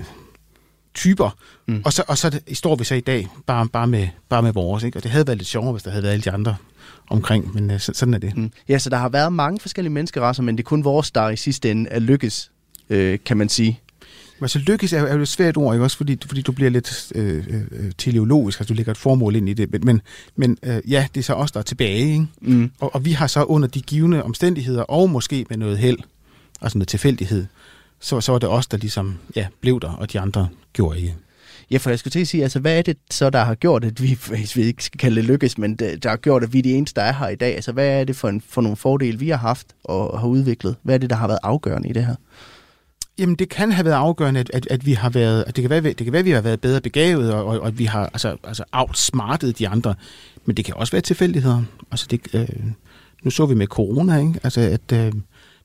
typer, 0.93 1.37
mm. 1.67 1.81
og, 1.85 1.93
så, 1.93 2.03
og 2.07 2.17
så 2.17 2.39
står 2.53 2.75
vi 2.75 2.83
så 2.83 2.95
i 2.95 2.99
dag 2.99 3.27
bare, 3.45 3.67
bare, 3.67 3.87
med, 3.87 4.07
bare 4.29 4.41
med 4.41 4.53
vores. 4.53 4.83
Ikke? 4.83 4.99
Og 4.99 5.03
det 5.03 5.11
havde 5.11 5.27
været 5.27 5.37
lidt 5.37 5.47
sjovere, 5.47 5.71
hvis 5.71 5.83
der 5.83 5.91
havde 5.91 6.03
været 6.03 6.13
alle 6.13 6.23
de 6.23 6.31
andre 6.31 6.55
omkring, 7.09 7.53
men 7.53 7.71
øh, 7.71 7.79
sådan 7.79 8.13
er 8.13 8.17
det. 8.17 8.37
Mm. 8.37 8.51
Ja, 8.69 8.79
så 8.79 8.89
der 8.89 8.97
har 8.97 9.09
været 9.09 9.33
mange 9.33 9.59
forskellige 9.59 9.93
menneskerasser, 9.93 10.43
men 10.43 10.57
det 10.57 10.63
er 10.63 10.67
kun 10.67 10.83
vores, 10.83 11.11
der 11.11 11.29
i 11.29 11.35
sidste 11.35 11.71
ende 11.71 11.89
er 11.89 11.99
lykkes, 11.99 12.51
øh, 12.89 13.19
kan 13.25 13.37
man 13.37 13.49
sige. 13.49 13.79
Men 14.39 14.49
så 14.49 14.59
lykkes 14.59 14.93
er, 14.93 15.01
er 15.03 15.15
jo 15.15 15.21
et 15.21 15.27
svært 15.27 15.57
ord, 15.57 15.75
ikke? 15.75 15.83
også 15.83 15.97
fordi, 15.97 16.17
fordi 16.25 16.41
du 16.41 16.51
bliver 16.51 16.71
lidt 16.71 17.11
øh, 17.15 17.43
øh, 17.49 17.91
teleologisk, 17.97 18.59
altså 18.59 18.73
du 18.73 18.77
lægger 18.77 18.91
et 18.91 18.97
formål 18.97 19.35
ind 19.35 19.49
i 19.49 19.53
det, 19.53 19.71
men, 19.71 19.81
men, 19.85 20.01
men 20.35 20.57
øh, 20.63 20.91
ja, 20.91 21.07
det 21.15 21.19
er 21.19 21.23
så 21.23 21.33
os, 21.33 21.51
der 21.51 21.59
er 21.59 21.63
tilbage, 21.63 21.97
ikke? 21.97 22.27
Mm. 22.41 22.71
Og, 22.79 22.95
og 22.95 23.05
vi 23.05 23.11
har 23.11 23.27
så 23.27 23.43
under 23.43 23.67
de 23.67 23.81
givende 23.81 24.23
omstændigheder, 24.23 24.81
og 24.81 25.09
måske 25.09 25.45
med 25.49 25.57
noget 25.57 25.77
held, 25.77 25.97
altså 26.61 26.77
noget 26.77 26.87
tilfældighed, 26.87 27.45
så, 27.99 28.21
så 28.21 28.31
var 28.31 28.39
det 28.39 28.49
os, 28.49 28.67
der 28.67 28.77
ligesom 28.77 29.17
ja, 29.35 29.47
blev 29.61 29.79
der, 29.79 29.91
og 29.91 30.13
de 30.13 30.19
andre 30.19 30.47
gjorde 30.73 30.99
ikke. 30.99 31.15
Ja, 31.71 31.77
for 31.77 31.89
jeg 31.89 31.99
skulle 31.99 32.11
til 32.11 32.19
at 32.19 32.27
sige, 32.27 32.43
altså 32.43 32.59
hvad 32.59 32.77
er 32.77 32.81
det 32.81 32.97
så, 33.11 33.29
der 33.29 33.43
har 33.43 33.55
gjort, 33.55 33.83
at 33.83 34.03
vi, 34.03 34.17
hvis 34.27 34.55
vi 34.55 34.61
ikke 34.61 34.83
skal 34.83 34.97
kalde 34.97 35.15
det 35.15 35.25
lykkes, 35.25 35.57
men 35.57 35.75
det, 35.75 36.03
der 36.03 36.09
har 36.09 36.17
gjort, 36.17 36.43
at 36.43 36.53
vi 36.53 36.59
er 36.59 36.63
de 36.63 36.73
eneste, 36.73 37.01
der 37.01 37.07
er 37.07 37.13
her 37.13 37.27
i 37.27 37.35
dag? 37.35 37.55
Altså 37.55 37.71
hvad 37.71 37.87
er 37.87 38.03
det 38.03 38.15
for, 38.15 38.29
en, 38.29 38.41
for 38.49 38.61
nogle 38.61 38.77
fordele, 38.77 39.19
vi 39.19 39.29
har 39.29 39.37
haft 39.37 39.67
og 39.83 40.19
har 40.19 40.27
udviklet? 40.27 40.75
Hvad 40.83 40.95
er 40.95 40.99
det, 40.99 41.09
der 41.09 41.15
har 41.15 41.27
været 41.27 41.39
afgørende 41.43 41.89
i 41.89 41.93
det 41.93 42.05
her? 42.05 42.15
Jamen, 43.19 43.35
det 43.35 43.49
kan 43.49 43.71
have 43.71 43.85
været 43.85 43.95
afgørende, 43.95 44.39
at, 44.39 44.51
at, 44.53 44.67
at 44.69 44.85
vi 44.85 44.93
har 44.93 45.09
været, 45.09 45.43
at 45.47 45.55
det 45.55 45.61
kan 45.61 45.69
være, 45.69 45.81
det 45.81 45.97
kan 45.97 46.11
være, 46.11 46.19
at 46.19 46.25
vi 46.25 46.31
har 46.31 46.41
været 46.41 46.61
bedre 46.61 46.81
begavet, 46.81 47.33
og, 47.33 47.45
og, 47.45 47.59
og 47.59 47.67
at 47.67 47.79
vi 47.79 47.85
har 47.85 48.05
altså, 48.05 48.37
altså 48.43 48.63
outsmartet 48.71 49.59
de 49.59 49.67
andre. 49.67 49.95
Men 50.45 50.57
det 50.57 50.65
kan 50.65 50.75
også 50.75 50.91
være 50.91 51.01
tilfældigheder. 51.01 51.63
Altså, 51.91 52.07
det, 52.09 52.21
øh, 52.33 52.47
nu 53.23 53.31
så 53.31 53.45
vi 53.45 53.55
med 53.55 53.67
corona, 53.67 54.17
ikke? 54.17 54.39
Altså, 54.43 54.61
at 54.61 54.91
øh, 54.93 55.13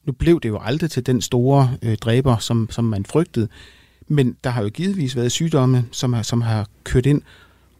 nu 0.04 0.12
blev 0.12 0.40
det 0.40 0.48
jo 0.48 0.58
aldrig 0.62 0.90
til 0.90 1.06
den 1.06 1.20
store 1.20 1.72
øh, 1.82 1.96
dræber, 1.96 2.36
som, 2.36 2.68
som 2.70 2.84
man 2.84 3.04
frygtede. 3.04 3.48
Men 4.08 4.36
der 4.44 4.50
har 4.50 4.62
jo 4.62 4.68
givetvis 4.68 5.16
været 5.16 5.32
sygdomme, 5.32 5.84
som 5.92 6.12
har, 6.12 6.22
som 6.22 6.42
har 6.42 6.68
kørt 6.84 7.06
ind 7.06 7.22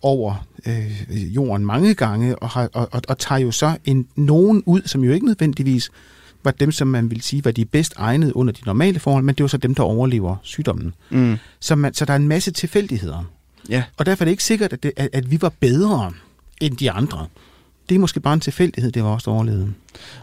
over 0.03 0.47
øh, 0.67 1.35
jorden 1.35 1.67
mange 1.67 1.95
gange, 1.95 2.37
og, 2.37 2.49
har, 2.49 2.71
og, 2.73 2.89
og, 2.93 3.03
og 3.09 3.19
tager 3.19 3.39
jo 3.39 3.51
så 3.51 3.77
en, 3.85 4.09
nogen 4.17 4.63
ud, 4.67 4.83
som 4.87 5.05
jo 5.05 5.13
ikke 5.13 5.27
nødvendigvis 5.27 5.91
var 6.45 6.51
dem, 6.51 6.73
som 6.73 6.89
man 6.89 7.11
vil 7.11 7.21
sige 7.21 7.45
var 7.45 7.51
de 7.51 7.65
bedst 7.65 7.93
egnede 7.97 8.37
under 8.37 8.53
de 8.53 8.61
normale 8.67 8.99
forhold, 8.99 9.25
men 9.25 9.35
det 9.35 9.43
var 9.45 9.49
så 9.49 9.57
dem, 9.57 9.75
der 9.75 9.83
overlever 9.83 10.37
sygdommen. 10.43 10.95
Mm. 11.11 11.37
Så, 11.61 11.75
man, 11.75 11.95
så 11.95 12.05
der 12.05 12.13
er 12.13 12.17
en 12.17 12.29
masse 12.29 12.51
tilfældigheder. 12.51 13.25
Ja. 13.69 13.83
Og 13.97 14.07
derfor 14.07 14.23
er 14.23 14.25
det 14.25 14.31
ikke 14.31 14.45
sikkert, 14.45 14.73
at, 14.73 14.83
det, 14.83 14.93
at, 14.97 15.09
at 15.13 15.31
vi 15.31 15.43
var 15.43 15.53
bedre 15.61 16.13
end 16.61 16.77
de 16.77 16.91
andre. 16.91 17.27
Det 17.89 17.95
er 17.95 17.99
måske 17.99 18.21
bare 18.21 18.35
en 18.35 18.41
tilfældighed, 18.41 18.93
det 18.93 19.05
var 19.05 19.11
også 19.11 19.31
overlevede. 19.31 19.73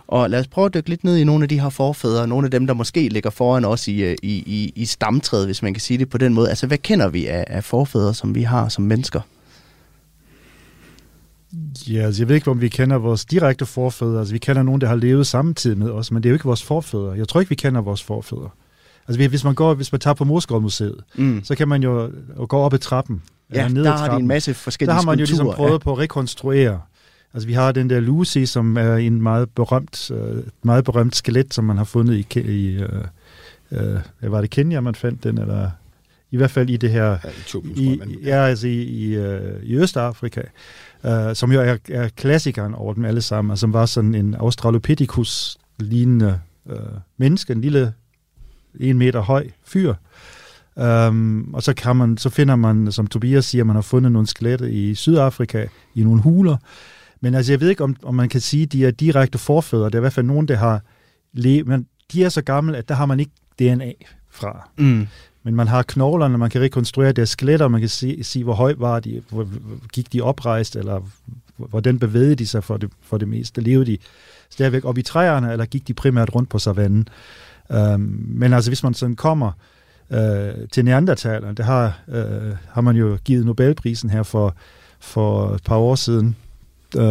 Og 0.08 0.30
lad 0.30 0.40
os 0.40 0.48
prøve 0.48 0.66
at 0.66 0.74
dykke 0.74 0.90
lidt 0.90 1.04
ned 1.04 1.18
i 1.18 1.24
nogle 1.24 1.44
af 1.44 1.50
de 1.50 1.62
her 1.62 1.70
forfædre, 1.70 2.28
nogle 2.28 2.46
af 2.46 2.52
dem, 2.52 2.68
der 2.68 2.74
måske 2.74 3.10
ligger 3.10 3.30
foran 3.30 3.66
os 3.66 3.88
i, 3.88 4.04
øh, 4.04 4.16
i, 4.24 4.32
i, 4.32 4.74
i 4.76 4.86
stamtræet, 4.86 5.46
hvis 5.46 5.64
man 5.64 5.74
kan 5.74 5.82
sige 5.82 5.98
det 5.98 6.10
på 6.10 6.18
den 6.18 6.34
måde. 6.34 6.50
Altså, 6.50 6.68
hvad 6.68 6.78
kender 6.78 7.10
vi 7.10 7.28
af, 7.28 7.44
af 7.48 7.64
forfædre, 7.64 8.14
som 8.14 8.36
vi 8.36 8.44
har 8.44 8.70
som 8.70 8.84
mennesker? 8.84 9.22
Ja, 11.90 12.02
altså 12.02 12.22
jeg 12.22 12.28
ved 12.28 12.36
ikke, 12.36 12.52
om 12.52 12.62
vi 12.62 12.70
kender 12.70 12.98
vores 12.98 13.26
direkte 13.26 13.66
forfædre. 13.66 14.20
Altså 14.20 14.34
vi 14.34 14.40
kender 14.40 14.64
nogen, 14.64 14.82
der 14.82 14.88
har 14.88 14.96
levet 14.96 15.28
samtidig 15.28 15.78
med 15.78 15.90
os, 15.90 16.12
men 16.12 16.24
det 16.24 16.30
er 16.30 16.32
jo 16.32 16.36
ikke 16.36 16.46
vores 16.46 16.64
forfædre. 16.64 17.12
Jeg 17.12 17.28
tror 17.28 17.40
ikke, 17.40 17.50
vi 17.50 17.56
kender 17.56 17.82
vores 17.82 18.04
forfædre. 18.04 18.50
Altså 19.08 19.28
hvis 19.30 19.44
man 19.44 19.56
går, 19.56 19.74
hvis 19.74 19.92
man 19.92 20.02
tager 20.02 20.14
på 20.14 20.24
Morsgårdmuseet, 20.24 20.96
mm. 21.16 21.42
så 21.44 21.56
kan 21.56 21.68
man 21.68 21.84
jo 21.84 22.12
gå 22.48 22.58
op 22.58 22.74
ad 22.74 22.80
trappen. 22.80 23.22
Ja, 23.54 23.68
ned 23.68 23.84
der 23.84 23.92
har 23.92 24.12
de 24.12 24.20
en 24.20 24.28
masse 24.28 24.54
forskellige 24.54 24.90
Der 24.90 25.00
har 25.00 25.06
man 25.06 25.20
jo 25.20 25.26
ligesom 25.26 25.52
prøvet 25.56 25.72
ja. 25.72 25.78
på 25.78 25.92
at 25.92 25.98
rekonstruere. 25.98 26.82
Altså 27.34 27.48
vi 27.48 27.54
har 27.54 27.72
den 27.72 27.90
der 27.90 28.00
Lucy, 28.00 28.44
som 28.44 28.78
er 28.78 28.96
en 28.96 29.22
meget 29.22 29.50
berømt, 29.50 30.12
uh, 30.12 30.38
meget 30.64 30.84
berømt 30.84 31.16
skelet, 31.16 31.54
som 31.54 31.64
man 31.64 31.78
har 31.78 31.84
fundet 31.84 32.36
i, 32.36 32.40
i 32.40 32.84
uh, 32.84 32.84
uh, 33.72 34.32
var 34.32 34.42
det 34.42 34.50
Kenya, 34.50 34.82
man 34.82 34.96
fandt 34.96 35.24
den, 35.24 35.38
eller 35.38 35.70
i 36.32 36.38
hvert 36.38 36.52
fald 36.52 36.70
i 36.70 36.78
det 36.78 36.90
her, 36.90 37.18
ja, 37.54 37.60
i, 37.76 38.02
ja, 38.24 38.36
altså 38.36 38.68
i, 38.68 38.82
i, 38.82 39.18
uh, 39.18 39.64
i 39.64 39.76
Østafrika 39.76 40.42
uh, 41.04 41.34
som 41.34 41.52
jo 41.52 41.62
er, 41.62 41.78
er 41.90 42.10
klassikeren 42.10 42.76
over 42.76 42.94
dem 42.94 43.06
alle 43.06 43.22
sammen, 43.22 43.52
og 43.52 43.58
som 43.58 43.74
var 43.74 43.86
sådan 43.86 44.16
en 44.16 44.36
Australopithecus-lignende 44.36 46.40
uh, 46.66 46.76
menneske, 47.18 47.54
en 47.54 47.62
lille 47.62 47.94
en 48.80 48.98
meter 48.98 49.20
høj 49.20 49.50
fyr. 49.64 49.94
Um, 50.76 51.54
og 51.54 51.64
så, 51.64 51.74
kan 51.74 51.96
man, 51.96 52.18
så 52.18 52.30
finder 52.30 52.56
man, 52.56 52.92
som 52.92 53.08
Tobias 53.08 53.46
siger, 53.46 53.64
man 53.64 53.76
har 53.76 53.82
fundet 53.82 54.12
nogle 54.12 54.28
skeletter 54.28 54.66
i 54.66 54.96
Sydafrika, 54.96 55.66
i 55.96 56.04
nogle 56.04 56.22
huler. 56.22 56.58
Men 57.22 57.36
altså, 57.36 57.52
jeg 57.52 57.62
ved 57.62 57.70
ikke, 57.70 57.84
om, 57.84 57.96
om 58.04 58.16
man 58.16 58.30
kan 58.30 58.42
sige, 58.42 58.64
at 58.64 58.72
de 58.72 58.86
er 58.86 58.92
direkte 58.92 59.38
forfædre. 59.38 59.86
Det 59.86 59.96
er 59.96 60.00
i 60.00 60.00
hvert 60.00 60.14
fald 60.14 60.26
nogen, 60.26 60.48
der 60.48 60.56
har 60.56 60.82
levet, 61.34 61.68
men 61.68 61.88
de 62.12 62.24
er 62.24 62.30
så 62.30 62.42
gamle, 62.42 62.78
at 62.78 62.90
der 62.90 62.96
har 62.96 63.06
man 63.06 63.20
ikke 63.20 63.32
DNA 63.60 63.92
fra. 64.30 64.70
Mm. 64.78 65.08
Men 65.44 65.56
man 65.56 65.68
har 65.68 65.84
knoglerne, 65.84 66.38
man 66.38 66.50
kan 66.50 66.62
rekonstruere 66.62 67.12
deres 67.12 67.30
skeletter, 67.30 67.68
man 67.68 67.80
kan 67.80 67.90
se, 67.90 68.24
sige, 68.24 68.44
hvor 68.44 68.54
højt 68.54 68.80
var 68.80 69.00
de, 69.00 69.22
hvor, 69.30 69.48
gik 69.94 70.14
de 70.14 70.22
oprejst, 70.22 70.76
eller 70.76 71.02
hvordan 71.58 72.00
bevægede 72.00 72.36
de 72.36 72.48
sig 72.48 72.64
for 72.64 72.78
det, 72.78 72.90
for 73.02 73.18
det 73.18 73.28
meste. 73.28 73.62
Levede 73.62 73.86
de 73.86 73.98
stadigvæk 74.50 74.86
op 74.86 74.98
i 74.98 75.02
træerne, 75.02 75.52
eller 75.52 75.66
gik 75.66 75.88
de 75.88 75.94
primært 75.94 76.36
rundt 76.36 76.50
på 76.50 76.60
savannen? 76.60 77.08
Um, 77.70 78.26
men 78.28 78.54
altså, 78.54 78.70
hvis 78.70 78.84
man 78.84 78.94
sådan 78.94 79.16
kommer 79.16 79.52
uh, 80.10 80.68
til 80.72 80.86
neandertalerne, 80.86 81.56
det 81.56 81.66
har, 81.66 82.00
uh, 82.08 82.58
har 82.70 82.82
man 82.82 82.96
jo 82.96 83.18
givet 83.26 83.46
Nobelprisen 83.46 84.10
her 84.10 84.24
for, 84.24 84.56
for 85.00 85.50
et 85.54 85.64
par 85.64 85.78
år 85.78 85.96
siden, 85.96 86.36
uh, 86.96 87.02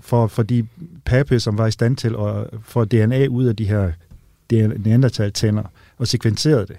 for, 0.00 0.26
for 0.26 0.42
de 0.42 0.66
pape, 1.04 1.40
som 1.40 1.58
var 1.58 1.66
i 1.66 1.70
stand 1.70 1.96
til 1.96 2.14
at 2.18 2.46
få 2.62 2.84
DNA 2.84 3.26
ud 3.26 3.44
af 3.44 3.56
de 3.56 3.64
her 3.64 3.92
neandertal-tænder, 4.78 5.62
og 5.98 6.08
sekventeret 6.08 6.68
det. 6.68 6.76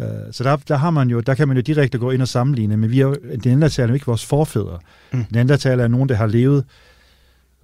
Øh, 0.00 0.06
så 0.32 0.44
der, 0.44 0.56
der, 0.56 0.76
har 0.76 0.90
man 0.90 1.10
jo, 1.10 1.20
der 1.20 1.34
kan 1.34 1.48
man 1.48 1.56
jo 1.56 1.60
direkte 1.60 1.98
gå 1.98 2.10
ind 2.10 2.22
og 2.22 2.28
sammenligne, 2.28 2.76
men 2.76 2.90
vi 2.90 3.00
er 3.00 3.04
jo, 3.04 3.16
neandertaler 3.44 3.86
er 3.86 3.90
jo 3.90 3.94
ikke 3.94 4.06
vores 4.06 4.26
forfædre. 4.26 4.78
Mm. 5.12 5.24
Neandertaler 5.30 5.84
er 5.84 5.88
nogen, 5.88 6.08
der 6.08 6.14
har 6.14 6.26
levet 6.26 6.64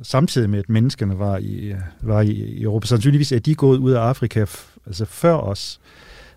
samtidig 0.03 0.51
med, 0.51 0.59
at 0.59 0.69
menneskene 0.69 1.19
var 1.19 1.39
i, 1.39 1.75
var 2.03 2.21
i, 2.21 2.31
i 2.31 2.63
Europa. 2.63 2.87
Sandsynligvis 2.87 3.33
er 3.33 3.39
de 3.39 3.55
gået 3.55 3.79
ud 3.79 3.93
af 3.93 4.01
Afrika 4.01 4.47
altså 4.87 5.05
før 5.05 5.35
os. 5.35 5.81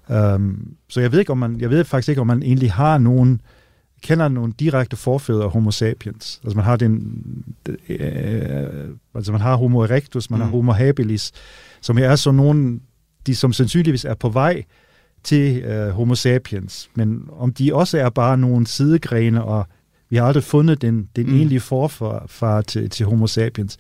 Um, 0.09 0.73
så 0.87 1.01
jeg 1.01 1.11
ved, 1.11 1.19
ikke, 1.19 1.31
om 1.31 1.37
man, 1.37 1.61
jeg 1.61 1.69
ved 1.69 1.83
faktisk 1.85 2.09
ikke, 2.09 2.21
om 2.21 2.27
man 2.27 2.43
egentlig 2.43 2.71
har 2.71 2.97
nogen, 2.97 3.41
kender 4.01 4.27
nogle 4.27 4.53
direkte 4.59 4.97
forfædre 4.97 5.43
af 5.43 5.51
Homo 5.51 5.71
sapiens. 5.71 6.39
Altså 6.43 6.55
man 6.55 6.65
har 6.65 6.75
den, 6.75 7.23
øh, 7.89 8.89
altså 9.15 9.31
man 9.31 9.41
har 9.41 9.55
Homo 9.55 9.79
erectus, 9.79 10.29
man 10.29 10.37
mm. 10.37 10.43
har 10.43 10.51
Homo 10.51 10.71
habilis, 10.71 11.31
som 11.81 11.97
er 11.97 12.15
så 12.15 12.31
nogen, 12.31 12.81
de 13.27 13.35
som 13.35 13.53
sandsynligvis 13.53 14.05
er 14.05 14.13
på 14.13 14.29
vej 14.29 14.63
til 15.23 15.57
øh, 15.57 15.89
Homo 15.89 16.15
sapiens. 16.15 16.89
Men 16.95 17.23
om 17.31 17.53
de 17.53 17.75
også 17.75 17.97
er 17.97 18.09
bare 18.09 18.37
nogle 18.37 18.67
sidegrene, 18.67 19.43
og 19.43 19.67
vi 20.09 20.15
har 20.15 20.25
aldrig 20.25 20.43
fundet 20.43 20.81
den, 20.81 21.09
den 21.15 21.25
mm. 21.25 21.35
egentlige 21.35 21.59
forfar 21.59 22.61
til, 22.61 22.89
til 22.89 23.05
Homo 23.05 23.27
sapiens, 23.27 23.77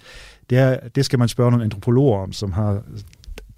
det, 0.49 0.57
er, 0.57 0.77
det 0.95 1.05
skal 1.05 1.19
man 1.19 1.27
spørge 1.27 1.51
nogle 1.51 1.63
antropologer 1.63 2.19
om, 2.19 2.33
som 2.33 2.51
har 2.51 2.83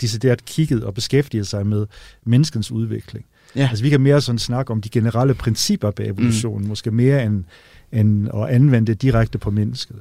decideret 0.02 0.46
kigget 0.46 0.84
og 0.84 0.94
beskæftiget 0.94 1.48
sig 1.48 1.68
med 1.68 1.86
menneskens 2.26 2.72
udvikling. 2.72 3.26
Ja. 3.56 3.68
Altså 3.70 3.84
vi 3.84 3.90
kan 3.90 4.02
mere 4.02 4.22
sådan 4.22 4.40
snakke 4.40 4.72
om 4.72 4.82
de 4.82 4.90
generelle 4.90 5.34
principper 5.34 5.92
bag 5.92 6.08
evolutionen, 6.08 6.62
mm. 6.62 6.68
måske 6.68 6.92
mere 6.92 7.24
end, 7.26 7.44
end 7.92 8.28
at 8.34 8.50
anvende 8.50 8.88
det 8.88 9.02
direkte 9.02 9.38
på 9.38 9.52
mennesket. 9.52 9.96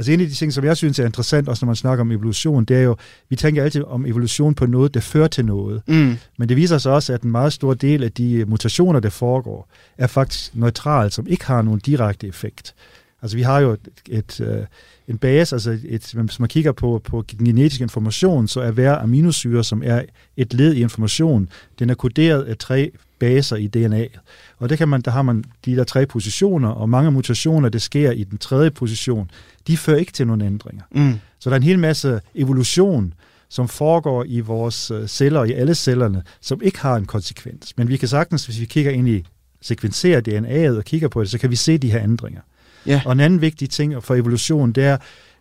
Altså 0.00 0.12
en 0.12 0.20
af 0.20 0.26
de 0.26 0.34
ting, 0.34 0.52
som 0.52 0.64
jeg 0.64 0.76
synes 0.76 0.98
er 0.98 1.06
interessant, 1.06 1.48
også 1.48 1.64
når 1.64 1.66
man 1.66 1.76
snakker 1.76 2.00
om 2.00 2.12
evolution, 2.12 2.64
det 2.64 2.76
er 2.76 2.80
jo, 2.80 2.96
vi 3.28 3.36
tænker 3.36 3.64
altid 3.64 3.84
om 3.84 4.06
evolution 4.06 4.54
på 4.54 4.66
noget, 4.66 4.94
der 4.94 5.00
fører 5.00 5.28
til 5.28 5.44
noget. 5.44 5.82
Mm. 5.86 6.16
Men 6.38 6.48
det 6.48 6.56
viser 6.56 6.78
sig 6.78 6.92
også, 6.92 7.12
at 7.12 7.22
en 7.22 7.30
meget 7.30 7.52
stor 7.52 7.74
del 7.74 8.04
af 8.04 8.12
de 8.12 8.44
mutationer, 8.44 9.00
der 9.00 9.10
foregår, 9.10 9.68
er 9.98 10.06
faktisk 10.06 10.54
neutralt, 10.54 11.12
som 11.12 11.26
ikke 11.26 11.46
har 11.46 11.62
nogen 11.62 11.80
direkte 11.80 12.26
effekt. 12.26 12.74
Altså 13.22 13.36
vi 13.36 13.42
har 13.42 13.60
jo 13.60 13.72
et, 13.72 13.88
et, 14.08 14.40
øh, 14.40 14.64
en 15.08 15.18
base, 15.18 15.54
altså 15.54 15.78
et, 15.84 16.12
hvis 16.14 16.40
man 16.40 16.48
kigger 16.48 16.72
på, 16.72 17.00
på 17.04 17.24
genetisk 17.28 17.80
information, 17.80 18.48
så 18.48 18.60
er 18.60 18.70
hver 18.70 18.98
aminosyre, 18.98 19.64
som 19.64 19.82
er 19.84 20.02
et 20.36 20.54
led 20.54 20.74
i 20.74 20.80
information, 20.80 21.48
den 21.78 21.90
er 21.90 21.94
koderet 21.94 22.42
af 22.42 22.56
tre 22.56 22.92
baser 23.20 23.56
i 23.56 23.70
DNA'et. 23.76 24.18
Og 24.58 24.68
det 24.68 24.78
kan 24.78 24.88
man, 24.88 25.00
der 25.00 25.10
har 25.10 25.22
man 25.22 25.44
de 25.64 25.76
der 25.76 25.84
tre 25.84 26.06
positioner, 26.06 26.68
og 26.68 26.88
mange 26.88 27.10
mutationer, 27.10 27.68
det 27.68 27.82
sker 27.82 28.10
i 28.10 28.24
den 28.24 28.38
tredje 28.38 28.70
position, 28.70 29.30
de 29.66 29.76
fører 29.76 29.96
ikke 29.96 30.12
til 30.12 30.26
nogen 30.26 30.40
ændringer. 30.40 30.82
Mm. 30.90 31.14
Så 31.38 31.50
der 31.50 31.54
er 31.54 31.60
en 31.60 31.62
hel 31.62 31.78
masse 31.78 32.20
evolution, 32.34 33.14
som 33.48 33.68
foregår 33.68 34.24
i 34.28 34.40
vores 34.40 34.90
øh, 34.90 35.08
celler, 35.08 35.44
i 35.44 35.52
alle 35.52 35.74
cellerne, 35.74 36.22
som 36.40 36.60
ikke 36.62 36.80
har 36.80 36.96
en 36.96 37.04
konsekvens. 37.04 37.76
Men 37.76 37.88
vi 37.88 37.96
kan 37.96 38.08
sagtens, 38.08 38.46
hvis 38.46 38.60
vi 38.60 38.64
kigger 38.64 38.90
ind 38.90 39.08
i 39.08 39.24
sekvenserer 39.60 40.20
DNA'et 40.28 40.78
og 40.78 40.84
kigger 40.84 41.08
på 41.08 41.20
det, 41.20 41.30
så 41.30 41.38
kan 41.38 41.50
vi 41.50 41.56
se 41.56 41.78
de 41.78 41.92
her 41.92 42.02
ændringer. 42.02 42.40
Ja. 42.86 43.02
Og 43.06 43.12
en 43.12 43.20
anden 43.20 43.40
vigtig 43.40 43.70
ting 43.70 44.04
for 44.04 44.14
evolution, 44.14 44.72
det 44.72 44.84
er, 44.84 44.96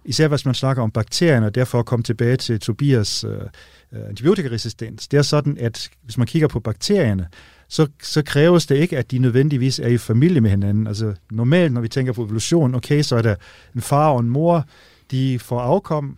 især 0.05 0.27
hvis 0.27 0.45
man 0.45 0.55
snakker 0.55 0.83
om 0.83 0.91
bakterierne, 0.91 1.45
og 1.45 1.55
derfor 1.55 1.79
at 1.79 1.85
komme 1.85 2.03
tilbage 2.03 2.37
til 2.37 2.59
Tobias 2.59 3.23
øh, 3.23 4.07
antibiotikaresistens, 4.09 5.07
det 5.07 5.17
er 5.17 5.21
sådan, 5.21 5.57
at 5.59 5.89
hvis 6.03 6.17
man 6.17 6.27
kigger 6.27 6.47
på 6.47 6.59
bakterierne, 6.59 7.27
så, 7.69 7.87
så 8.03 8.21
kræves 8.21 8.65
det 8.65 8.75
ikke, 8.75 8.97
at 8.97 9.11
de 9.11 9.19
nødvendigvis 9.19 9.79
er 9.79 9.87
i 9.87 9.97
familie 9.97 10.41
med 10.41 10.49
hinanden. 10.49 10.87
Altså 10.87 11.13
normalt, 11.31 11.73
når 11.73 11.81
vi 11.81 11.87
tænker 11.87 12.13
på 12.13 12.23
evolution, 12.23 12.75
okay, 12.75 13.01
så 13.01 13.15
er 13.15 13.21
der 13.21 13.35
en 13.75 13.81
far 13.81 14.09
og 14.09 14.19
en 14.19 14.29
mor, 14.29 14.65
de 15.11 15.39
får 15.39 15.59
afkom, 15.59 16.17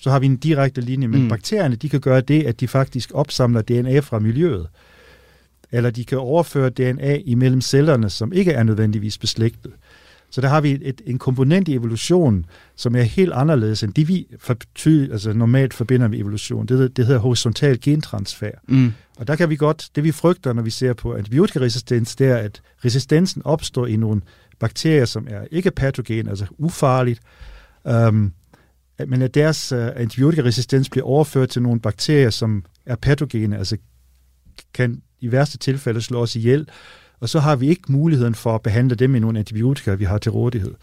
så 0.00 0.10
har 0.10 0.18
vi 0.18 0.26
en 0.26 0.36
direkte 0.36 0.80
linje, 0.80 1.08
men 1.08 1.22
mm. 1.22 1.28
bakterierne, 1.28 1.76
de 1.76 1.88
kan 1.88 2.00
gøre 2.00 2.20
det, 2.20 2.42
at 2.42 2.60
de 2.60 2.68
faktisk 2.68 3.10
opsamler 3.14 3.62
DNA 3.62 3.98
fra 3.98 4.18
miljøet. 4.18 4.66
Eller 5.72 5.90
de 5.90 6.04
kan 6.04 6.18
overføre 6.18 6.70
DNA 6.70 7.16
imellem 7.16 7.60
cellerne, 7.60 8.10
som 8.10 8.32
ikke 8.32 8.52
er 8.52 8.62
nødvendigvis 8.62 9.18
beslægtet. 9.18 9.72
Så 10.30 10.40
der 10.40 10.48
har 10.48 10.60
vi 10.60 10.78
et, 10.82 11.02
en 11.06 11.18
komponent 11.18 11.68
i 11.68 11.74
evolution, 11.74 12.46
som 12.76 12.96
er 12.96 13.02
helt 13.02 13.32
anderledes 13.32 13.82
end 13.82 13.94
det, 13.94 14.08
vi 14.08 14.26
for, 14.38 14.56
altså 15.12 15.32
normalt 15.32 15.74
forbinder 15.74 16.08
med 16.08 16.18
evolution. 16.18 16.66
Det, 16.66 16.96
det 16.96 17.06
hedder 17.06 17.20
horisontal 17.20 17.80
gentransfer. 17.80 18.50
Mm. 18.68 18.92
Og 19.16 19.26
der 19.26 19.36
kan 19.36 19.50
vi 19.50 19.56
godt, 19.56 19.90
det 19.94 20.04
vi 20.04 20.12
frygter, 20.12 20.52
når 20.52 20.62
vi 20.62 20.70
ser 20.70 20.92
på 20.92 21.14
antibiotikaresistens, 21.14 22.16
det 22.16 22.26
er, 22.26 22.36
at 22.36 22.62
resistensen 22.84 23.42
opstår 23.44 23.86
i 23.86 23.96
nogle 23.96 24.20
bakterier, 24.58 25.04
som 25.04 25.26
er 25.30 25.44
ikke 25.50 25.70
patogen, 25.70 26.28
altså 26.28 26.46
ufarligt, 26.58 27.20
øhm, 27.86 28.32
men 29.06 29.22
at 29.22 29.34
deres 29.34 29.72
øh, 29.72 29.90
antibiotikaresistens 29.96 30.90
bliver 30.90 31.06
overført 31.06 31.48
til 31.48 31.62
nogle 31.62 31.80
bakterier, 31.80 32.30
som 32.30 32.64
er 32.86 32.96
patogene, 32.96 33.58
altså 33.58 33.76
kan 34.74 35.02
i 35.20 35.32
værste 35.32 35.58
tilfælde 35.58 36.02
slå 36.02 36.22
os 36.22 36.36
ihjel, 36.36 36.68
og 37.20 37.28
så 37.28 37.40
har 37.40 37.56
vi 37.56 37.68
ikke 37.68 37.92
muligheden 37.92 38.34
for 38.34 38.54
at 38.54 38.62
behandle 38.62 38.94
dem 38.94 39.10
med 39.10 39.20
nogle 39.20 39.38
antibiotika, 39.38 39.94
vi 39.94 40.04
har 40.04 40.18
til 40.18 40.32
rådighed. 40.32 40.74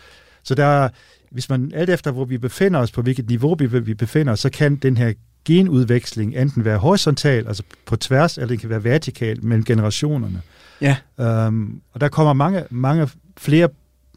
Så 0.44 0.56
der 0.56 0.90
hvis 1.34 1.50
man 1.50 1.72
alt 1.74 1.90
efter, 1.90 2.12
hvor 2.12 2.26
vi 2.26 2.38
befinder 2.38 2.80
os, 2.80 2.92
på 2.92 3.02
hvilket 3.02 3.30
niveau 3.30 3.56
vi 3.56 3.94
befinder 3.94 4.34
os, 4.34 4.40
så 4.40 4.50
kan 4.50 4.76
den 4.76 4.98
her 4.98 5.14
genudveksling 5.46 6.36
enten 6.36 6.66
være 6.66 6.78
horisontal, 6.78 7.48
altså 7.48 7.64
på 7.86 7.96
tværs, 7.96 8.38
eller 8.38 8.48
den 8.48 8.58
kan 8.58 8.70
være 8.70 8.84
vertikal 8.84 9.46
mellem 9.46 9.66
generationerne. 9.66 10.42
Ja. 10.82 10.98
Um, 11.48 11.82
og 11.92 12.02
der 12.02 12.08
kommer 12.08 12.34
mange, 12.34 12.64
mange 12.70 13.10
flere 13.38 13.70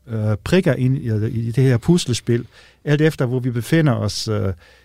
uh, 0.07 0.35
prikker 0.45 0.75
ind 0.75 0.99
i, 0.99 1.27
i 1.27 1.51
det 1.51 1.65
her 1.65 1.77
puslespil, 1.77 2.47
alt 2.85 3.01
efter, 3.01 3.27
hvor 3.27 3.41
vi 3.41 3.51
befinder 3.51 3.93
os 3.93 4.29
uh, 4.29 4.37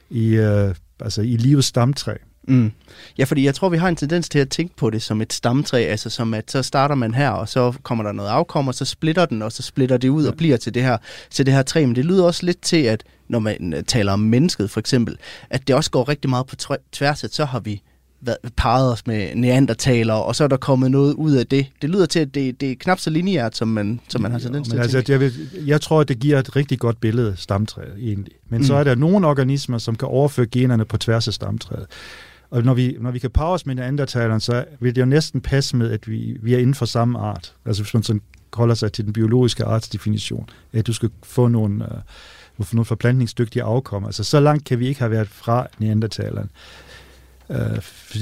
i, 0.10 0.40
uh, 0.40 0.76
altså 1.00 1.22
i 1.22 1.38
livets 1.38 1.68
stamtræ. 1.68 2.16
Mm. 2.48 2.72
Ja, 3.18 3.24
fordi 3.24 3.46
jeg 3.46 3.56
tror, 3.56 3.70
vi 3.70 3.78
har 3.78 3.90
en 3.90 3.96
tendens 3.96 4.30
til 4.30 4.40
at 4.40 4.50
tænke 4.50 4.76
på 4.76 4.90
det 4.90 5.02
som 5.02 5.22
et 5.22 5.34
stamtræ, 5.34 5.86
altså 5.86 6.10
som 6.10 6.34
at 6.34 6.52
så 6.52 6.64
starter 6.64 6.96
man 6.96 7.14
her, 7.14 7.30
og 7.30 7.50
så 7.50 7.74
kommer 7.84 8.04
der 8.04 8.12
noget 8.12 8.30
afkom, 8.30 8.68
og 8.68 8.76
så 8.76 8.86
splitter 8.86 9.26
den, 9.26 9.42
og 9.42 9.52
så 9.52 9.64
splitter 9.64 9.98
det 9.98 10.10
ud 10.10 10.24
ja. 10.24 10.30
og 10.30 10.38
bliver 10.38 10.58
til 10.58 10.74
det, 10.74 10.84
her, 10.84 10.98
til 11.30 11.46
det 11.46 11.54
her 11.54 11.64
træ. 11.64 11.86
Men 11.86 11.96
det 11.96 12.06
lyder 12.06 12.24
også 12.24 12.46
lidt 12.46 12.62
til, 12.62 12.84
at 12.84 13.04
når 13.28 13.40
man 13.40 13.74
øh, 13.74 13.84
taler 13.84 14.12
om 14.12 14.20
mennesket 14.20 14.72
for 14.72 14.80
eksempel, 14.80 15.18
at 15.50 15.68
det 15.68 15.76
også 15.76 15.92
går 15.92 16.10
rigtig 16.10 16.30
meget 16.30 16.48
på 16.48 16.56
tværs, 16.92 17.24
at 17.24 17.34
så 17.34 17.46
har 17.46 17.60
vi 17.60 17.82
parret 18.58 18.92
os 18.92 19.08
med 19.08 19.36
neandertaler, 19.36 20.14
og 20.14 20.36
så 20.36 20.44
er 20.44 20.48
der 20.48 20.58
kommet 20.58 20.92
noget 20.92 21.14
ud 21.14 21.32
af 21.32 21.48
det. 21.48 21.68
Det 21.82 21.90
lyder 21.90 22.06
til, 22.06 22.20
at 22.20 22.36
det, 22.36 22.62
det 22.62 22.72
er 22.72 22.76
knap 22.80 23.00
så 23.00 23.10
lineært, 23.10 23.58
som 23.58 23.68
man, 23.68 24.00
som 24.08 24.22
man 24.22 24.32
har 24.32 24.40
tendens 24.40 24.70
til 24.70 24.80
altså, 24.80 25.04
jeg, 25.08 25.20
vil, 25.20 25.34
jeg 25.66 25.82
tror, 25.82 26.02
at 26.02 26.08
det 26.08 26.20
giver 26.20 26.40
et 26.40 26.56
rigtig 26.56 26.80
godt 26.80 27.02
billede 27.02 27.34
stamtræet 27.38 27.94
egentlig. 28.00 28.34
Men 28.50 28.58
mm. 28.58 28.66
så 28.66 28.76
er 28.76 28.84
der 28.84 28.96
nogle 28.96 29.28
organismer, 29.28 29.78
som 29.78 29.96
kan 29.96 30.08
overføre 30.08 30.46
generne 30.46 30.86
på 30.86 30.98
tværs 30.98 31.28
af 31.28 31.34
stamtræet. 31.34 31.86
Og 32.52 32.64
når 32.64 32.74
vi, 32.74 32.98
når 33.00 33.12
vi 33.12 33.20
kan 33.20 33.32
os 33.36 33.66
med 33.66 33.76
neandertaleren, 33.76 34.40
så 34.40 34.66
vil 34.80 34.96
det 34.96 35.02
jo 35.02 35.06
næsten 35.06 35.42
passe 35.42 35.78
med, 35.78 35.92
at 35.92 36.08
vi, 36.08 36.38
vi 36.42 36.54
er 36.54 36.58
inden 36.58 36.76
for 36.76 36.86
samme 36.86 37.20
art. 37.20 37.56
Altså 37.66 37.84
hvis 37.84 37.94
man 37.94 38.04
sådan 38.04 38.22
holder 38.54 38.76
sig 38.76 38.94
til 38.94 39.06
den 39.06 39.14
biologiske 39.14 39.66
artsdefinition, 39.66 40.50
at 40.74 40.88
du 40.88 40.94
skal 40.94 41.10
få 41.24 41.48
nogle, 41.48 41.86
uh, 42.58 42.74
nogle 42.74 42.86
forplantningsdygtige 42.86 43.64
afkom. 43.64 44.06
Altså 44.06 44.24
så 44.24 44.40
langt 44.40 44.66
kan 44.66 44.80
vi 44.80 44.88
ikke 44.88 45.00
have 45.00 45.12
været 45.12 45.28
fra 45.28 45.68
neandertaleren. 45.80 46.50
Uh, 47.50 47.56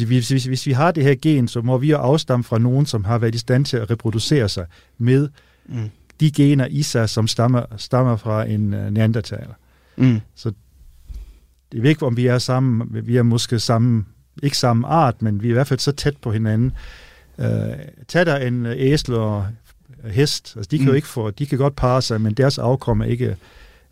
hvis, 0.07 0.29
hvis, 0.29 0.45
hvis 0.45 0.65
vi 0.65 0.71
har 0.71 0.91
det 0.91 1.03
her 1.03 1.15
gen, 1.21 1.47
så 1.47 1.61
må 1.61 1.77
vi 1.77 1.89
jo 1.89 1.97
afstamme 1.97 2.43
fra 2.43 2.57
nogen, 2.57 2.85
som 2.85 3.03
har 3.03 3.17
været 3.17 3.35
i 3.35 3.37
stand 3.37 3.65
til 3.65 3.77
at 3.77 3.91
reproducere 3.91 4.49
sig 4.49 4.65
med 4.97 5.29
mm. 5.65 5.89
de 6.19 6.31
gener 6.31 6.65
i 6.65 6.83
sig, 6.83 7.09
som 7.09 7.27
stammer, 7.27 7.63
stammer 7.77 8.15
fra 8.15 8.45
en 8.45 8.73
uh, 8.73 8.79
neandertaler. 8.79 9.53
Mm. 9.97 10.19
Så 10.35 10.51
det 11.71 11.85
er 11.85 11.89
ikke, 11.89 12.05
om 12.05 12.17
vi 12.17 12.27
er 12.27 12.37
sammen, 12.37 13.07
vi 13.07 13.17
er 13.17 13.23
måske 13.23 13.59
sammen 13.59 14.05
ikke 14.43 14.57
samme 14.57 14.87
art, 14.87 15.21
men 15.21 15.43
vi 15.43 15.47
er 15.47 15.51
i 15.51 15.53
hvert 15.53 15.67
fald 15.67 15.79
så 15.79 15.91
tæt 15.91 16.17
på 16.17 16.31
hinanden. 16.31 16.71
Uh, 17.37 17.45
tag 18.07 18.25
der 18.25 18.37
en 18.37 18.65
uh, 18.65 18.71
æsel 18.75 19.13
og 19.13 19.47
hest, 20.03 20.53
altså 20.55 20.69
de 20.71 20.77
kan 20.77 20.85
mm. 20.85 20.89
jo 20.89 20.93
ikke 20.93 21.07
få, 21.07 21.29
de 21.31 21.45
kan 21.45 21.57
godt 21.57 21.75
parre 21.75 22.01
sig, 22.01 22.21
men 22.21 22.33
deres 22.33 22.57
afkom 22.57 23.01
er 23.01 23.05
ikke, 23.05 23.35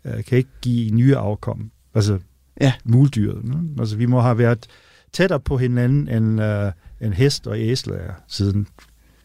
uh, 0.04 0.24
kan 0.24 0.38
ikke 0.38 0.50
give 0.62 0.90
nye 0.90 1.16
afkom. 1.16 1.70
Altså 1.94 2.18
ja. 2.60 2.72
muldyret. 2.84 3.44
No? 3.44 3.56
Altså 3.78 3.96
vi 3.96 4.06
må 4.06 4.20
have 4.20 4.38
været 4.38 4.66
tættere 5.12 5.40
på 5.40 5.56
hinanden, 5.56 6.08
end 6.08 6.42
uh, 6.42 7.06
en 7.06 7.12
hest 7.12 7.46
og 7.46 7.58
æsel 7.60 7.92
er 7.92 8.12
siden. 8.28 8.66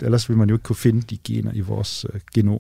Ellers 0.02 0.30
vil 0.30 0.38
man 0.38 0.50
jo 0.50 0.56
ikke 0.56 0.64
kunne 0.64 0.76
finde 0.76 1.02
de 1.02 1.18
gener 1.24 1.52
i 1.54 1.60
vores 1.60 2.06
uh, 2.14 2.20
genom. 2.34 2.60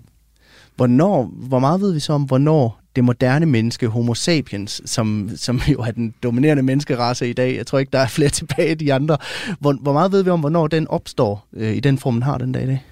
Hvornår, 0.75 1.25
hvor 1.25 1.59
meget 1.59 1.81
ved 1.81 1.93
vi 1.93 1.99
så 1.99 2.13
om, 2.13 2.23
hvornår 2.23 2.82
det 2.95 3.03
moderne 3.03 3.45
menneske, 3.45 3.87
homo 3.87 4.13
sapiens, 4.13 4.81
som, 4.85 5.29
som 5.35 5.61
jo 5.71 5.81
er 5.81 5.91
den 5.91 6.13
dominerende 6.23 6.63
menneskerace 6.63 7.29
i 7.29 7.33
dag, 7.33 7.55
jeg 7.55 7.67
tror 7.67 7.79
ikke, 7.79 7.91
der 7.91 7.99
er 7.99 8.07
flere 8.07 8.29
tilbage 8.39 8.69
af 8.69 8.77
de 8.77 8.93
andre, 8.93 9.17
hvor, 9.59 9.73
hvor 9.73 9.93
meget 9.93 10.11
ved 10.11 10.23
vi 10.23 10.29
om, 10.29 10.39
hvornår 10.39 10.67
den 10.67 10.87
opstår 10.87 11.47
øh, 11.53 11.75
i 11.75 11.79
den 11.79 11.97
form, 11.97 12.13
den 12.13 12.23
har 12.23 12.37
den 12.37 12.51
dag 12.51 12.63
i 12.63 12.67
dag? 12.67 12.83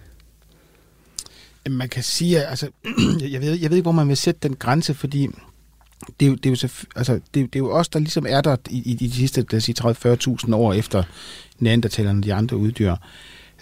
Man 1.70 1.90
kan 1.90 2.04
sige, 2.04 2.46
altså, 2.46 2.70
jeg 3.32 3.42
ved, 3.42 3.60
jeg 3.60 3.70
ved 3.70 3.78
ikke, 3.78 3.86
hvor 3.86 3.92
man 3.92 4.08
vil 4.08 4.18
sætte 4.18 4.40
den 4.48 4.56
grænse, 4.56 4.94
fordi 4.94 5.28
det 6.20 6.26
er 6.26 6.30
jo, 6.30 6.36
det 6.36 6.46
er 6.46 6.50
jo, 6.50 6.56
så, 6.56 6.86
altså, 6.96 7.14
det, 7.14 7.24
det 7.34 7.56
er 7.56 7.60
jo 7.60 7.72
os, 7.72 7.90
der 7.90 8.00
ligesom 8.00 8.26
er 8.30 8.42
der 8.42 8.56
i, 8.70 8.92
i 8.92 8.94
de 8.94 9.12
sidste, 9.12 9.46
lad 9.52 9.58
os 9.58 9.64
sige, 9.64 9.76
30-40.000 9.84 10.56
år 10.56 10.74
efter 10.74 11.04
neandertalerne 11.60 12.20
og 12.20 12.24
de 12.24 12.34
andre 12.34 12.58
uddyr. 12.58 12.96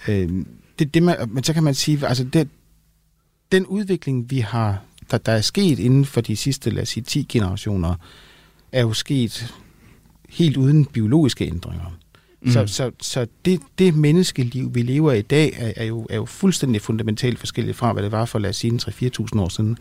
Øh, 0.07 0.29
det, 0.79 0.93
det 0.93 1.03
man, 1.03 1.17
men 1.27 1.43
så 1.43 1.53
kan 1.53 1.63
man 1.63 1.73
sige, 1.73 2.07
altså 2.07 2.23
det, 2.23 2.47
den 3.51 3.65
udvikling, 3.65 4.31
vi 4.31 4.39
har, 4.39 4.81
der, 5.11 5.17
der 5.17 5.31
er 5.31 5.41
sket 5.41 5.79
inden 5.79 6.05
for 6.05 6.21
de 6.21 6.35
sidste, 6.35 6.69
lad 6.69 6.81
os 6.81 6.89
sige, 6.89 7.03
10 7.03 7.25
generationer, 7.29 7.95
er 8.71 8.81
jo 8.81 8.93
sket 8.93 9.53
helt 10.29 10.57
uden 10.57 10.85
biologiske 10.85 11.45
ændringer. 11.45 11.97
Mm. 12.41 12.51
Så, 12.51 12.67
så, 12.67 12.91
så 13.01 13.27
det, 13.45 13.59
det 13.79 13.95
menneskeliv, 13.95 14.75
vi 14.75 14.81
lever 14.81 15.11
i 15.11 15.21
dag, 15.21 15.53
er, 15.57 15.73
er, 15.75 15.85
jo, 15.85 16.07
er 16.09 16.15
jo 16.15 16.25
fuldstændig 16.25 16.81
fundamentalt 16.81 17.39
forskelligt 17.39 17.77
fra, 17.77 17.93
hvad 17.93 18.03
det 18.03 18.11
var 18.11 18.25
for, 18.25 18.39
lad 18.39 18.49
os 18.49 18.55
sige, 18.55 18.79
3-4.000 18.81 19.41
år 19.41 19.49
siden. 19.49 19.77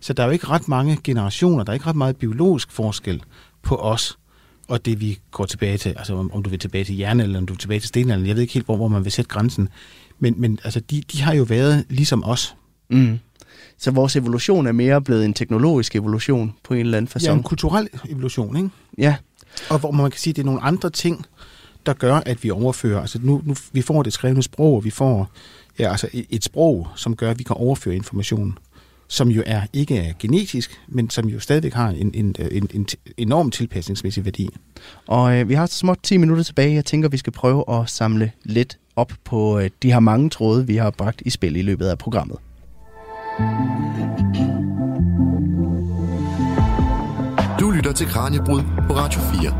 Så 0.00 0.12
der 0.12 0.22
er 0.22 0.26
jo 0.26 0.32
ikke 0.32 0.46
ret 0.46 0.68
mange 0.68 0.98
generationer, 1.04 1.64
der 1.64 1.70
er 1.70 1.74
ikke 1.74 1.86
ret 1.86 1.96
meget 1.96 2.16
biologisk 2.16 2.72
forskel 2.72 3.22
på 3.62 3.76
os 3.76 4.18
og 4.68 4.84
det, 4.84 5.00
vi 5.00 5.18
går 5.30 5.44
tilbage 5.44 5.78
til. 5.78 5.88
Altså 5.88 6.14
om, 6.14 6.32
om 6.32 6.42
du 6.42 6.50
vil 6.50 6.58
tilbage 6.58 6.84
til 6.84 6.96
jern, 6.96 7.20
eller 7.20 7.38
om 7.38 7.46
du 7.46 7.52
vil 7.52 7.60
tilbage 7.60 7.80
til 7.80 7.88
stenalderen. 7.88 8.26
Jeg 8.26 8.34
ved 8.34 8.42
ikke 8.42 8.54
helt, 8.54 8.66
hvor, 8.66 8.76
hvor 8.76 8.88
man 8.88 9.04
vil 9.04 9.12
sætte 9.12 9.28
grænsen. 9.28 9.68
Men, 10.18 10.34
men 10.38 10.58
altså, 10.64 10.80
de, 10.80 11.02
de 11.12 11.22
har 11.22 11.34
jo 11.34 11.42
været 11.42 11.84
ligesom 11.88 12.24
os. 12.24 12.54
Mm. 12.90 13.18
Så 13.78 13.90
vores 13.90 14.16
evolution 14.16 14.66
er 14.66 14.72
mere 14.72 15.02
blevet 15.02 15.24
en 15.24 15.34
teknologisk 15.34 15.96
evolution 15.96 16.54
på 16.64 16.74
en 16.74 16.80
eller 16.80 16.98
anden 16.98 17.10
façon. 17.16 17.26
Ja, 17.26 17.32
en 17.32 17.42
kulturel 17.42 17.88
evolution, 18.08 18.56
ikke? 18.56 18.68
Ja. 18.98 19.16
Og 19.70 19.78
hvor 19.78 19.90
man 19.90 20.10
kan 20.10 20.20
sige, 20.20 20.32
at 20.32 20.36
det 20.36 20.42
er 20.42 20.46
nogle 20.46 20.62
andre 20.62 20.90
ting, 20.90 21.26
der 21.86 21.92
gør, 21.92 22.14
at 22.14 22.44
vi 22.44 22.50
overfører. 22.50 23.00
Altså 23.00 23.18
nu, 23.22 23.42
nu 23.44 23.54
vi 23.72 23.82
får 23.82 24.02
det 24.02 24.12
skrevne 24.12 24.42
sprog, 24.42 24.74
og 24.74 24.84
vi 24.84 24.90
får 24.90 25.30
ja, 25.78 25.90
altså 25.90 26.08
et, 26.12 26.44
sprog, 26.44 26.88
som 26.96 27.16
gør, 27.16 27.30
at 27.30 27.38
vi 27.38 27.44
kan 27.44 27.56
overføre 27.56 27.94
information, 27.94 28.58
som 29.08 29.28
jo 29.28 29.42
er 29.46 29.62
ikke 29.72 29.98
er 29.98 30.12
genetisk, 30.18 30.80
men 30.88 31.10
som 31.10 31.28
jo 31.28 31.40
stadigvæk 31.40 31.72
har 31.72 31.88
en, 31.88 32.10
en, 32.14 32.36
en, 32.50 32.68
en 32.74 32.86
enorm 33.16 33.50
tilpasningsmæssig 33.50 34.24
værdi. 34.24 34.48
Og 35.06 35.36
øh, 35.36 35.48
vi 35.48 35.54
har 35.54 35.66
så 35.66 35.78
småt 35.78 35.98
10 36.02 36.16
minutter 36.16 36.44
tilbage. 36.44 36.74
Jeg 36.74 36.84
tænker, 36.84 37.08
vi 37.08 37.16
skal 37.16 37.32
prøve 37.32 37.64
at 37.68 37.90
samle 37.90 38.32
lidt 38.44 38.78
op 38.96 39.12
på 39.24 39.58
øh, 39.58 39.70
de 39.82 39.92
her 39.92 40.00
mange 40.00 40.30
tråde, 40.30 40.66
vi 40.66 40.76
har 40.76 40.90
bragt 40.90 41.22
i 41.24 41.30
spil 41.30 41.56
i 41.56 41.62
løbet 41.62 41.86
af 41.86 41.98
programmet. 41.98 42.36
Du 47.60 47.70
lytter 47.70 47.92
til 47.96 48.06
Kranjebrud 48.06 48.60
på 48.86 48.94
Radio 48.94 49.20
4. 49.20 49.50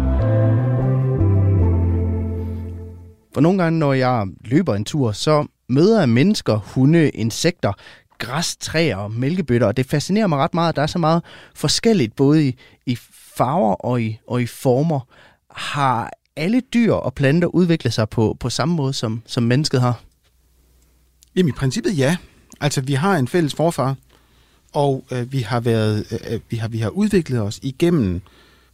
For 3.34 3.40
nogle 3.40 3.62
gange, 3.62 3.78
når 3.78 3.92
jeg 3.92 4.26
løber 4.40 4.74
en 4.74 4.84
tur, 4.84 5.12
så 5.12 5.46
møder 5.68 5.98
jeg 5.98 6.08
mennesker, 6.08 6.56
hunde, 6.56 7.10
insekter, 7.10 7.72
græstræer 8.18 8.96
og 8.96 9.10
mælkebøtter, 9.10 9.66
og 9.66 9.76
det 9.76 9.86
fascinerer 9.86 10.26
mig 10.26 10.38
ret 10.38 10.54
meget, 10.54 10.68
at 10.68 10.76
der 10.76 10.82
er 10.82 10.86
så 10.86 10.98
meget 10.98 11.22
forskelligt, 11.54 12.16
både 12.16 12.48
i, 12.48 12.58
i 12.86 12.98
farver 13.36 13.74
og 13.74 14.02
i, 14.02 14.18
og 14.28 14.42
i 14.42 14.46
former. 14.46 15.00
Har 15.50 16.10
alle 16.36 16.60
dyr 16.60 16.92
og 16.92 17.14
planter 17.14 17.48
udviklet 17.48 17.92
sig 17.92 18.08
på, 18.08 18.36
på 18.40 18.50
samme 18.50 18.74
måde, 18.74 18.92
som, 18.92 19.22
som 19.26 19.42
mennesket 19.42 19.80
har? 19.80 20.00
Jamen 21.36 21.48
i 21.48 21.52
princippet 21.52 21.98
ja. 21.98 22.16
Altså, 22.60 22.80
vi 22.80 22.92
har 22.92 23.16
en 23.16 23.28
fælles 23.28 23.54
forfar, 23.54 23.96
og 24.72 25.04
øh, 25.12 25.32
vi 25.32 25.38
har 25.38 25.60
været, 25.60 26.06
øh, 26.30 26.40
vi 26.50 26.56
har 26.56 26.68
vi 26.68 26.78
har 26.78 26.88
udviklet 26.88 27.40
os 27.40 27.60
igennem, 27.62 28.20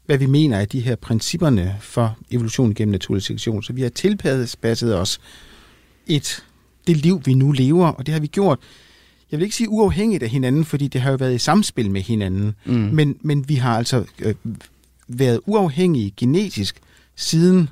hvad 0.06 0.18
vi 0.18 0.26
mener 0.26 0.58
er 0.58 0.64
de 0.64 0.80
her 0.80 0.96
principperne 0.96 1.76
for 1.80 2.16
evolution 2.30 2.74
gennem 2.74 2.92
naturlig 2.92 3.22
selektion. 3.22 3.62
Så 3.62 3.72
vi 3.72 3.82
har 3.82 3.88
tilpasset 3.88 4.96
os 4.96 5.20
et 6.06 6.44
det 6.86 6.96
liv, 6.96 7.22
vi 7.24 7.34
nu 7.34 7.52
lever, 7.52 7.86
og 7.86 8.06
det 8.06 8.14
har 8.14 8.20
vi 8.20 8.26
gjort 8.26 8.58
jeg 9.30 9.38
vil 9.38 9.44
ikke 9.44 9.56
sige 9.56 9.68
uafhængigt 9.68 10.22
af 10.22 10.28
hinanden, 10.28 10.64
fordi 10.64 10.88
det 10.88 11.00
har 11.00 11.10
jo 11.10 11.16
været 11.16 11.34
i 11.34 11.38
samspil 11.38 11.90
med 11.90 12.00
hinanden, 12.00 12.54
mm. 12.64 12.72
men, 12.72 13.16
men 13.20 13.48
vi 13.48 13.54
har 13.54 13.76
altså 13.78 14.04
øh, 14.18 14.34
været 15.08 15.40
uafhængige 15.46 16.14
genetisk 16.16 16.76
siden 17.16 17.68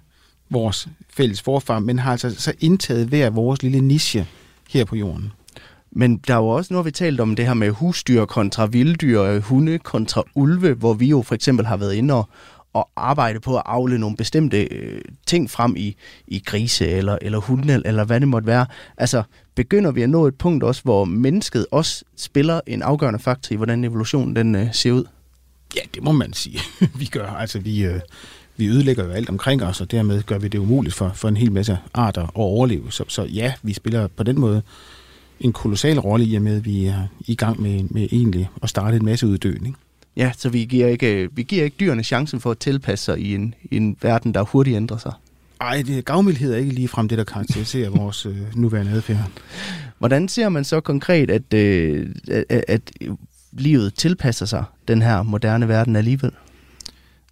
vores 0.50 0.88
fælles 1.10 1.42
forfar, 1.42 1.78
men 1.78 1.98
har 1.98 2.12
altså 2.12 2.34
så 2.34 2.52
indtaget 2.60 3.08
hver 3.08 3.30
vores 3.30 3.62
lille 3.62 3.80
niche 3.80 4.26
her 4.70 4.84
på 4.84 4.96
jorden. 4.96 5.32
Men 5.92 6.16
der 6.16 6.34
er 6.34 6.38
jo 6.38 6.48
også, 6.48 6.74
nu 6.74 6.78
har 6.78 6.82
vi 6.82 6.90
talt 6.90 7.20
om 7.20 7.36
det 7.36 7.46
her 7.46 7.54
med 7.54 7.70
husdyr 7.70 8.24
kontra 8.24 8.66
vilddyr, 8.66 9.40
hunde 9.40 9.78
kontra 9.78 10.22
ulve, 10.34 10.74
hvor 10.74 10.94
vi 10.94 11.06
jo 11.06 11.22
for 11.22 11.34
eksempel 11.34 11.66
har 11.66 11.76
været 11.76 11.94
inde 11.94 12.14
og, 12.14 12.28
og 12.72 12.90
arbejde 12.96 13.40
på 13.40 13.56
at 13.56 13.62
afle 13.66 13.98
nogle 13.98 14.16
bestemte 14.16 14.62
øh, 14.62 15.00
ting 15.26 15.50
frem 15.50 15.76
i, 15.76 15.96
i 16.26 16.42
grise 16.46 16.88
eller, 16.88 17.18
eller 17.22 17.38
hunde, 17.38 17.82
eller 17.84 18.04
hvad 18.04 18.20
det 18.20 18.28
måtte 18.28 18.46
være. 18.46 18.66
Altså, 18.96 19.22
begynder 19.54 19.90
vi 19.90 20.02
at 20.02 20.10
nå 20.10 20.26
et 20.26 20.34
punkt 20.34 20.64
også, 20.64 20.82
hvor 20.82 21.04
mennesket 21.04 21.66
også 21.70 22.04
spiller 22.16 22.60
en 22.66 22.82
afgørende 22.82 23.18
faktor 23.18 23.54
i, 23.54 23.56
hvordan 23.56 23.84
evolutionen 23.84 24.36
den 24.36 24.54
øh, 24.54 24.74
ser 24.74 24.92
ud? 24.92 25.04
Ja, 25.76 25.80
det 25.94 26.02
må 26.02 26.12
man 26.12 26.32
sige. 26.32 26.60
vi 27.00 27.04
gør, 27.04 27.26
altså 27.26 27.58
vi, 27.58 27.84
øh, 27.84 28.00
vi 28.56 28.66
ødelægger 28.66 29.04
jo 29.04 29.10
alt 29.10 29.28
omkring 29.28 29.62
os, 29.62 29.80
og 29.80 29.90
dermed 29.90 30.22
gør 30.22 30.38
vi 30.38 30.48
det 30.48 30.58
umuligt 30.58 30.94
for, 30.94 31.12
for 31.14 31.28
en 31.28 31.36
hel 31.36 31.52
masse 31.52 31.78
arter 31.94 32.22
at 32.22 32.30
overleve. 32.34 32.92
Så, 32.92 33.04
så 33.08 33.22
ja, 33.22 33.52
vi 33.62 33.72
spiller 33.72 34.06
på 34.06 34.22
den 34.22 34.40
måde 34.40 34.62
en 35.40 35.52
kolossal 35.52 35.98
rolle 35.98 36.26
i 36.26 36.34
og 36.34 36.42
med, 36.42 36.56
at 36.56 36.64
vi 36.64 36.84
er 36.84 37.06
i 37.20 37.34
gang 37.34 37.62
med, 37.62 37.82
med 37.82 38.08
egentlig 38.12 38.48
at 38.62 38.68
starte 38.68 38.96
en 38.96 39.04
masse 39.04 39.26
uddøning. 39.26 39.76
Ja, 40.16 40.32
så 40.36 40.48
vi 40.48 40.64
giver 40.64 40.86
ikke, 40.86 41.28
vi 41.32 41.42
giver 41.42 41.64
ikke 41.64 41.76
dyrene 41.80 42.04
chancen 42.04 42.40
for 42.40 42.50
at 42.50 42.58
tilpasse 42.58 43.04
sig 43.04 43.18
i 43.18 43.34
en, 43.34 43.54
i 43.70 43.76
en 43.76 43.96
verden, 44.02 44.34
der 44.34 44.42
hurtigt 44.42 44.76
ændrer 44.76 44.98
sig. 44.98 45.12
Ej, 45.60 45.82
det, 45.86 46.04
gavmildhed 46.04 46.52
er 46.52 46.56
ikke 46.56 46.74
lige 46.74 46.88
frem 46.88 47.08
det, 47.08 47.18
der 47.18 47.24
karakteriserer 47.24 47.90
vores 48.00 48.26
øh, 48.26 48.36
nuværende 48.54 48.92
adfærd. 48.92 49.30
Hvordan 49.98 50.28
ser 50.28 50.48
man 50.48 50.64
så 50.64 50.80
konkret, 50.80 51.30
at, 51.30 51.54
øh, 51.54 52.06
at, 52.28 52.64
at 52.68 52.92
livet 53.52 53.94
tilpasser 53.94 54.46
sig 54.46 54.64
den 54.88 55.02
her 55.02 55.22
moderne 55.22 55.68
verden 55.68 55.96
alligevel? 55.96 56.30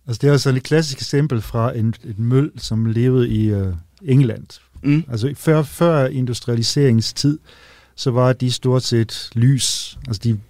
Altså, 0.07 0.21
det 0.21 0.29
er 0.29 0.33
altså 0.33 0.51
et 0.51 0.63
klassisk 0.63 0.99
eksempel 0.99 1.41
fra 1.41 1.77
en, 1.77 1.95
et 2.05 2.19
møl, 2.19 2.51
som 2.57 2.87
levede 2.87 3.29
i 3.29 3.47
øh, 3.47 3.75
England. 4.03 4.47
Mm. 4.83 5.05
Altså, 5.11 5.35
før, 5.37 5.63
før 5.63 6.07
industrialiseringstid, 6.07 7.39
så 7.97 8.11
var 8.11 8.33
de 8.33 8.53
stort 8.53 8.83
set 8.83 9.31
lys. 9.35 9.99
Altså, 10.07 10.21
de 10.25 10.41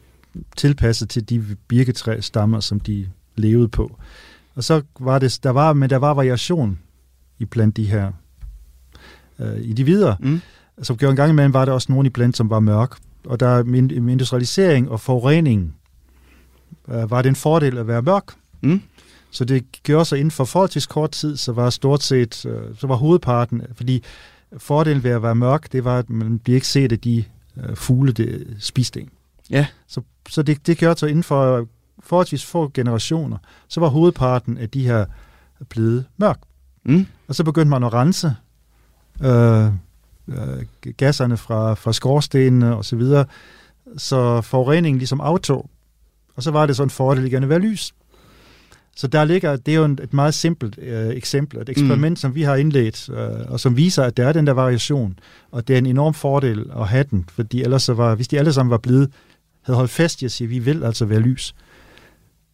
tilpasset 0.57 1.09
til 1.09 1.29
de 1.29 1.57
birketræstammer, 1.69 2.61
som 2.61 2.81
de 2.81 3.09
levede 3.37 3.69
på. 3.69 3.99
Og 4.55 4.65
så 4.65 4.83
var 5.01 5.19
det, 5.19 5.39
der 5.43 5.51
var, 5.51 5.73
men 5.73 5.91
der 5.91 5.97
var 5.97 6.15
variation 6.15 6.79
i 7.39 7.45
blandt 7.45 7.77
de 7.77 7.85
her 7.85 8.13
øh, 9.39 9.61
i 9.61 9.73
de 9.73 9.85
videre. 9.85 10.17
Mm. 10.21 10.41
Så 10.83 10.95
gjorde 10.95 11.11
en 11.11 11.17
gang 11.17 11.31
imellem 11.31 11.53
var 11.53 11.65
der 11.65 11.73
også 11.73 11.93
nogen 11.93 12.07
i 12.07 12.11
blandt, 12.11 12.37
som 12.37 12.51
var 12.51 12.61
mørk. 12.61 12.97
Og 13.25 13.41
der 13.41 13.63
med 13.63 13.91
industrialisering 13.91 14.91
og 14.91 15.01
forurening 15.01 15.75
øh, 16.89 17.11
var 17.11 17.23
det 17.23 17.29
en 17.29 17.37
fordel 17.37 17.79
at 17.79 17.87
være 17.87 18.03
mørk. 18.03 18.25
Mm. 18.61 18.83
Så 19.31 19.45
det 19.45 19.65
gjorde 19.83 20.05
sig 20.05 20.19
inden 20.19 20.31
for 20.31 20.45
forholdsvis 20.45 20.87
kort 20.87 21.11
tid, 21.11 21.37
så 21.37 21.53
var 21.53 21.71
stort 21.71 22.03
set, 22.03 22.47
øh, 22.47 22.77
så 22.79 22.87
var 22.87 22.95
hovedparten, 22.95 23.63
fordi 23.75 24.03
fordelen 24.59 25.03
ved 25.03 25.11
at 25.11 25.23
være 25.23 25.35
mørk, 25.35 25.73
det 25.73 25.85
var, 25.85 25.99
at 25.99 26.11
man 26.11 26.39
bliver 26.39 26.55
ikke 26.55 26.69
set 26.69 26.93
af 26.93 26.99
de 26.99 27.25
øh, 27.57 27.77
fugle, 27.77 28.13
det 28.13 28.57
spiste 28.59 29.01
en. 29.01 29.09
Ja. 29.51 29.67
Så, 29.87 30.01
så 30.29 30.43
det, 30.43 30.67
det 30.67 30.79
gjorde 30.79 31.01
sig 31.01 31.09
inden 31.09 31.23
for 31.23 31.67
forholdsvis 32.01 32.45
få 32.45 32.71
generationer, 32.75 33.39
så 33.69 33.81
var 33.81 33.89
hovedparten 33.89 34.59
af 34.59 34.71
de 34.71 34.87
her 34.87 35.07
blevet 35.69 36.05
mørk. 36.17 36.41
Mm. 36.85 37.07
Og 37.29 37.35
så 37.35 37.45
begyndte 37.45 37.71
man 37.71 37.85
at 37.85 37.93
rense 37.93 38.35
øh, 39.25 39.67
øh, 40.29 40.67
gasserne 40.97 41.37
fra, 41.37 41.75
fra 41.75 41.93
skorstenene 41.93 42.77
og 42.77 42.85
så 42.85 42.97
videre, 42.97 43.25
så 43.97 44.41
forureningen 44.41 44.99
ligesom 44.99 45.21
aftog. 45.21 45.71
Og 46.37 46.43
så 46.43 46.51
var 46.51 46.67
det 46.67 46.77
sådan 46.77 46.87
en 46.87 46.91
fordel 46.91 47.25
igen 47.25 47.43
at 47.43 47.49
være 47.49 47.59
lys. 47.59 47.95
Så 48.97 49.07
der 49.07 49.25
ligger, 49.25 49.57
det 49.57 49.75
er 49.75 49.79
jo 49.79 49.85
et 49.85 50.15
meget 50.15 50.35
simpelt 50.35 50.79
øh, 50.79 51.09
eksempel, 51.09 51.61
et 51.61 51.69
eksperiment, 51.69 52.13
mm. 52.13 52.17
som 52.17 52.35
vi 52.35 52.43
har 52.43 52.57
indledt, 52.57 53.09
øh, 53.09 53.53
og 53.53 53.61
som 53.61 53.77
viser, 53.77 54.03
at 54.03 54.17
der 54.17 54.29
er 54.29 54.33
den 54.33 54.47
der 54.47 54.53
variation, 54.53 55.19
og 55.51 55.69
det 55.69 55.75
er 55.75 55.79
en 55.79 55.87
enorm 55.87 56.15
fordel 56.15 56.71
at 56.77 56.89
have 56.89 57.05
den, 57.11 57.25
fordi 57.33 57.63
ellers 57.63 57.83
så 57.83 57.95
var, 57.95 58.15
hvis 58.15 58.29
de 58.29 58.39
alle 58.39 58.53
sammen 58.53 58.71
var 58.71 58.79
blevet, 58.79 59.11
havde 59.63 59.77
holdt 59.77 59.91
fast 59.91 60.23
i 60.23 60.25
at 60.25 60.33
sige, 60.33 60.49
vi 60.49 60.59
vil 60.59 60.85
altså 60.85 61.05
være 61.05 61.21
lys, 61.21 61.55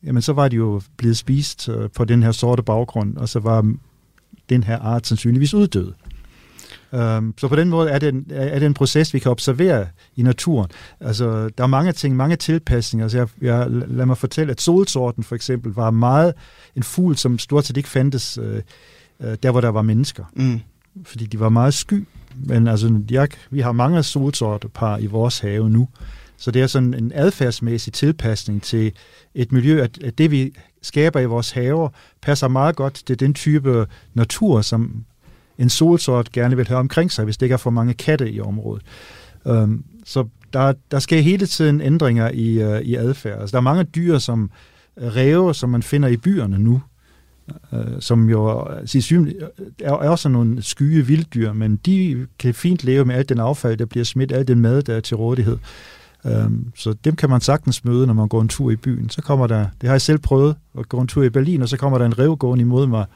jamen 0.05 0.23
så 0.23 0.33
var 0.33 0.49
de 0.49 0.57
jo 0.57 0.83
blevet 0.97 1.17
spist 1.17 1.69
øh, 1.69 1.91
på 1.91 2.05
den 2.05 2.23
her 2.23 2.33
sorte 2.33 2.63
baggrund, 2.63 3.17
og 3.17 3.29
så 3.29 3.39
var 3.41 3.75
den 4.49 4.63
her 4.63 4.79
art 4.79 5.07
sandsynligvis 5.07 5.55
uddød. 5.55 5.93
Um, 6.93 7.35
så 7.39 7.49
på 7.49 7.57
den 7.57 7.69
måde 7.69 7.91
er 7.91 7.99
det, 7.99 8.09
en, 8.09 8.27
er 8.31 8.59
det 8.59 8.67
en 8.67 8.75
proces, 8.75 9.15
vi 9.15 9.19
kan 9.19 9.31
observere 9.31 9.87
i 10.17 10.23
naturen. 10.23 10.71
Altså, 11.01 11.49
der 11.49 11.65
er 11.65 11.69
mange 11.69 11.93
ting, 11.93 12.17
mange 12.17 12.37
tilpasninger. 12.37 13.05
Altså, 13.05 13.19
jeg, 13.19 13.29
jeg, 13.41 13.67
lad 13.71 14.07
mig 14.07 14.19
fortælle, 14.19 14.51
at 14.51 14.61
solsorten 14.61 15.25
for 15.25 15.35
eksempel 15.35 15.73
var 15.73 15.91
meget 15.91 16.35
en 16.77 16.83
fugl, 16.83 17.17
som 17.17 17.39
stort 17.39 17.67
set 17.67 17.77
ikke 17.77 17.89
fandtes 17.89 18.39
uh, 18.39 18.45
uh, 18.45 19.35
der, 19.43 19.51
hvor 19.51 19.61
der 19.61 19.69
var 19.69 19.83
mennesker. 19.83 20.25
Mm. 20.33 20.61
Fordi 21.05 21.27
de 21.27 21.41
var 21.41 21.49
meget 21.49 21.75
sky. 21.75 22.07
Men 22.37 22.67
altså, 22.67 23.01
jeg, 23.11 23.29
vi 23.51 23.61
har 23.61 23.73
mange 23.73 24.03
solsortepar 24.03 24.99
i 24.99 25.07
vores 25.07 25.39
have 25.39 25.71
nu. 25.71 25.89
Så 26.37 26.51
det 26.51 26.63
er 26.63 26.67
sådan 26.67 26.95
en 26.95 27.13
adfærdsmæssig 27.15 27.93
tilpasning 27.93 28.63
til 28.63 28.93
et 29.35 29.53
miljø, 29.53 29.83
at, 29.83 30.03
at 30.03 30.19
det 30.19 30.31
vi 30.31 30.55
skaber 30.83 31.21
i 31.21 31.25
vores 31.25 31.51
haver, 31.51 31.89
passer 32.23 32.49
meget 32.49 32.77
godt 32.77 33.03
til 33.07 33.21
den 33.21 33.35
type 33.35 33.87
natur, 34.15 34.61
som 34.61 35.05
en 35.63 35.69
solsort 35.69 36.33
gerne 36.33 36.57
vil 36.57 36.69
have 36.69 36.81
omkring 36.81 37.13
sig, 37.13 37.25
hvis 37.25 37.37
det 37.37 37.47
ikke 37.47 37.53
er 37.53 37.57
for 37.57 37.71
mange 37.71 37.95
katte 37.95 38.33
i 38.33 38.41
området. 38.41 38.83
Øhm, 39.47 39.85
så 40.05 40.25
der, 40.53 40.73
der 40.91 40.99
sker 40.99 41.21
hele 41.21 41.47
tiden 41.47 41.81
ændringer 41.81 42.31
i, 42.31 42.63
øh, 42.63 42.81
i 42.81 42.95
adfærd. 42.95 43.41
Altså, 43.41 43.53
der 43.53 43.59
er 43.59 43.63
mange 43.63 43.85
dyr, 43.85 44.19
som 44.19 44.51
øh, 44.97 45.17
ræve, 45.17 45.55
som 45.55 45.71
man 45.71 45.83
finder 45.83 46.09
i 46.09 46.17
byerne 46.17 46.59
nu, 46.59 46.83
øh, 47.73 47.81
som 48.01 48.31
jo 48.31 48.69
øh, 48.71 49.03
øh, 49.13 49.33
er, 49.81 49.93
er 49.93 50.09
også 50.09 50.29
nogle 50.29 50.63
skye 50.63 51.07
vilddyr, 51.07 51.53
men 51.53 51.77
de 51.77 52.27
kan 52.39 52.55
fint 52.55 52.85
leve 52.85 53.05
med 53.05 53.15
alt 53.15 53.29
den 53.29 53.41
affald, 53.41 53.77
der 53.77 53.87
bliver 53.87 54.05
smidt, 54.05 54.33
alt 54.33 54.49
den 54.49 54.61
mad, 54.61 54.83
der 54.83 54.95
er 54.95 55.01
til 55.01 55.17
rådighed. 55.17 55.59
Øhm, 56.27 56.73
så 56.77 56.95
dem 57.05 57.17
kan 57.17 57.31
man 57.31 57.41
sagtens 57.41 57.85
møde, 57.85 58.07
når 58.07 58.15
man 58.15 58.29
går 58.29 58.41
en 58.41 58.49
tur 58.49 58.71
i 58.71 58.77
byen. 58.77 59.11
Så 59.11 59.23
kommer 59.23 59.47
der, 59.47 59.67
det 59.81 59.89
har 59.89 59.95
jeg 59.95 60.01
selv 60.01 60.19
prøvet, 60.19 60.57
at 60.79 60.89
gå 60.89 61.01
en 61.01 61.09
tur 61.09 61.23
i 61.23 61.31
Berlin, 61.31 61.63
og 61.63 61.69
så 61.69 61.77
kommer 61.77 61.99
der 61.99 62.07
en 62.07 62.19
rev 62.19 62.37
gående 62.37 62.63
imod 62.63 62.87
mig, 62.87 63.07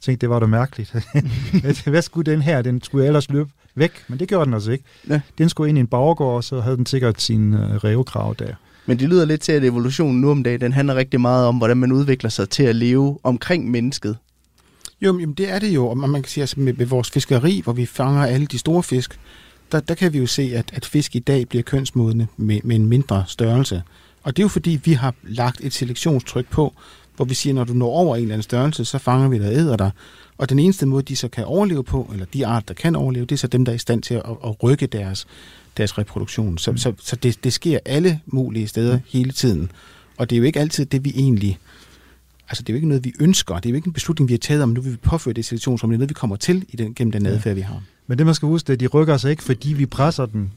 tænkte, 0.00 0.20
det 0.20 0.30
var 0.30 0.38
da 0.40 0.46
mærkeligt. 0.46 0.94
Hvad 1.86 2.02
skulle 2.02 2.32
den 2.32 2.42
her? 2.42 2.62
Den 2.62 2.82
skulle 2.82 3.06
ellers 3.06 3.30
løbe 3.30 3.50
væk, 3.74 4.04
men 4.08 4.18
det 4.18 4.28
gjorde 4.28 4.44
den 4.44 4.54
altså 4.54 4.70
ikke. 4.70 4.84
Ja. 5.08 5.20
Den 5.38 5.48
skulle 5.48 5.68
ind 5.68 5.78
i 5.78 5.80
en 5.80 5.86
baggård, 5.86 6.36
og 6.36 6.44
så 6.44 6.60
havde 6.60 6.76
den 6.76 6.86
sikkert 6.86 7.20
sin 7.20 7.54
uh, 7.54 7.60
revkrav 7.60 8.34
der. 8.38 8.54
Men 8.86 8.98
det 8.98 9.08
lyder 9.08 9.24
lidt 9.24 9.40
til, 9.40 9.52
at 9.52 9.64
evolutionen 9.64 10.20
nu 10.20 10.30
om 10.30 10.42
dagen, 10.42 10.60
den 10.60 10.72
handler 10.72 10.94
rigtig 10.94 11.20
meget 11.20 11.46
om, 11.46 11.56
hvordan 11.56 11.76
man 11.76 11.92
udvikler 11.92 12.30
sig 12.30 12.48
til 12.48 12.62
at 12.62 12.76
leve 12.76 13.18
omkring 13.22 13.70
mennesket. 13.70 14.16
Jo, 15.00 15.18
jamen 15.18 15.34
det 15.34 15.50
er 15.50 15.58
det 15.58 15.68
jo, 15.68 15.88
og 15.88 15.98
man 15.98 16.22
kan 16.22 16.30
sige, 16.30 16.42
altså 16.42 16.60
med, 16.60 16.72
med 16.72 16.86
vores 16.86 17.10
fiskeri, 17.10 17.60
hvor 17.64 17.72
vi 17.72 17.86
fanger 17.86 18.24
alle 18.24 18.46
de 18.46 18.58
store 18.58 18.82
fisk, 18.82 19.20
der, 19.72 19.80
der 19.80 19.94
kan 19.94 20.12
vi 20.12 20.18
jo 20.18 20.26
se, 20.26 20.52
at, 20.54 20.70
at 20.72 20.84
fisk 20.84 21.16
i 21.16 21.18
dag 21.18 21.48
bliver 21.48 21.62
kønsmodne 21.62 22.28
med, 22.36 22.60
med 22.64 22.76
en 22.76 22.86
mindre 22.86 23.24
størrelse. 23.26 23.82
Og 24.22 24.36
det 24.36 24.42
er 24.42 24.44
jo 24.44 24.48
fordi, 24.48 24.80
vi 24.84 24.92
har 24.92 25.14
lagt 25.22 25.60
et 25.60 25.72
selektionstryk 25.72 26.46
på, 26.50 26.74
hvor 27.18 27.24
vi 27.24 27.34
siger, 27.34 27.54
når 27.54 27.64
du 27.64 27.72
når 27.72 27.86
over 27.86 28.16
en 28.16 28.22
eller 28.22 28.34
anden 28.34 28.42
størrelse, 28.42 28.84
så 28.84 28.98
fanger 28.98 29.28
vi 29.28 29.38
dig 29.38 29.46
og 29.48 29.54
æder 29.54 29.76
dig. 29.76 29.90
Og 30.38 30.48
den 30.48 30.58
eneste 30.58 30.86
måde, 30.86 31.02
de 31.02 31.16
så 31.16 31.28
kan 31.28 31.44
overleve 31.44 31.84
på, 31.84 32.10
eller 32.12 32.26
de 32.34 32.46
arter, 32.46 32.66
der 32.66 32.74
kan 32.74 32.96
overleve, 32.96 33.26
det 33.26 33.32
er 33.32 33.38
så 33.38 33.46
dem, 33.46 33.64
der 33.64 33.72
er 33.72 33.76
i 33.76 33.78
stand 33.78 34.02
til 34.02 34.14
at, 34.14 34.22
at 34.44 34.62
rykke 34.62 34.86
deres, 34.86 35.26
deres 35.76 35.98
reproduktion. 35.98 36.58
Så, 36.58 36.70
mm. 36.70 36.76
så, 36.76 36.92
så 36.98 37.16
det, 37.16 37.44
det 37.44 37.52
sker 37.52 37.78
alle 37.84 38.20
mulige 38.26 38.68
steder 38.68 38.96
mm. 38.96 39.02
hele 39.08 39.32
tiden. 39.32 39.70
Og 40.16 40.30
det 40.30 40.36
er 40.36 40.38
jo 40.38 40.44
ikke 40.44 40.60
altid 40.60 40.86
det, 40.86 41.04
vi 41.04 41.12
egentlig... 41.16 41.58
Altså, 42.48 42.62
det 42.62 42.68
er 42.68 42.74
jo 42.74 42.76
ikke 42.76 42.88
noget, 42.88 43.04
vi 43.04 43.12
ønsker. 43.20 43.54
Det 43.54 43.66
er 43.66 43.70
jo 43.70 43.76
ikke 43.76 43.86
en 43.86 43.92
beslutning, 43.92 44.28
vi 44.28 44.34
har 44.34 44.38
taget 44.38 44.62
om, 44.62 44.68
nu 44.68 44.80
vil 44.80 44.92
vi 44.92 44.96
påføre 44.96 45.34
det 45.34 45.44
selektionsrum. 45.44 45.90
Det 45.90 45.94
er 45.94 45.98
noget, 45.98 46.10
vi 46.10 46.14
kommer 46.14 46.36
til 46.36 46.64
i 46.68 46.76
den, 46.76 46.94
gennem 46.94 47.12
den 47.12 47.26
adfærd, 47.26 47.54
vi 47.54 47.60
har. 47.60 47.82
Men 48.06 48.18
det, 48.18 48.26
man 48.26 48.34
skal 48.34 48.46
huske, 48.46 48.66
det 48.66 48.72
er, 48.72 48.76
at 48.76 48.80
de 48.80 48.86
rykker 48.86 49.16
sig 49.16 49.30
ikke, 49.30 49.42
fordi 49.42 49.72
vi 49.72 49.86
presser 49.86 50.26
den. 50.26 50.52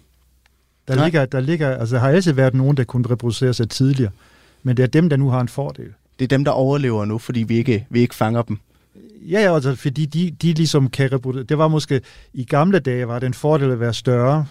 Der 0.88 1.04
ligger, 1.04 1.26
der 1.26 1.40
ligger, 1.40 1.78
altså, 1.78 1.96
der 1.96 2.02
har 2.02 2.10
altid 2.10 2.34
været 2.34 2.54
nogen, 2.54 2.78
der 2.78 2.84
kunne 2.84 3.10
reproducere 3.10 3.54
sig 3.54 3.70
tidligere. 3.70 4.12
Men 4.64 4.78
det 4.78 4.84
er 4.84 4.88
dem, 4.88 5.10
der 5.10 5.18
nu 5.18 5.30
har 5.30 5.42
en 5.42 5.48
fordel 5.48 5.94
det 6.22 6.32
er 6.32 6.38
dem, 6.38 6.46
der 6.46 6.52
overlever 6.52 7.06
nu, 7.06 7.18
fordi 7.18 7.44
vi 7.44 7.58
ikke, 7.58 7.88
vi 7.90 8.00
ikke 8.00 8.16
fanger 8.16 8.42
dem. 8.42 8.58
Ja, 9.22 9.42
ja, 9.42 9.56
altså, 9.56 9.76
fordi 9.76 10.06
de, 10.06 10.32
de 10.42 10.54
ligesom 10.54 10.90
kan 10.90 11.12
reproducere. 11.12 11.44
Det 11.44 11.58
var 11.58 11.68
måske, 11.68 12.02
i 12.34 12.44
gamle 12.44 12.80
dage 12.80 13.08
var 13.08 13.20
det 13.20 13.28
en 13.28 13.34
fordel 13.34 13.72
at 13.72 13.80
være 13.80 13.94
større 13.94 14.46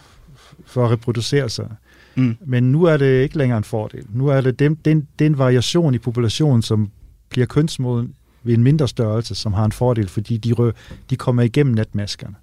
for 0.66 0.84
at 0.84 0.90
reproducere 0.90 1.48
sig. 1.48 1.68
Mm. 2.14 2.36
Men 2.46 2.72
nu 2.72 2.84
er 2.84 2.96
det 2.96 3.22
ikke 3.22 3.38
længere 3.38 3.58
en 3.58 3.64
fordel. 3.64 4.04
Nu 4.08 4.26
er 4.26 4.40
det 4.40 4.58
den, 4.58 4.74
den, 4.74 5.08
den 5.18 5.38
variation 5.38 5.94
i 5.94 5.98
populationen, 5.98 6.62
som 6.62 6.90
bliver 7.28 7.46
kønsmoden 7.46 8.14
ved 8.42 8.54
en 8.54 8.62
mindre 8.62 8.88
størrelse, 8.88 9.34
som 9.34 9.52
har 9.52 9.64
en 9.64 9.72
fordel, 9.72 10.08
fordi 10.08 10.36
de, 10.36 10.52
rø, 10.52 10.72
de 11.10 11.16
kommer 11.16 11.42
igennem 11.42 11.74
natmaskerne. 11.74 12.34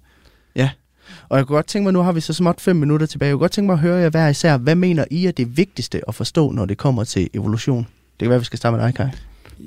Ja, 0.56 0.70
og 1.28 1.38
jeg 1.38 1.46
kunne 1.46 1.56
godt 1.56 1.66
tænke 1.66 1.84
mig, 1.84 1.92
nu 1.92 2.00
har 2.00 2.12
vi 2.12 2.20
så 2.20 2.32
småt 2.32 2.60
fem 2.60 2.76
minutter 2.76 3.06
tilbage, 3.06 3.28
jeg 3.28 3.34
kunne 3.34 3.40
godt 3.40 3.52
tænke 3.52 3.66
mig 3.66 3.74
at 3.74 3.80
høre 3.80 3.96
jer 3.96 4.10
hver 4.10 4.28
især, 4.28 4.56
hvad 4.56 4.74
mener 4.74 5.04
I 5.10 5.26
er 5.26 5.32
det 5.32 5.56
vigtigste 5.56 6.08
at 6.08 6.14
forstå, 6.14 6.50
når 6.50 6.64
det 6.64 6.78
kommer 6.78 7.04
til 7.04 7.30
evolution? 7.34 7.86
Det 8.20 8.26
kan 8.26 8.30
være, 8.30 8.38
vi 8.38 8.44
skal 8.44 8.58
starte 8.58 8.76
med 8.76 8.84
dig, 8.86 8.94
Kai. 8.94 9.06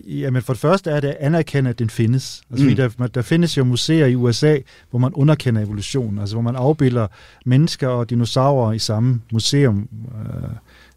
Jamen 0.08 0.42
for 0.42 0.54
det 0.54 0.60
første 0.60 0.90
er 0.92 1.00
det 1.00 1.08
at 1.08 1.18
anerkende, 1.20 1.70
at 1.70 1.80
den 1.80 1.90
findes. 1.90 2.42
Altså, 2.52 2.66
Mm. 2.66 2.76
der, 2.76 3.08
der 3.08 3.22
findes 3.22 3.58
jo 3.58 3.64
museer 3.64 4.06
i 4.06 4.16
USA, 4.16 4.58
hvor 4.90 5.00
man 5.00 5.14
underkender 5.14 5.62
evolution, 5.62 6.20
altså 6.20 6.36
hvor 6.36 6.42
man 6.42 6.56
afbilder 6.56 7.08
mennesker 7.46 7.88
og 7.88 8.10
dinosaurer 8.10 8.74
i 8.74 8.80
samme 8.80 9.22
museum, 9.32 9.90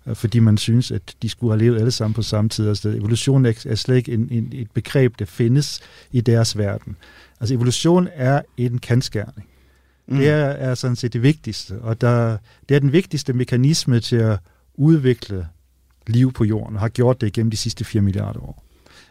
øh, 0.06 0.14
fordi 0.14 0.38
man 0.38 0.58
synes, 0.58 0.90
at 0.90 1.14
de 1.22 1.28
skulle 1.28 1.52
have 1.52 1.58
levet 1.64 1.78
alle 1.78 1.90
sammen 1.90 2.14
på 2.14 2.22
samme 2.22 2.48
tid 2.48 2.74
sted. 2.74 2.94
Evolution 2.96 3.46
er, 3.46 3.52
er 3.66 3.74
slet 3.74 3.96
ikke 3.96 4.12
en, 4.12 4.28
en, 4.30 4.48
et 4.52 4.70
begreb, 4.70 5.18
der 5.18 5.24
findes 5.24 5.80
i 6.12 6.20
deres 6.20 6.58
verden. 6.58 6.96
Altså 7.40 7.54
evolution 7.54 8.08
er 8.14 8.42
en 8.56 8.78
kendskærning. 8.78 9.46
Mm. 10.08 10.16
Det 10.16 10.28
er, 10.28 10.34
er 10.46 10.74
sådan 10.74 10.96
set 10.96 11.12
det 11.12 11.22
vigtigste, 11.22 11.78
og 11.80 12.00
der, 12.00 12.36
det 12.68 12.74
er 12.74 12.78
den 12.80 12.92
vigtigste 12.92 13.32
mekanisme 13.32 14.00
til 14.00 14.16
at 14.16 14.38
udvikle 14.74 15.46
liv 16.06 16.32
på 16.32 16.44
jorden, 16.44 16.76
og 16.76 16.80
har 16.80 16.88
gjort 16.88 17.20
det 17.20 17.26
igennem 17.26 17.50
de 17.50 17.56
sidste 17.56 17.84
4 17.84 18.02
milliarder 18.02 18.40
år. 18.40 18.64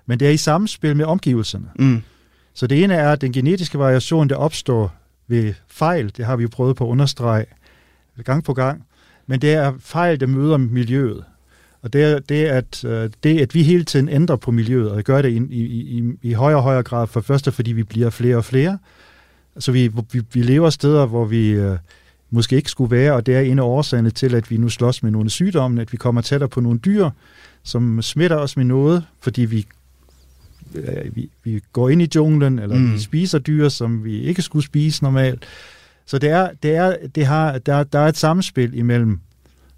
Men 0.06 0.20
det 0.20 0.28
er 0.28 0.32
i 0.32 0.38
samspil 0.38 0.96
med 0.96 1.06
omgivelserne. 1.06 1.68
Mm. 1.80 2.02
Så 2.54 2.68
det 2.68 2.84
ene 2.84 2.94
er, 2.94 3.12
at 3.12 3.22
den 3.22 3.34
genetiske 3.34 3.80
variation, 3.80 4.30
der 4.30 4.36
opstår 4.36 4.96
ved 5.28 5.54
fejl, 5.68 6.12
det 6.18 6.26
har 6.26 6.36
vi 6.36 6.44
jo 6.44 6.50
prøvet 6.52 6.76
på 6.76 6.86
at 6.86 6.90
understrege 6.90 7.46
gang 8.24 8.44
på 8.44 8.54
gang, 8.54 8.86
men 9.28 9.42
det 9.42 9.54
er 9.54 9.74
fejl, 9.80 10.20
der 10.20 10.28
møder 10.28 10.58
miljøet. 10.58 11.24
Og 11.82 11.94
det 11.94 12.04
er, 12.04 12.20
det, 12.20 12.46
at, 12.46 12.84
øh, 12.86 13.10
det, 13.24 13.42
at 13.42 13.56
vi 13.56 13.64
hele 13.64 13.84
tiden 13.84 14.10
ændrer 14.10 14.36
på 14.36 14.52
miljøet, 14.52 14.92
og 14.92 15.04
gør 15.04 15.22
det 15.22 15.30
i, 15.30 15.38
i, 15.50 15.64
i, 15.98 16.04
i 16.22 16.34
højere 16.34 16.58
og 16.58 16.64
højere 16.64 16.84
grad, 16.84 17.08
for 17.08 17.22
første 17.22 17.52
fordi 17.52 17.72
vi 17.72 17.84
bliver 17.84 18.10
flere 18.10 18.38
og 18.38 18.46
flere, 18.46 18.78
så 19.60 19.72
vi, 19.72 19.92
vi, 20.12 20.22
vi 20.34 20.42
lever 20.42 20.70
steder, 20.70 21.06
hvor 21.06 21.26
vi 21.26 21.50
øh, 21.50 21.78
måske 22.34 22.56
ikke 22.56 22.70
skulle 22.70 22.92
være, 22.92 23.14
og 23.14 23.26
det 23.26 23.36
er 23.36 23.40
en 23.42 23.60
af 23.60 23.64
årsagerne 23.64 24.10
til, 24.10 24.36
at 24.36 24.52
vi 24.52 24.58
nu 24.58 24.70
slås 24.70 25.04
med 25.04 25.12
nogle 25.12 25.30
sygdomme, 25.30 25.82
at 25.82 25.92
vi 25.92 25.98
kommer 25.98 26.22
tættere 26.22 26.50
på 26.50 26.62
nogle 26.62 26.80
dyr, 26.80 27.10
som 27.64 28.02
smitter 28.02 28.38
os 28.38 28.58
med 28.58 28.66
noget, 28.66 29.04
fordi 29.22 29.42
vi, 29.46 29.66
øh, 30.76 31.16
vi, 31.16 31.30
vi 31.44 31.62
går 31.74 31.90
ind 31.90 32.02
i 32.02 32.08
junglen, 32.16 32.60
eller 32.60 32.76
Mm. 32.76 32.82
mm. 32.82 32.94
vi 32.94 33.00
spiser 33.00 33.40
dyr, 33.40 33.70
som 33.70 34.04
vi 34.04 34.20
ikke 34.22 34.42
skulle 34.42 34.66
spise 34.66 35.04
normalt. 35.04 35.46
Så 36.06 36.20
det 36.20 36.30
er, 36.30 36.50
det 36.64 36.76
er, 36.76 36.96
det 37.16 37.26
har, 37.26 37.58
der, 37.58 37.84
der 37.84 38.00
er 38.00 38.08
et 38.08 38.18
samspil 38.18 38.78
imellem 38.78 39.20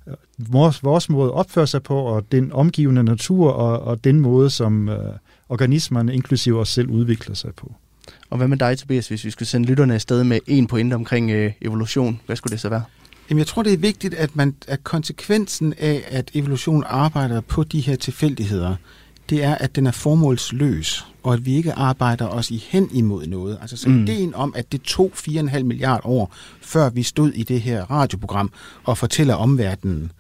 øh, 0.08 0.14
vores, 0.38 0.84
vores 0.84 1.10
måde 1.10 1.26
at 1.28 1.34
opføre 1.34 1.68
sig 1.68 1.84
på, 1.84 1.98
og 1.98 2.26
den 2.32 2.52
omgivende 2.52 3.04
natur, 3.04 3.52
og, 3.52 3.80
og 3.82 4.04
den 4.04 4.20
måde, 4.20 4.50
som 4.50 4.90
øh, 4.90 4.98
organismerne, 5.50 6.14
inklusive 6.14 6.60
os 6.60 6.70
selv, 6.70 6.90
udvikler 6.90 7.36
sig 7.36 7.52
på. 7.56 7.76
Og 8.30 8.38
hvad 8.38 8.48
med 8.48 8.58
dig, 8.58 8.78
Tobias, 8.78 9.08
hvis 9.08 9.26
vi 9.26 9.32
skulle 9.32 9.50
sende 9.50 9.68
lytterne 9.68 9.94
afsted 9.94 10.24
med 10.24 10.40
en 10.48 10.68
pointe 10.68 10.94
omkring 10.94 11.32
øh, 11.32 11.52
evolution? 11.62 12.20
Hvad 12.26 12.36
skulle 12.36 12.52
det 12.52 12.60
så 12.60 12.70
være? 12.70 12.84
Jamen, 13.30 13.40
jeg 13.40 13.48
tror, 13.48 13.64
det 13.64 13.74
er 13.74 13.78
vigtigt, 13.78 14.14
at, 14.14 14.36
man, 14.36 14.56
at 14.68 14.84
konsekvensen 14.84 15.74
af, 15.78 16.04
at 16.08 16.32
evolution 16.34 16.84
arbejder 16.88 17.42
på 17.42 17.64
de 17.64 17.80
her 17.80 17.96
tilfældigheder, 17.96 18.76
det 19.30 19.44
er, 19.44 19.56
at 19.56 19.76
den 19.76 19.88
er 19.88 19.92
formålsløs, 19.92 21.06
og 21.24 21.34
at 21.34 21.46
vi 21.46 21.56
ikke 21.56 21.74
arbejder 21.74 22.28
os 22.28 22.52
i 22.52 22.66
hen 22.70 22.90
imod 22.94 23.26
noget. 23.28 23.58
Altså 23.62 23.78
så 23.78 23.90
Mm. 23.90 24.04
ideen 24.04 24.36
om, 24.36 24.54
at 24.58 24.72
det 24.72 24.82
tog 24.82 25.12
4,5 25.16 25.64
milliarder 25.64 26.08
år, 26.08 26.34
før 26.62 26.90
vi 26.90 27.04
stod 27.04 27.32
i 27.32 27.44
det 27.44 27.62
her 27.62 27.92
radioprogram 27.92 28.52
og 28.84 28.98
fortæller 28.98 29.34
omverdenen, 29.36 30.12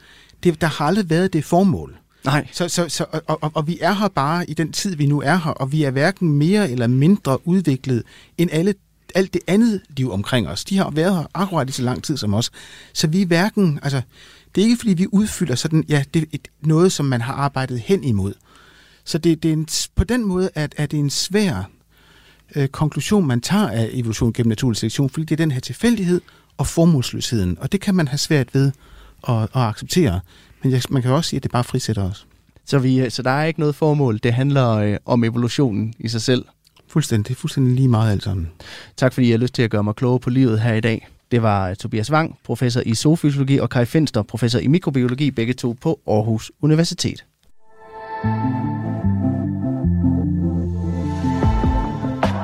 det, 0.43 0.61
der 0.61 0.67
har 0.67 0.85
aldrig 0.85 1.09
været 1.09 1.33
det 1.33 1.45
formål. 1.45 1.95
Nej. 2.25 2.47
Så, 2.51 2.69
så, 2.69 2.89
så, 2.89 3.05
og, 3.27 3.43
og, 3.43 3.51
og 3.53 3.67
vi 3.67 3.77
er 3.81 3.93
her 3.93 4.07
bare 4.07 4.49
i 4.49 4.53
den 4.53 4.71
tid, 4.71 4.95
vi 4.95 5.05
nu 5.05 5.21
er 5.21 5.35
her, 5.35 5.51
og 5.51 5.71
vi 5.71 5.83
er 5.83 5.91
hverken 5.91 6.31
mere 6.31 6.71
eller 6.71 6.87
mindre 6.87 7.47
udviklet 7.47 8.03
end 8.37 8.49
alle, 8.53 8.75
alt 9.15 9.33
det 9.33 9.41
andet 9.47 9.81
liv 9.89 10.11
omkring 10.11 10.47
os. 10.47 10.65
De 10.65 10.77
har 10.77 10.89
været 10.89 11.15
her 11.15 11.23
akkurat 11.33 11.69
i 11.69 11.71
så 11.71 11.83
lang 11.83 12.03
tid 12.03 12.17
som 12.17 12.33
os. 12.33 12.51
Så 12.93 13.07
vi 13.07 13.21
er 13.21 13.25
hverken, 13.25 13.79
altså, 13.83 14.01
det 14.55 14.61
er 14.61 14.65
ikke 14.65 14.77
fordi, 14.77 14.93
vi 14.93 15.07
udfylder 15.11 15.55
sådan, 15.55 15.83
ja, 15.89 16.03
det 16.13 16.21
er 16.21 16.25
et, 16.31 16.47
noget, 16.61 16.91
som 16.91 17.05
man 17.05 17.21
har 17.21 17.33
arbejdet 17.33 17.79
hen 17.79 18.03
imod. 18.03 18.33
Så 19.03 19.17
det, 19.17 19.43
det 19.43 19.49
er 19.49 19.53
en, 19.53 19.67
på 19.95 20.03
den 20.03 20.25
måde 20.25 20.49
at, 20.55 20.75
er 20.77 20.85
det 20.85 20.99
en 20.99 21.09
svær 21.09 21.69
øh, 22.55 22.67
konklusion, 22.67 23.27
man 23.27 23.41
tager 23.41 23.67
af 23.67 23.89
evolution 23.93 24.33
gennem 24.33 24.49
naturlig 24.49 24.77
selektion, 24.77 25.09
fordi 25.09 25.25
det 25.25 25.31
er 25.31 25.43
den 25.43 25.51
her 25.51 25.59
tilfældighed 25.59 26.21
og 26.57 26.67
formålsløsheden, 26.67 27.57
og 27.61 27.71
det 27.71 27.81
kan 27.81 27.95
man 27.95 28.07
have 28.07 28.17
svært 28.17 28.55
ved 28.55 28.71
at, 29.27 29.41
at 29.41 29.49
acceptere. 29.53 30.19
Men 30.63 30.71
jeg, 30.71 30.81
man 30.89 31.01
kan 31.01 31.11
jo 31.11 31.17
også 31.17 31.29
sige, 31.29 31.37
at 31.37 31.43
det 31.43 31.51
bare 31.51 31.63
frisætter 31.63 32.09
os. 32.09 32.27
Så, 32.65 32.79
vi, 32.79 32.99
øh, 32.99 33.11
så 33.11 33.21
der 33.21 33.31
er 33.31 33.45
ikke 33.45 33.59
noget 33.59 33.75
formål. 33.75 34.19
Det 34.23 34.33
handler 34.33 34.69
øh, 34.69 34.97
om 35.05 35.23
evolutionen 35.23 35.93
i 35.99 36.07
sig 36.07 36.21
selv. 36.21 36.45
Fuldstændig, 36.87 37.27
det 37.27 37.35
er 37.35 37.39
fuldstændig 37.39 37.75
lige 37.75 37.87
meget 37.87 38.11
alt 38.11 38.23
sammen. 38.23 38.51
Tak 38.97 39.13
fordi 39.13 39.27
I 39.27 39.31
har 39.31 39.37
lyst 39.37 39.53
til 39.53 39.63
at 39.63 39.71
gøre 39.71 39.83
mig 39.83 39.95
klogere 39.95 40.19
på 40.19 40.29
livet 40.29 40.61
her 40.61 40.73
i 40.73 40.81
dag. 40.81 41.07
Det 41.31 41.41
var 41.41 41.69
øh, 41.69 41.75
Tobias 41.75 42.11
Wang, 42.11 42.37
professor 42.43 42.81
i 42.85 42.95
zoofysiologi, 42.95 43.57
og 43.57 43.69
Kai 43.69 43.85
Finster, 43.85 44.21
professor 44.21 44.59
i 44.59 44.67
mikrobiologi, 44.67 45.31
begge 45.31 45.53
to 45.53 45.75
på 45.81 45.99
Aarhus 46.07 46.51
Universitet. 46.61 47.25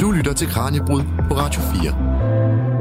Du 0.02 0.12
lytter 0.12 0.34
til 0.34 0.48
Kranjebrud 0.48 1.02
på 1.28 1.34
Radio 1.36 1.62
4. 1.62 2.81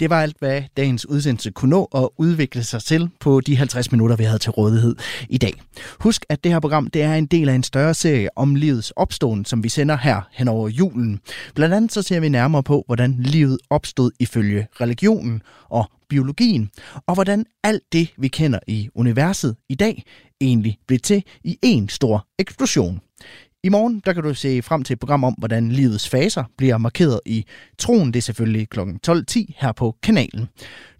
Det 0.00 0.10
var 0.10 0.22
alt, 0.22 0.36
hvad 0.38 0.62
dagens 0.76 1.06
udsendelse 1.06 1.50
kunne 1.50 1.70
nå 1.70 1.88
og 1.90 2.14
udvikle 2.18 2.64
sig 2.64 2.82
til 2.82 3.10
på 3.20 3.40
de 3.40 3.56
50 3.56 3.92
minutter, 3.92 4.16
vi 4.16 4.24
havde 4.24 4.38
til 4.38 4.50
rådighed 4.50 4.96
i 5.28 5.38
dag. 5.38 5.52
Husk, 6.00 6.24
at 6.28 6.44
det 6.44 6.52
her 6.52 6.60
program 6.60 6.86
det 6.86 7.02
er 7.02 7.14
en 7.14 7.26
del 7.26 7.48
af 7.48 7.54
en 7.54 7.62
større 7.62 7.94
serie 7.94 8.28
om 8.36 8.54
livets 8.54 8.90
opståen, 8.90 9.44
som 9.44 9.64
vi 9.64 9.68
sender 9.68 9.96
her 9.96 10.28
hen 10.32 10.48
over 10.48 10.68
julen. 10.68 11.20
Blandt 11.54 11.74
andet 11.74 11.92
så 11.92 12.02
ser 12.02 12.20
vi 12.20 12.28
nærmere 12.28 12.62
på, 12.62 12.82
hvordan 12.86 13.16
livet 13.18 13.58
opstod 13.70 14.10
ifølge 14.18 14.66
religionen 14.80 15.42
og 15.68 15.90
biologien, 16.08 16.70
og 17.06 17.14
hvordan 17.14 17.46
alt 17.64 17.82
det, 17.92 18.08
vi 18.18 18.28
kender 18.28 18.58
i 18.66 18.88
universet 18.94 19.56
i 19.68 19.74
dag, 19.74 20.04
egentlig 20.40 20.78
blev 20.86 20.98
til 20.98 21.24
i 21.44 21.58
en 21.62 21.88
stor 21.88 22.26
eksplosion. 22.38 23.00
I 23.64 23.68
morgen 23.68 24.02
der 24.06 24.12
kan 24.12 24.22
du 24.22 24.34
se 24.34 24.62
frem 24.62 24.82
til 24.82 24.94
et 24.94 25.00
program 25.00 25.24
om, 25.24 25.34
hvordan 25.38 25.72
livets 25.72 26.08
faser 26.08 26.44
bliver 26.56 26.78
markeret 26.78 27.20
i 27.26 27.44
troen. 27.78 28.12
Det 28.12 28.16
er 28.16 28.22
selvfølgelig 28.22 28.68
kl. 28.68 28.80
12.10 28.80 29.44
her 29.56 29.72
på 29.72 29.96
kanalen. 30.02 30.48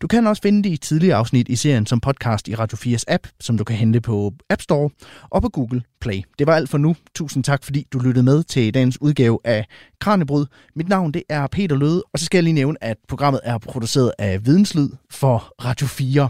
Du 0.03 0.07
kan 0.07 0.27
også 0.27 0.43
finde 0.43 0.69
de 0.71 0.77
tidligere 0.77 1.17
afsnit 1.17 1.49
i 1.49 1.57
serien 1.57 1.87
som 1.87 2.01
podcast 2.01 2.49
i 2.49 2.55
Radio 2.55 2.77
4's 2.77 3.05
app, 3.09 3.27
som 3.41 3.59
du 3.59 3.65
kan 3.65 3.77
hente 3.77 4.01
på 4.01 4.35
App 4.51 4.63
Store 4.63 4.91
og 5.31 5.43
på 5.43 5.49
Google 5.49 5.83
Play. 6.01 6.23
Det 6.39 6.47
var 6.47 6.55
alt 6.55 6.71
for 6.71 6.79
nu. 6.79 6.97
Tusind 7.15 7.45
tak, 7.45 7.65
fordi 7.65 7.87
du 7.93 7.99
lyttede 7.99 8.25
med 8.25 8.43
til 8.43 8.75
dagens 8.75 9.03
udgave 9.03 9.39
af 9.45 9.67
Kranjebrud. 10.01 10.47
Mit 10.77 10.89
navn 10.89 11.13
det 11.13 11.23
er 11.29 11.47
Peter 11.47 11.77
Løde, 11.77 12.03
og 12.13 12.19
så 12.19 12.25
skal 12.25 12.39
jeg 12.39 12.45
lige 12.45 12.55
nævne, 12.55 12.85
at 12.85 12.97
programmet 13.09 13.41
er 13.45 13.59
produceret 13.59 14.13
af 14.19 14.47
Videnslyd 14.47 14.89
for 15.11 15.53
Radio 15.65 15.87
4. 15.87 16.29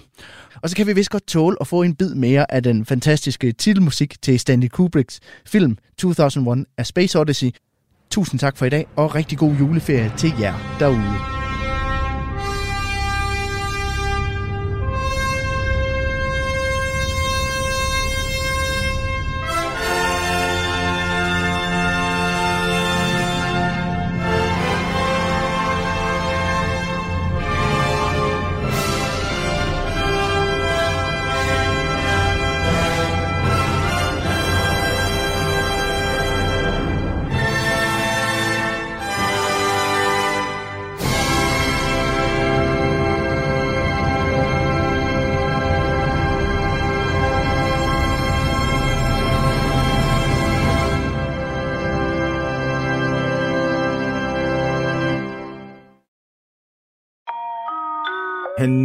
Og 0.63 0.71
så 0.71 0.77
kan 0.77 0.87
vi 0.87 0.93
vist 0.93 1.11
godt 1.11 1.27
tåle 1.27 1.57
at 1.61 1.67
få 1.67 1.83
en 1.83 1.95
bid 1.95 2.15
mere 2.15 2.53
af 2.53 2.63
den 2.63 2.87
fantastiske 2.87 3.53
titelmusik 3.53 4.23
til 4.23 4.41
Stanley 4.41 4.69
Kubricks 4.69 5.21
film 5.47 5.77
2001 5.99 6.67
A 6.79 6.83
Space 6.83 7.19
Odyssey. 7.19 7.51
Tusind 8.11 8.41
tak 8.41 8.57
for 8.57 8.67
i 8.67 8.71
dag, 8.71 8.87
og 8.97 9.15
rigtig 9.15 9.39
god 9.39 9.53
juleferie 9.53 10.13
til 10.17 10.33
jer 10.41 10.77
derude. 10.79 11.39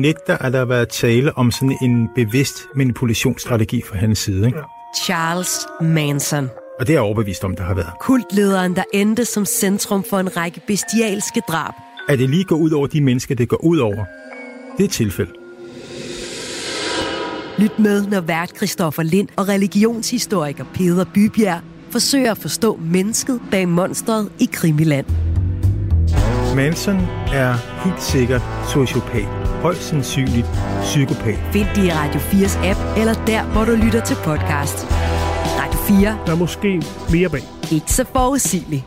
Han 0.05 0.13
nægter, 0.13 0.37
at 0.37 0.53
der 0.53 0.59
har 0.59 0.65
været 0.65 0.89
tale 0.89 1.37
om 1.37 1.51
sådan 1.51 1.77
en 1.81 2.09
bevidst 2.15 2.53
manipulationsstrategi 2.75 3.81
fra 3.89 3.97
hans 3.97 4.19
side. 4.19 4.47
Ikke? 4.47 4.59
Charles 5.03 5.67
Manson. 5.81 6.49
Og 6.79 6.87
det 6.87 6.89
er 6.89 6.93
jeg 6.93 7.01
overbevist 7.01 7.43
om, 7.43 7.55
der 7.55 7.63
har 7.63 7.73
været. 7.73 7.89
Kultlederen, 8.01 8.75
der 8.75 8.83
endte 8.93 9.25
som 9.25 9.45
centrum 9.45 10.03
for 10.09 10.19
en 10.19 10.37
række 10.37 10.61
bestialske 10.67 11.41
drab. 11.47 11.73
At 12.09 12.19
det 12.19 12.29
lige 12.29 12.43
går 12.43 12.55
ud 12.55 12.71
over 12.71 12.87
de 12.87 13.01
mennesker, 13.01 13.35
det 13.35 13.49
går 13.49 13.63
ud 13.63 13.77
over, 13.77 14.05
det 14.77 14.83
er 14.83 14.85
et 14.85 14.91
tilfælde. 14.91 15.31
Lyt 17.57 17.79
med, 17.79 18.05
når 18.05 18.21
vært 18.21 18.57
Christoffer 18.57 19.03
Lind 19.03 19.27
og 19.35 19.47
religionshistoriker 19.47 20.65
Peder 20.73 21.05
Bybjerg 21.13 21.61
forsøger 21.91 22.31
at 22.31 22.37
forstå 22.37 22.79
mennesket 22.81 23.41
bag 23.51 23.67
monstret 23.67 24.31
i 24.39 24.49
Krimiland. 24.53 25.05
Manson 26.55 26.95
er 27.33 27.83
helt 27.83 28.03
sikkert 28.03 28.41
sociopat. 28.73 29.44
Højst 29.66 29.89
sandsynligt 29.89 30.47
psykopat. 30.82 31.39
Find 31.51 31.68
det 31.76 31.84
i 31.84 31.91
Radio 31.91 32.20
4's 32.20 32.57
app, 32.66 32.80
eller 32.99 33.13
der, 33.13 33.43
hvor 33.43 33.66
du 33.66 33.72
lytter 33.72 34.01
til 34.05 34.16
podcast. 34.16 34.78
Radio 35.61 35.80
4. 35.80 36.20
Der 36.26 36.32
er 36.32 36.36
måske 36.36 36.82
mere 37.11 37.30
bag. 37.30 37.43
Ikke 37.72 37.93
så 37.93 38.05
forudsigeligt. 38.16 38.84